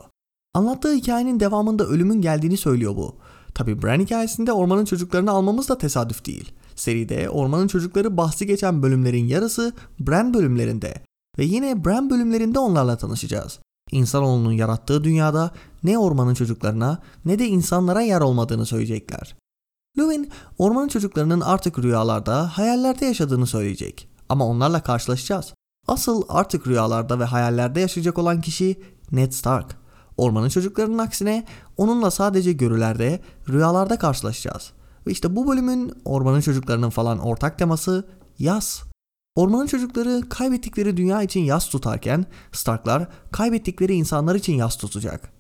Anlattığı 0.54 0.94
hikayenin 0.94 1.40
devamında 1.40 1.86
ölümün 1.86 2.20
geldiğini 2.20 2.56
söylüyor 2.56 2.96
bu. 2.96 3.16
Tabi 3.54 3.82
Bran 3.82 4.00
hikayesinde 4.00 4.52
ormanın 4.52 4.84
çocuklarını 4.84 5.30
almamız 5.30 5.68
da 5.68 5.78
tesadüf 5.78 6.26
değil. 6.26 6.52
Seride 6.76 7.30
ormanın 7.30 7.66
çocukları 7.66 8.16
bahsi 8.16 8.46
geçen 8.46 8.82
bölümlerin 8.82 9.24
yarısı 9.24 9.72
Bran 10.00 10.34
bölümlerinde 10.34 10.94
ve 11.38 11.44
yine 11.44 11.84
Bran 11.84 12.10
bölümlerinde 12.10 12.58
onlarla 12.58 12.96
tanışacağız. 12.96 13.58
İnsanoğlunun 13.90 14.52
yarattığı 14.52 15.04
dünyada 15.04 15.50
ne 15.82 15.98
ormanın 15.98 16.34
çocuklarına 16.34 16.98
ne 17.24 17.38
de 17.38 17.46
insanlara 17.46 18.00
yer 18.00 18.20
olmadığını 18.20 18.66
söyleyecekler. 18.66 19.36
Lewin 19.98 20.30
ormanın 20.58 20.88
çocuklarının 20.88 21.40
artık 21.40 21.78
rüyalarda, 21.78 22.58
hayallerde 22.58 23.06
yaşadığını 23.06 23.46
söyleyecek. 23.46 24.08
Ama 24.28 24.46
onlarla 24.46 24.82
karşılaşacağız. 24.82 25.54
Asıl 25.90 26.22
artık 26.28 26.66
rüyalarda 26.66 27.20
ve 27.20 27.24
hayallerde 27.24 27.80
yaşayacak 27.80 28.18
olan 28.18 28.40
kişi 28.40 28.80
Ned 29.12 29.32
Stark. 29.32 29.76
Ormanın 30.16 30.48
çocuklarının 30.48 30.98
aksine 30.98 31.44
onunla 31.76 32.10
sadece 32.10 32.52
görülerde, 32.52 33.20
rüyalarda 33.48 33.98
karşılaşacağız. 33.98 34.72
Ve 35.06 35.10
işte 35.10 35.36
bu 35.36 35.48
bölümün 35.48 35.92
ormanın 36.04 36.40
çocuklarının 36.40 36.90
falan 36.90 37.18
ortak 37.18 37.58
teması 37.58 38.08
yaz. 38.38 38.82
Ormanın 39.34 39.66
çocukları 39.66 40.28
kaybettikleri 40.28 40.96
dünya 40.96 41.22
için 41.22 41.40
yas 41.40 41.68
tutarken 41.68 42.26
Starklar 42.52 43.08
kaybettikleri 43.32 43.94
insanlar 43.94 44.34
için 44.34 44.54
yas 44.54 44.76
tutacak. 44.76 45.32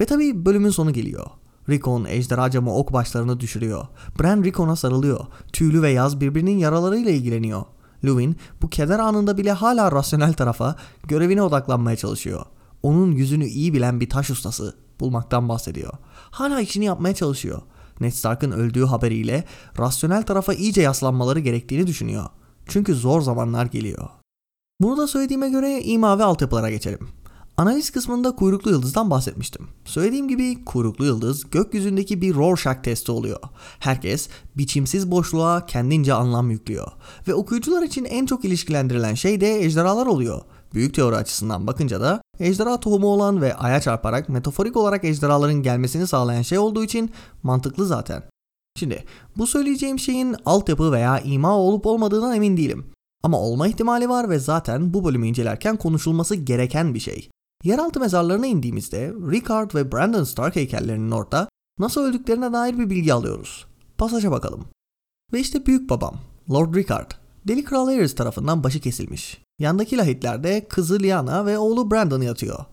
Ve 0.00 0.04
tabi 0.04 0.46
bölümün 0.46 0.70
sonu 0.70 0.92
geliyor. 0.92 1.26
Rickon 1.68 2.04
ejderha 2.04 2.50
camı 2.50 2.74
ok 2.74 2.92
başlarını 2.92 3.40
düşürüyor. 3.40 3.86
Bran 4.20 4.44
Rickon'a 4.44 4.76
sarılıyor. 4.76 5.26
Tüylü 5.52 5.82
ve 5.82 5.90
Yaz 5.90 6.20
birbirinin 6.20 6.58
yaralarıyla 6.58 7.10
ilgileniyor. 7.10 7.62
Lewin 8.04 8.36
bu 8.62 8.70
keder 8.70 8.98
anında 8.98 9.38
bile 9.38 9.52
hala 9.52 9.92
rasyonel 9.92 10.32
tarafa 10.32 10.76
görevine 11.02 11.42
odaklanmaya 11.42 11.96
çalışıyor. 11.96 12.46
Onun 12.82 13.12
yüzünü 13.12 13.44
iyi 13.44 13.72
bilen 13.72 14.00
bir 14.00 14.10
taş 14.10 14.30
ustası 14.30 14.76
bulmaktan 15.00 15.48
bahsediyor. 15.48 15.92
Hala 16.30 16.60
işini 16.60 16.84
yapmaya 16.84 17.14
çalışıyor. 17.14 17.62
Ned 18.00 18.10
Stark'ın 18.12 18.50
öldüğü 18.50 18.84
haberiyle 18.84 19.44
rasyonel 19.78 20.22
tarafa 20.22 20.54
iyice 20.54 20.82
yaslanmaları 20.82 21.40
gerektiğini 21.40 21.86
düşünüyor. 21.86 22.24
Çünkü 22.66 22.94
zor 22.94 23.20
zamanlar 23.20 23.66
geliyor. 23.66 24.08
Bunu 24.80 24.96
da 24.96 25.06
söylediğime 25.06 25.50
göre 25.50 25.82
ima 25.82 26.18
ve 26.18 26.24
altyapılara 26.24 26.70
geçelim. 26.70 27.08
Analiz 27.58 27.90
kısmında 27.90 28.36
kuyruklu 28.36 28.70
yıldızdan 28.70 29.10
bahsetmiştim. 29.10 29.68
Söylediğim 29.84 30.28
gibi 30.28 30.64
kuyruklu 30.64 31.04
yıldız 31.04 31.50
gökyüzündeki 31.50 32.22
bir 32.22 32.34
Rorschach 32.34 32.82
testi 32.82 33.12
oluyor. 33.12 33.40
Herkes 33.78 34.28
biçimsiz 34.56 35.10
boşluğa 35.10 35.66
kendince 35.66 36.14
anlam 36.14 36.50
yüklüyor. 36.50 36.92
Ve 37.28 37.34
okuyucular 37.34 37.82
için 37.82 38.04
en 38.04 38.26
çok 38.26 38.44
ilişkilendirilen 38.44 39.14
şey 39.14 39.40
de 39.40 39.64
ejderhalar 39.64 40.06
oluyor. 40.06 40.40
Büyük 40.74 40.94
teori 40.94 41.16
açısından 41.16 41.66
bakınca 41.66 42.00
da 42.00 42.22
ejderha 42.40 42.80
tohumu 42.80 43.06
olan 43.06 43.42
ve 43.42 43.54
aya 43.54 43.80
çarparak 43.80 44.28
metaforik 44.28 44.76
olarak 44.76 45.04
ejderhaların 45.04 45.62
gelmesini 45.62 46.06
sağlayan 46.06 46.42
şey 46.42 46.58
olduğu 46.58 46.84
için 46.84 47.10
mantıklı 47.42 47.86
zaten. 47.86 48.22
Şimdi 48.76 49.04
bu 49.36 49.46
söyleyeceğim 49.46 49.98
şeyin 49.98 50.36
altyapı 50.44 50.92
veya 50.92 51.20
ima 51.20 51.56
olup 51.56 51.86
olmadığından 51.86 52.36
emin 52.36 52.56
değilim. 52.56 52.86
Ama 53.22 53.40
olma 53.40 53.68
ihtimali 53.68 54.08
var 54.08 54.30
ve 54.30 54.38
zaten 54.38 54.94
bu 54.94 55.04
bölümü 55.04 55.26
incelerken 55.26 55.76
konuşulması 55.76 56.34
gereken 56.34 56.94
bir 56.94 57.00
şey. 57.00 57.28
Yeraltı 57.64 58.00
mezarlarına 58.00 58.46
indiğimizde 58.46 59.12
Rickard 59.30 59.74
ve 59.74 59.92
Brandon 59.92 60.24
Stark 60.24 60.56
heykellerinin 60.56 61.10
orada 61.10 61.48
nasıl 61.78 62.00
öldüklerine 62.00 62.52
dair 62.52 62.78
bir 62.78 62.90
bilgi 62.90 63.14
alıyoruz. 63.14 63.66
Pasaja 63.98 64.30
bakalım. 64.30 64.64
Ve 65.32 65.40
işte 65.40 65.66
büyük 65.66 65.90
babam, 65.90 66.14
Lord 66.50 66.74
Rickard, 66.74 67.10
Deli 67.48 67.64
Kral 67.64 67.86
Aerys 67.86 68.14
tarafından 68.14 68.64
başı 68.64 68.80
kesilmiş. 68.80 69.42
Yandaki 69.58 69.96
lahitlerde 69.96 70.68
kızı 70.68 71.00
Lyanna 71.00 71.46
ve 71.46 71.58
oğlu 71.58 71.90
Brandon 71.90 72.20
yatıyor. 72.20 72.64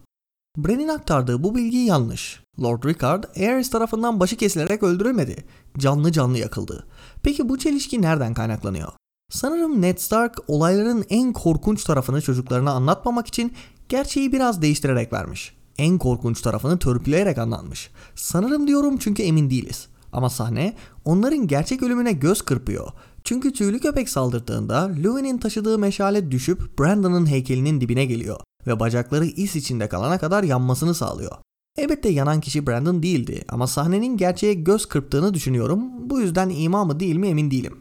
Bran'in 0.58 0.88
aktardığı 0.88 1.44
bu 1.44 1.56
bilgi 1.56 1.78
yanlış. 1.78 2.44
Lord 2.62 2.84
Rickard 2.84 3.24
Aerys 3.36 3.70
tarafından 3.70 4.20
başı 4.20 4.38
kesilerek 4.38 4.84
öldürülmedi. 4.84 5.46
Canlı 5.78 6.12
canlı 6.12 6.38
yakıldı. 6.38 6.88
Peki 7.24 7.50
bu 7.50 7.58
çelişki 7.58 8.02
nereden 8.02 8.34
kaynaklanıyor? 8.34 8.92
Sanırım 9.30 9.82
Ned 9.82 9.98
Stark 9.98 10.38
olayların 10.48 11.06
en 11.10 11.34
korkunç 11.34 11.84
tarafını 11.84 12.22
çocuklarına 12.22 12.72
anlatmamak 12.72 13.28
için 13.28 13.54
gerçeği 13.90 14.32
biraz 14.32 14.62
değiştirerek 14.62 15.14
vermiş. 15.14 15.56
En 15.78 15.98
korkunç 15.98 16.42
tarafını 16.42 16.80
törpüleyerek 16.80 17.38
anlatmış. 17.38 17.90
Sanırım 18.16 18.68
diyorum 18.68 18.98
çünkü 18.98 19.24
emin 19.24 19.50
değiliz. 19.50 19.88
Ama 20.12 20.30
sahne 20.30 20.74
onların 21.06 21.48
gerçek 21.48 21.84
ölümüne 21.84 22.12
göz 22.12 22.42
kırpıyor. 22.42 22.92
Çünkü 23.24 23.54
tüylü 23.54 23.80
köpek 23.80 24.10
saldırdığında 24.10 24.92
Louis'nin 25.04 25.38
taşıdığı 25.38 25.80
meşale 25.80 26.32
düşüp 26.32 26.80
Brandon'ın 26.80 27.26
heykelinin 27.26 27.82
dibine 27.82 28.06
geliyor 28.06 28.40
ve 28.68 28.80
bacakları 28.80 29.26
is 29.26 29.56
içinde 29.56 29.90
kalana 29.90 30.18
kadar 30.18 30.44
yanmasını 30.44 30.94
sağlıyor. 30.94 31.32
Elbette 31.78 32.10
yanan 32.10 32.42
kişi 32.42 32.68
Brandon 32.68 33.04
değildi 33.04 33.46
ama 33.50 33.68
sahnenin 33.68 34.18
gerçeğe 34.18 34.54
göz 34.54 34.86
kırptığını 34.86 35.34
düşünüyorum. 35.34 36.10
Bu 36.10 36.22
yüzden 36.22 36.50
ima 36.50 36.86
mı 36.86 37.00
değil 37.00 37.16
mi 37.16 37.28
emin 37.28 37.52
değilim. 37.52 37.78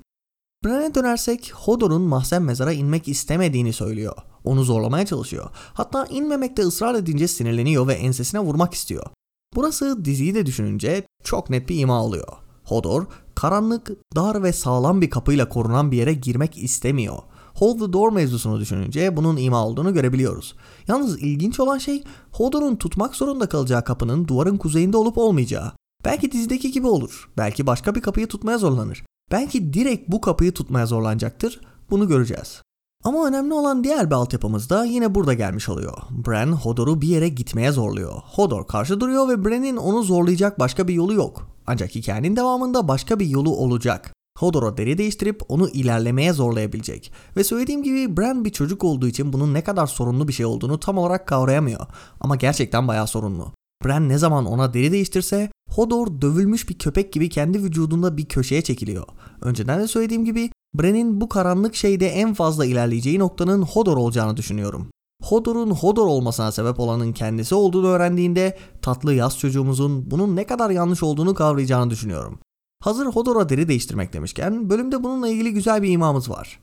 Bran'e 0.64 0.94
dönersek 0.94 1.52
Hodor'un 1.54 2.02
mahzen 2.02 2.42
mezara 2.42 2.72
inmek 2.72 3.08
istemediğini 3.08 3.72
söylüyor. 3.72 4.16
Onu 4.44 4.64
zorlamaya 4.64 5.06
çalışıyor. 5.06 5.50
Hatta 5.74 6.06
inmemekte 6.06 6.62
ısrar 6.62 6.94
edince 6.94 7.28
sinirleniyor 7.28 7.86
ve 7.86 7.94
ensesine 7.94 8.40
vurmak 8.40 8.74
istiyor. 8.74 9.06
Burası 9.54 10.04
diziyi 10.04 10.34
de 10.34 10.46
düşününce 10.46 11.06
çok 11.24 11.50
net 11.50 11.68
bir 11.68 11.78
ima 11.78 12.04
oluyor. 12.04 12.28
Hodor, 12.64 13.06
karanlık, 13.34 13.90
dar 14.16 14.42
ve 14.42 14.52
sağlam 14.52 15.00
bir 15.00 15.10
kapıyla 15.10 15.48
korunan 15.48 15.92
bir 15.92 15.96
yere 15.96 16.12
girmek 16.12 16.58
istemiyor. 16.58 17.18
Hold 17.54 17.78
the 17.78 17.92
Door 17.92 18.12
mevzusunu 18.12 18.60
düşününce 18.60 19.16
bunun 19.16 19.36
ima 19.36 19.66
olduğunu 19.66 19.94
görebiliyoruz. 19.94 20.54
Yalnız 20.88 21.22
ilginç 21.22 21.60
olan 21.60 21.78
şey 21.78 22.04
Hodor'un 22.32 22.76
tutmak 22.76 23.16
zorunda 23.16 23.48
kalacağı 23.48 23.84
kapının 23.84 24.28
duvarın 24.28 24.56
kuzeyinde 24.56 24.96
olup 24.96 25.18
olmayacağı. 25.18 25.72
Belki 26.04 26.32
dizideki 26.32 26.72
gibi 26.72 26.86
olur. 26.86 27.30
Belki 27.36 27.66
başka 27.66 27.94
bir 27.94 28.00
kapıyı 28.00 28.26
tutmaya 28.26 28.58
zorlanır. 28.58 29.04
Belki 29.30 29.72
direkt 29.72 30.08
bu 30.08 30.20
kapıyı 30.20 30.52
tutmaya 30.52 30.86
zorlanacaktır. 30.86 31.60
Bunu 31.90 32.08
göreceğiz. 32.08 32.62
Ama 33.04 33.26
önemli 33.26 33.54
olan 33.54 33.84
diğer 33.84 34.06
bir 34.10 34.14
altyapımız 34.14 34.70
da 34.70 34.84
yine 34.84 35.14
burada 35.14 35.34
gelmiş 35.34 35.68
oluyor. 35.68 35.98
Bran 36.10 36.52
Hodor'u 36.52 37.00
bir 37.02 37.08
yere 37.08 37.28
gitmeye 37.28 37.72
zorluyor. 37.72 38.12
Hodor 38.24 38.66
karşı 38.66 39.00
duruyor 39.00 39.28
ve 39.28 39.44
Bran'in 39.44 39.76
onu 39.76 40.02
zorlayacak 40.02 40.58
başka 40.58 40.88
bir 40.88 40.94
yolu 40.94 41.14
yok. 41.14 41.48
Ancak 41.66 41.94
hikayenin 41.94 42.36
devamında 42.36 42.88
başka 42.88 43.18
bir 43.18 43.26
yolu 43.26 43.56
olacak. 43.56 44.12
Hodor'a 44.38 44.76
deri 44.76 44.98
değiştirip 44.98 45.42
onu 45.48 45.68
ilerlemeye 45.68 46.32
zorlayabilecek. 46.32 47.12
Ve 47.36 47.44
söylediğim 47.44 47.82
gibi 47.82 48.16
Bran 48.16 48.44
bir 48.44 48.50
çocuk 48.50 48.84
olduğu 48.84 49.08
için 49.08 49.32
bunun 49.32 49.54
ne 49.54 49.64
kadar 49.64 49.86
sorunlu 49.86 50.28
bir 50.28 50.32
şey 50.32 50.46
olduğunu 50.46 50.80
tam 50.80 50.98
olarak 50.98 51.28
kavrayamıyor. 51.28 51.86
Ama 52.20 52.36
gerçekten 52.36 52.88
bayağı 52.88 53.06
sorunlu. 53.06 53.52
Bran 53.84 54.08
ne 54.08 54.18
zaman 54.18 54.46
ona 54.46 54.74
deri 54.74 54.92
değiştirse 54.92 55.50
Hodor 55.70 56.20
dövülmüş 56.20 56.68
bir 56.68 56.78
köpek 56.78 57.12
gibi 57.12 57.28
kendi 57.28 57.62
vücudunda 57.62 58.16
bir 58.16 58.24
köşeye 58.24 58.62
çekiliyor. 58.62 59.04
Önceden 59.40 59.80
de 59.80 59.88
söylediğim 59.88 60.24
gibi 60.24 60.50
Bran'in 60.74 61.20
bu 61.20 61.28
karanlık 61.28 61.74
şeyde 61.74 62.08
en 62.08 62.34
fazla 62.34 62.66
ilerleyeceği 62.66 63.18
noktanın 63.18 63.62
Hodor 63.62 63.96
olacağını 63.96 64.36
düşünüyorum. 64.36 64.88
Hodor'un 65.22 65.70
Hodor 65.70 66.06
olmasına 66.06 66.52
sebep 66.52 66.80
olanın 66.80 67.12
kendisi 67.12 67.54
olduğunu 67.54 67.86
öğrendiğinde 67.86 68.58
tatlı 68.82 69.14
yaz 69.14 69.38
çocuğumuzun 69.38 70.10
bunun 70.10 70.36
ne 70.36 70.46
kadar 70.46 70.70
yanlış 70.70 71.02
olduğunu 71.02 71.34
kavrayacağını 71.34 71.90
düşünüyorum. 71.90 72.38
Hazır 72.82 73.06
Hodor'a 73.06 73.48
deri 73.48 73.68
değiştirmek 73.68 74.12
demişken 74.12 74.70
bölümde 74.70 75.04
bununla 75.04 75.28
ilgili 75.28 75.52
güzel 75.52 75.82
bir 75.82 75.90
imamız 75.90 76.30
var. 76.30 76.60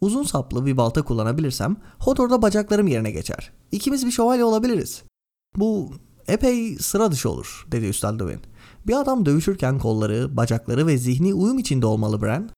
Uzun 0.00 0.22
saplı 0.22 0.66
bir 0.66 0.76
balta 0.76 1.02
kullanabilirsem 1.02 1.76
Hodor'da 1.98 2.42
bacaklarım 2.42 2.86
yerine 2.86 3.10
geçer. 3.10 3.52
İkimiz 3.72 4.06
bir 4.06 4.10
şövalye 4.10 4.44
olabiliriz. 4.44 5.02
Bu 5.56 5.90
epey 6.28 6.76
sıra 6.76 7.12
dışı 7.12 7.30
olur 7.30 7.66
dedi 7.72 7.86
Üstad 7.86 8.14
Dwayne. 8.14 8.40
Bir 8.86 9.00
adam 9.00 9.26
dövüşürken 9.26 9.78
kolları, 9.78 10.36
bacakları 10.36 10.86
ve 10.86 10.98
zihni 10.98 11.34
uyum 11.34 11.58
içinde 11.58 11.86
olmalı 11.86 12.22
Bran. 12.22 12.50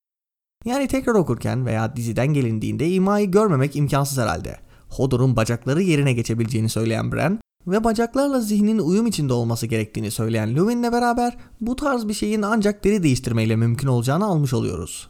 Yani 0.65 0.89
tekrar 0.89 1.15
okurken 1.15 1.67
veya 1.67 1.97
diziden 1.97 2.27
gelindiğinde 2.27 2.91
imayı 2.91 3.31
görmemek 3.31 3.77
imkansız 3.77 4.19
herhalde. 4.19 4.57
Hodor'un 4.89 5.37
bacakları 5.37 5.83
yerine 5.83 6.13
geçebileceğini 6.13 6.69
söyleyen 6.69 7.13
Bran 7.13 7.39
ve 7.67 7.85
bacaklarla 7.85 8.41
zihnin 8.41 8.79
uyum 8.79 9.07
içinde 9.07 9.33
olması 9.33 9.67
gerektiğini 9.67 10.11
söyleyen 10.11 10.57
Lewin'le 10.57 10.93
beraber 10.93 11.37
bu 11.61 11.77
tarz 11.77 12.09
bir 12.09 12.15
şeyin 12.15 12.43
ancak 12.43 12.85
deri 12.85 13.03
değiştirmeyle 13.03 13.57
mümkün 13.57 13.89
olacağını 13.89 14.25
almış 14.25 14.53
oluyoruz. 14.53 15.09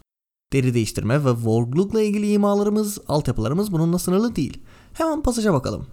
Deri 0.53 0.73
değiştirme 0.73 1.25
ve 1.25 1.31
vorglukla 1.31 2.01
ilgili 2.01 2.31
imalarımız, 2.31 2.99
altyapılarımız 3.07 3.71
bununla 3.71 3.99
sınırlı 3.99 4.35
değil. 4.35 4.61
Hemen 4.93 5.21
pasaja 5.21 5.53
bakalım. 5.53 5.87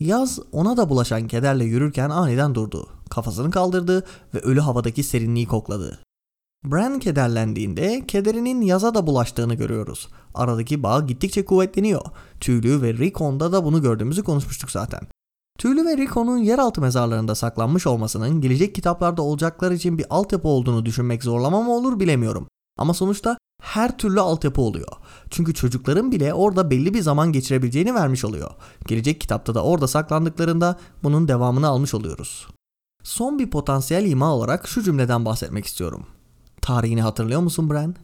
Yaz 0.00 0.38
ona 0.52 0.76
da 0.76 0.88
bulaşan 0.88 1.28
kederle 1.28 1.64
yürürken 1.64 2.10
aniden 2.10 2.54
durdu. 2.54 2.88
Kafasını 3.10 3.50
kaldırdı 3.50 4.04
ve 4.34 4.38
ölü 4.38 4.60
havadaki 4.60 5.02
serinliği 5.02 5.46
kokladı. 5.46 5.98
Bran 6.64 6.98
kederlendiğinde 6.98 8.06
kederinin 8.06 8.60
yaza 8.60 8.94
da 8.94 9.06
bulaştığını 9.06 9.54
görüyoruz. 9.54 10.08
Aradaki 10.34 10.82
bağ 10.82 11.00
gittikçe 11.00 11.44
kuvvetleniyor. 11.44 12.02
Tüylü 12.40 12.82
ve 12.82 12.94
Rickon'da 12.94 13.52
da 13.52 13.64
bunu 13.64 13.82
gördüğümüzü 13.82 14.22
konuşmuştuk 14.22 14.70
zaten. 14.70 15.00
Tüylü 15.58 15.86
ve 15.86 15.96
Rickon'un 15.96 16.38
yeraltı 16.38 16.80
mezarlarında 16.80 17.34
saklanmış 17.34 17.86
olmasının 17.86 18.40
gelecek 18.40 18.74
kitaplarda 18.74 19.22
olacaklar 19.22 19.70
için 19.70 19.98
bir 19.98 20.06
altyapı 20.10 20.48
olduğunu 20.48 20.86
düşünmek 20.86 21.22
zorlama 21.22 21.62
mı 21.62 21.72
olur 21.72 22.00
bilemiyorum. 22.00 22.48
Ama 22.78 22.94
sonuçta 22.94 23.38
her 23.62 23.98
türlü 23.98 24.20
altyapı 24.20 24.60
oluyor. 24.60 24.92
Çünkü 25.30 25.54
çocukların 25.54 26.12
bile 26.12 26.34
orada 26.34 26.70
belli 26.70 26.94
bir 26.94 27.02
zaman 27.02 27.32
geçirebileceğini 27.32 27.94
vermiş 27.94 28.24
oluyor. 28.24 28.50
Gelecek 28.86 29.20
kitapta 29.20 29.54
da 29.54 29.64
orada 29.64 29.88
saklandıklarında 29.88 30.78
bunun 31.02 31.28
devamını 31.28 31.68
almış 31.68 31.94
oluyoruz. 31.94 32.46
Son 33.02 33.38
bir 33.38 33.50
potansiyel 33.50 34.06
ima 34.06 34.34
olarak 34.34 34.68
şu 34.68 34.82
cümleden 34.82 35.24
bahsetmek 35.24 35.66
istiyorum. 35.66 36.06
Tarihini 36.62 37.02
hatırlıyor 37.02 37.40
musun 37.40 37.70
Bran? 37.70 37.94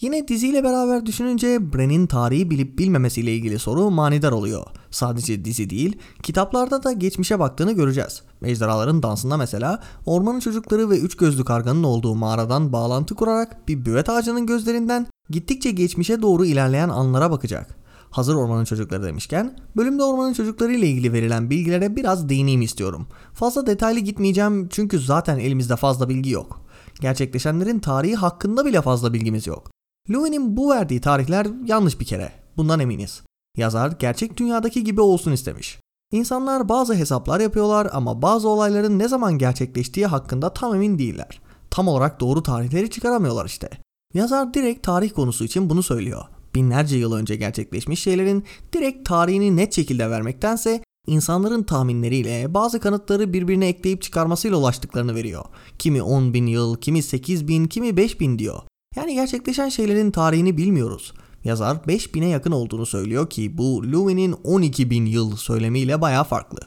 Yine 0.00 0.28
diziyle 0.28 0.64
beraber 0.64 1.06
düşününce 1.06 1.72
Bran'in 1.72 2.06
tarihi 2.06 2.50
bilip 2.50 2.78
bilmemesiyle 2.78 3.34
ilgili 3.34 3.58
soru 3.58 3.90
manidar 3.90 4.32
oluyor. 4.32 4.66
Sadece 4.90 5.44
dizi 5.44 5.70
değil, 5.70 5.98
kitaplarda 6.22 6.82
da 6.82 6.92
geçmişe 6.92 7.38
baktığını 7.38 7.72
göreceğiz. 7.72 8.22
Ejderhaların 8.42 9.02
dansında 9.02 9.36
mesela 9.36 9.82
ormanın 10.06 10.40
çocukları 10.40 10.90
ve 10.90 10.98
üç 10.98 11.16
gözlü 11.16 11.44
karganın 11.44 11.82
olduğu 11.82 12.14
mağaradan 12.14 12.72
bağlantı 12.72 13.14
kurarak 13.14 13.68
bir 13.68 13.84
büvet 13.84 14.08
ağacının 14.08 14.46
gözlerinden 14.46 15.06
gittikçe 15.30 15.70
geçmişe 15.70 16.22
doğru 16.22 16.44
ilerleyen 16.44 16.88
anlara 16.88 17.30
bakacak. 17.30 17.78
Hazır 18.10 18.34
ormanın 18.34 18.64
çocukları 18.64 19.02
demişken 19.02 19.56
bölümde 19.76 20.02
ormanın 20.02 20.32
çocukları 20.32 20.72
ile 20.72 20.86
ilgili 20.86 21.12
verilen 21.12 21.50
bilgilere 21.50 21.96
biraz 21.96 22.28
değineyim 22.28 22.62
istiyorum. 22.62 23.06
Fazla 23.32 23.66
detaylı 23.66 24.00
gitmeyeceğim 24.00 24.68
çünkü 24.68 24.98
zaten 24.98 25.38
elimizde 25.38 25.76
fazla 25.76 26.08
bilgi 26.08 26.30
yok. 26.30 26.67
Gerçekleşenlerin 27.00 27.78
tarihi 27.78 28.16
hakkında 28.16 28.64
bile 28.64 28.82
fazla 28.82 29.12
bilgimiz 29.12 29.46
yok. 29.46 29.70
Lewin'in 30.10 30.56
bu 30.56 30.70
verdiği 30.70 31.00
tarihler 31.00 31.46
yanlış 31.64 32.00
bir 32.00 32.04
kere. 32.04 32.32
Bundan 32.56 32.80
eminiz. 32.80 33.22
Yazar 33.56 33.92
gerçek 33.98 34.36
dünyadaki 34.36 34.84
gibi 34.84 35.00
olsun 35.00 35.32
istemiş. 35.32 35.78
İnsanlar 36.12 36.68
bazı 36.68 36.94
hesaplar 36.94 37.40
yapıyorlar 37.40 37.88
ama 37.92 38.22
bazı 38.22 38.48
olayların 38.48 38.98
ne 38.98 39.08
zaman 39.08 39.38
gerçekleştiği 39.38 40.06
hakkında 40.06 40.52
tam 40.52 40.74
emin 40.74 40.98
değiller. 40.98 41.40
Tam 41.70 41.88
olarak 41.88 42.20
doğru 42.20 42.42
tarihleri 42.42 42.90
çıkaramıyorlar 42.90 43.46
işte. 43.46 43.70
Yazar 44.14 44.54
direkt 44.54 44.82
tarih 44.82 45.10
konusu 45.10 45.44
için 45.44 45.70
bunu 45.70 45.82
söylüyor. 45.82 46.24
Binlerce 46.54 46.96
yıl 46.96 47.12
önce 47.12 47.36
gerçekleşmiş 47.36 48.02
şeylerin 48.02 48.44
direkt 48.72 49.08
tarihini 49.08 49.56
net 49.56 49.74
şekilde 49.74 50.10
vermektense 50.10 50.82
insanların 51.08 51.62
tahminleriyle 51.62 52.54
bazı 52.54 52.80
kanıtları 52.80 53.32
birbirine 53.32 53.68
ekleyip 53.68 54.02
çıkarmasıyla 54.02 54.56
ulaştıklarını 54.56 55.14
veriyor. 55.14 55.44
Kimi 55.78 56.02
10 56.02 56.34
bin 56.34 56.46
yıl, 56.46 56.76
kimi 56.76 57.02
8 57.02 57.48
bin, 57.48 57.66
kimi 57.66 57.96
5 57.96 58.20
bin 58.20 58.38
diyor. 58.38 58.62
Yani 58.96 59.14
gerçekleşen 59.14 59.68
şeylerin 59.68 60.10
tarihini 60.10 60.56
bilmiyoruz. 60.56 61.12
Yazar 61.44 61.76
5000'e 61.76 62.28
yakın 62.28 62.52
olduğunu 62.52 62.86
söylüyor 62.86 63.30
ki 63.30 63.58
bu 63.58 63.92
Lewin'in 63.92 64.32
12 64.44 64.90
bin 64.90 65.06
yıl 65.06 65.36
söylemiyle 65.36 66.00
baya 66.00 66.24
farklı. 66.24 66.58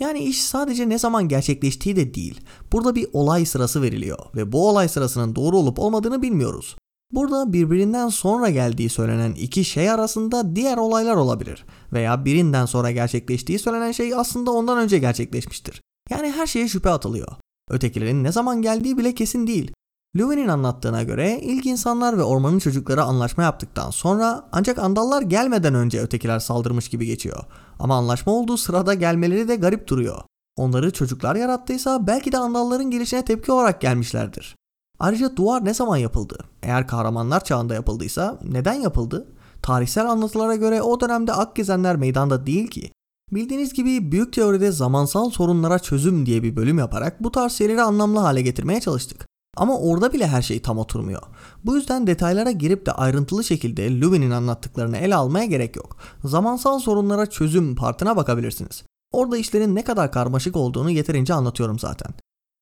Yani 0.00 0.18
iş 0.18 0.42
sadece 0.42 0.88
ne 0.88 0.98
zaman 0.98 1.28
gerçekleştiği 1.28 1.96
de 1.96 2.14
değil. 2.14 2.40
Burada 2.72 2.94
bir 2.94 3.06
olay 3.12 3.46
sırası 3.46 3.82
veriliyor 3.82 4.18
ve 4.34 4.52
bu 4.52 4.68
olay 4.68 4.88
sırasının 4.88 5.36
doğru 5.36 5.56
olup 5.56 5.78
olmadığını 5.78 6.22
bilmiyoruz. 6.22 6.76
Burada 7.12 7.52
birbirinden 7.52 8.08
sonra 8.08 8.50
geldiği 8.50 8.88
söylenen 8.88 9.32
iki 9.32 9.64
şey 9.64 9.90
arasında 9.90 10.56
diğer 10.56 10.76
olaylar 10.76 11.16
olabilir 11.16 11.64
veya 11.92 12.24
birinden 12.24 12.66
sonra 12.66 12.90
gerçekleştiği 12.90 13.58
söylenen 13.58 13.92
şey 13.92 14.14
aslında 14.14 14.50
ondan 14.50 14.78
önce 14.78 14.98
gerçekleşmiştir. 14.98 15.82
Yani 16.10 16.30
her 16.30 16.46
şeye 16.46 16.68
şüphe 16.68 16.90
atılıyor. 16.90 17.28
Ötekilerin 17.70 18.24
ne 18.24 18.32
zaman 18.32 18.62
geldiği 18.62 18.98
bile 18.98 19.14
kesin 19.14 19.46
değil. 19.46 19.72
Lewin'in 20.18 20.48
anlattığına 20.48 21.02
göre 21.02 21.40
ilk 21.42 21.66
insanlar 21.66 22.18
ve 22.18 22.22
ormanın 22.22 22.58
çocukları 22.58 23.02
anlaşma 23.02 23.42
yaptıktan 23.42 23.90
sonra 23.90 24.48
ancak 24.52 24.78
andallar 24.78 25.22
gelmeden 25.22 25.74
önce 25.74 26.00
ötekiler 26.00 26.38
saldırmış 26.38 26.88
gibi 26.88 27.06
geçiyor. 27.06 27.44
Ama 27.78 27.96
anlaşma 27.96 28.32
olduğu 28.32 28.56
sırada 28.56 28.94
gelmeleri 28.94 29.48
de 29.48 29.56
garip 29.56 29.88
duruyor. 29.88 30.22
Onları 30.56 30.92
çocuklar 30.92 31.36
yarattıysa 31.36 32.06
belki 32.06 32.32
de 32.32 32.38
andalların 32.38 32.90
gelişine 32.90 33.24
tepki 33.24 33.52
olarak 33.52 33.80
gelmişlerdir. 33.80 34.56
Ayrıca 34.98 35.36
duvar 35.36 35.64
ne 35.64 35.74
zaman 35.74 35.96
yapıldı? 35.96 36.49
Eğer 36.62 36.86
kahramanlar 36.86 37.44
çağında 37.44 37.74
yapıldıysa 37.74 38.38
neden 38.42 38.74
yapıldı? 38.74 39.26
Tarihsel 39.62 40.10
anlatılara 40.10 40.56
göre 40.56 40.82
o 40.82 41.00
dönemde 41.00 41.32
ak 41.32 41.56
gezenler 41.56 41.96
meydanda 41.96 42.46
değil 42.46 42.68
ki. 42.68 42.92
Bildiğiniz 43.32 43.72
gibi 43.72 44.12
büyük 44.12 44.32
teoride 44.32 44.72
zamansal 44.72 45.30
sorunlara 45.30 45.78
çözüm 45.78 46.26
diye 46.26 46.42
bir 46.42 46.56
bölüm 46.56 46.78
yaparak 46.78 47.22
bu 47.22 47.32
tarz 47.32 47.52
şeyleri 47.52 47.82
anlamlı 47.82 48.18
hale 48.18 48.42
getirmeye 48.42 48.80
çalıştık. 48.80 49.26
Ama 49.56 49.78
orada 49.78 50.12
bile 50.12 50.26
her 50.26 50.42
şey 50.42 50.62
tam 50.62 50.78
oturmuyor. 50.78 51.22
Bu 51.64 51.76
yüzden 51.76 52.06
detaylara 52.06 52.50
girip 52.50 52.86
de 52.86 52.92
ayrıntılı 52.92 53.44
şekilde 53.44 54.00
Lewin'in 54.00 54.30
anlattıklarını 54.30 54.96
ele 54.96 55.14
almaya 55.14 55.44
gerek 55.44 55.76
yok. 55.76 55.96
Zamansal 56.24 56.78
sorunlara 56.78 57.26
çözüm 57.26 57.76
partına 57.76 58.16
bakabilirsiniz. 58.16 58.84
Orada 59.12 59.36
işlerin 59.36 59.74
ne 59.74 59.84
kadar 59.84 60.12
karmaşık 60.12 60.56
olduğunu 60.56 60.90
yeterince 60.90 61.34
anlatıyorum 61.34 61.78
zaten. 61.78 62.14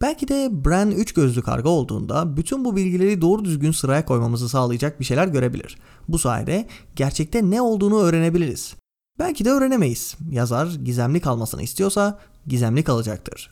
Belki 0.03 0.29
de 0.29 0.65
Bran 0.65 0.91
3 0.91 1.13
gözlü 1.15 1.43
karga 1.43 1.69
olduğunda 1.69 2.37
bütün 2.37 2.65
bu 2.65 2.77
bilgileri 2.77 3.21
doğru 3.21 3.45
düzgün 3.45 3.73
sıraya 3.73 4.05
koymamızı 4.05 4.49
sağlayacak 4.49 5.01
bir 5.01 5.05
şeyler 5.05 5.29
görebilir. 5.29 5.79
Bu 6.09 6.19
sayede 6.19 6.67
gerçekte 6.97 7.51
ne 7.51 7.63
olduğunu 7.63 8.01
öğrenebiliriz. 8.01 8.75
Belki 9.19 9.45
de 9.45 9.51
öğrenemeyiz. 9.51 10.17
Yazar 10.31 10.67
gizemli 10.67 11.21
kalmasını 11.21 11.63
istiyorsa 11.63 12.19
gizemli 12.47 12.85
kalacaktır. 12.85 13.51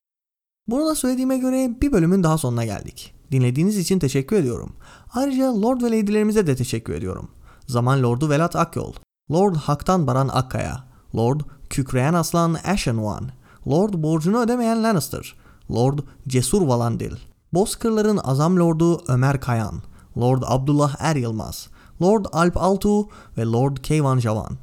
Bunu 0.69 0.87
da 0.87 0.95
söylediğime 0.95 1.39
göre 1.39 1.77
bir 1.81 1.93
bölümün 1.93 2.23
daha 2.23 2.39
sonuna 2.39 2.65
geldik. 2.65 3.15
Dinlediğiniz 3.33 3.79
için 3.79 3.99
teşekkür 3.99 4.37
ediyorum. 4.37 4.77
Ayrıca 5.15 5.63
Lord 5.63 5.81
ve 5.81 5.87
Lady'lerimize 5.87 6.47
de 6.47 6.57
teşekkür 6.57 6.95
ediyorum. 6.95 7.31
Zaman 7.67 8.03
Lordu 8.03 8.31
Velat 8.31 8.57
Akyol, 8.57 8.93
Lord 9.31 9.57
Haktan 9.57 10.07
Baran 10.07 10.29
Akkaya, 10.33 10.85
Lord 11.17 11.41
Kükreyen 11.71 12.15
Aslan 12.15 12.57
Ashen 12.65 12.97
One, 12.97 13.27
Lord 13.69 13.95
Borcunu 13.95 14.41
Ödemeyen 14.41 14.83
Lannister, 14.83 15.35
Lord 15.71 15.99
Cesur 16.29 16.63
Valandil, 16.63 17.17
Bozkırların 17.53 18.21
Azam 18.25 18.57
Lordu 18.57 19.03
Ömer 19.09 19.41
Kayan, 19.41 19.83
Lord 20.19 20.43
Abdullah 20.47 20.97
Er 20.99 21.17
Yılmaz, 21.17 21.69
Lord 22.03 22.25
Alp 22.33 22.57
Altu 22.57 23.09
ve 23.39 23.45
Lord 23.45 23.77
Keyvan 23.77 24.19
Javan. 24.19 24.59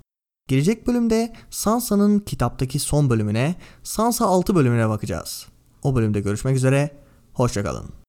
Gelecek 0.47 0.87
bölümde 0.87 1.33
Sansa'nın 1.49 2.19
kitaptaki 2.19 2.79
son 2.79 3.09
bölümüne, 3.09 3.55
Sansa 3.83 4.25
6 4.25 4.55
bölümüne 4.55 4.89
bakacağız. 4.89 5.47
O 5.83 5.95
bölümde 5.95 6.19
görüşmek 6.19 6.55
üzere, 6.55 6.97
hoşçakalın. 7.33 8.02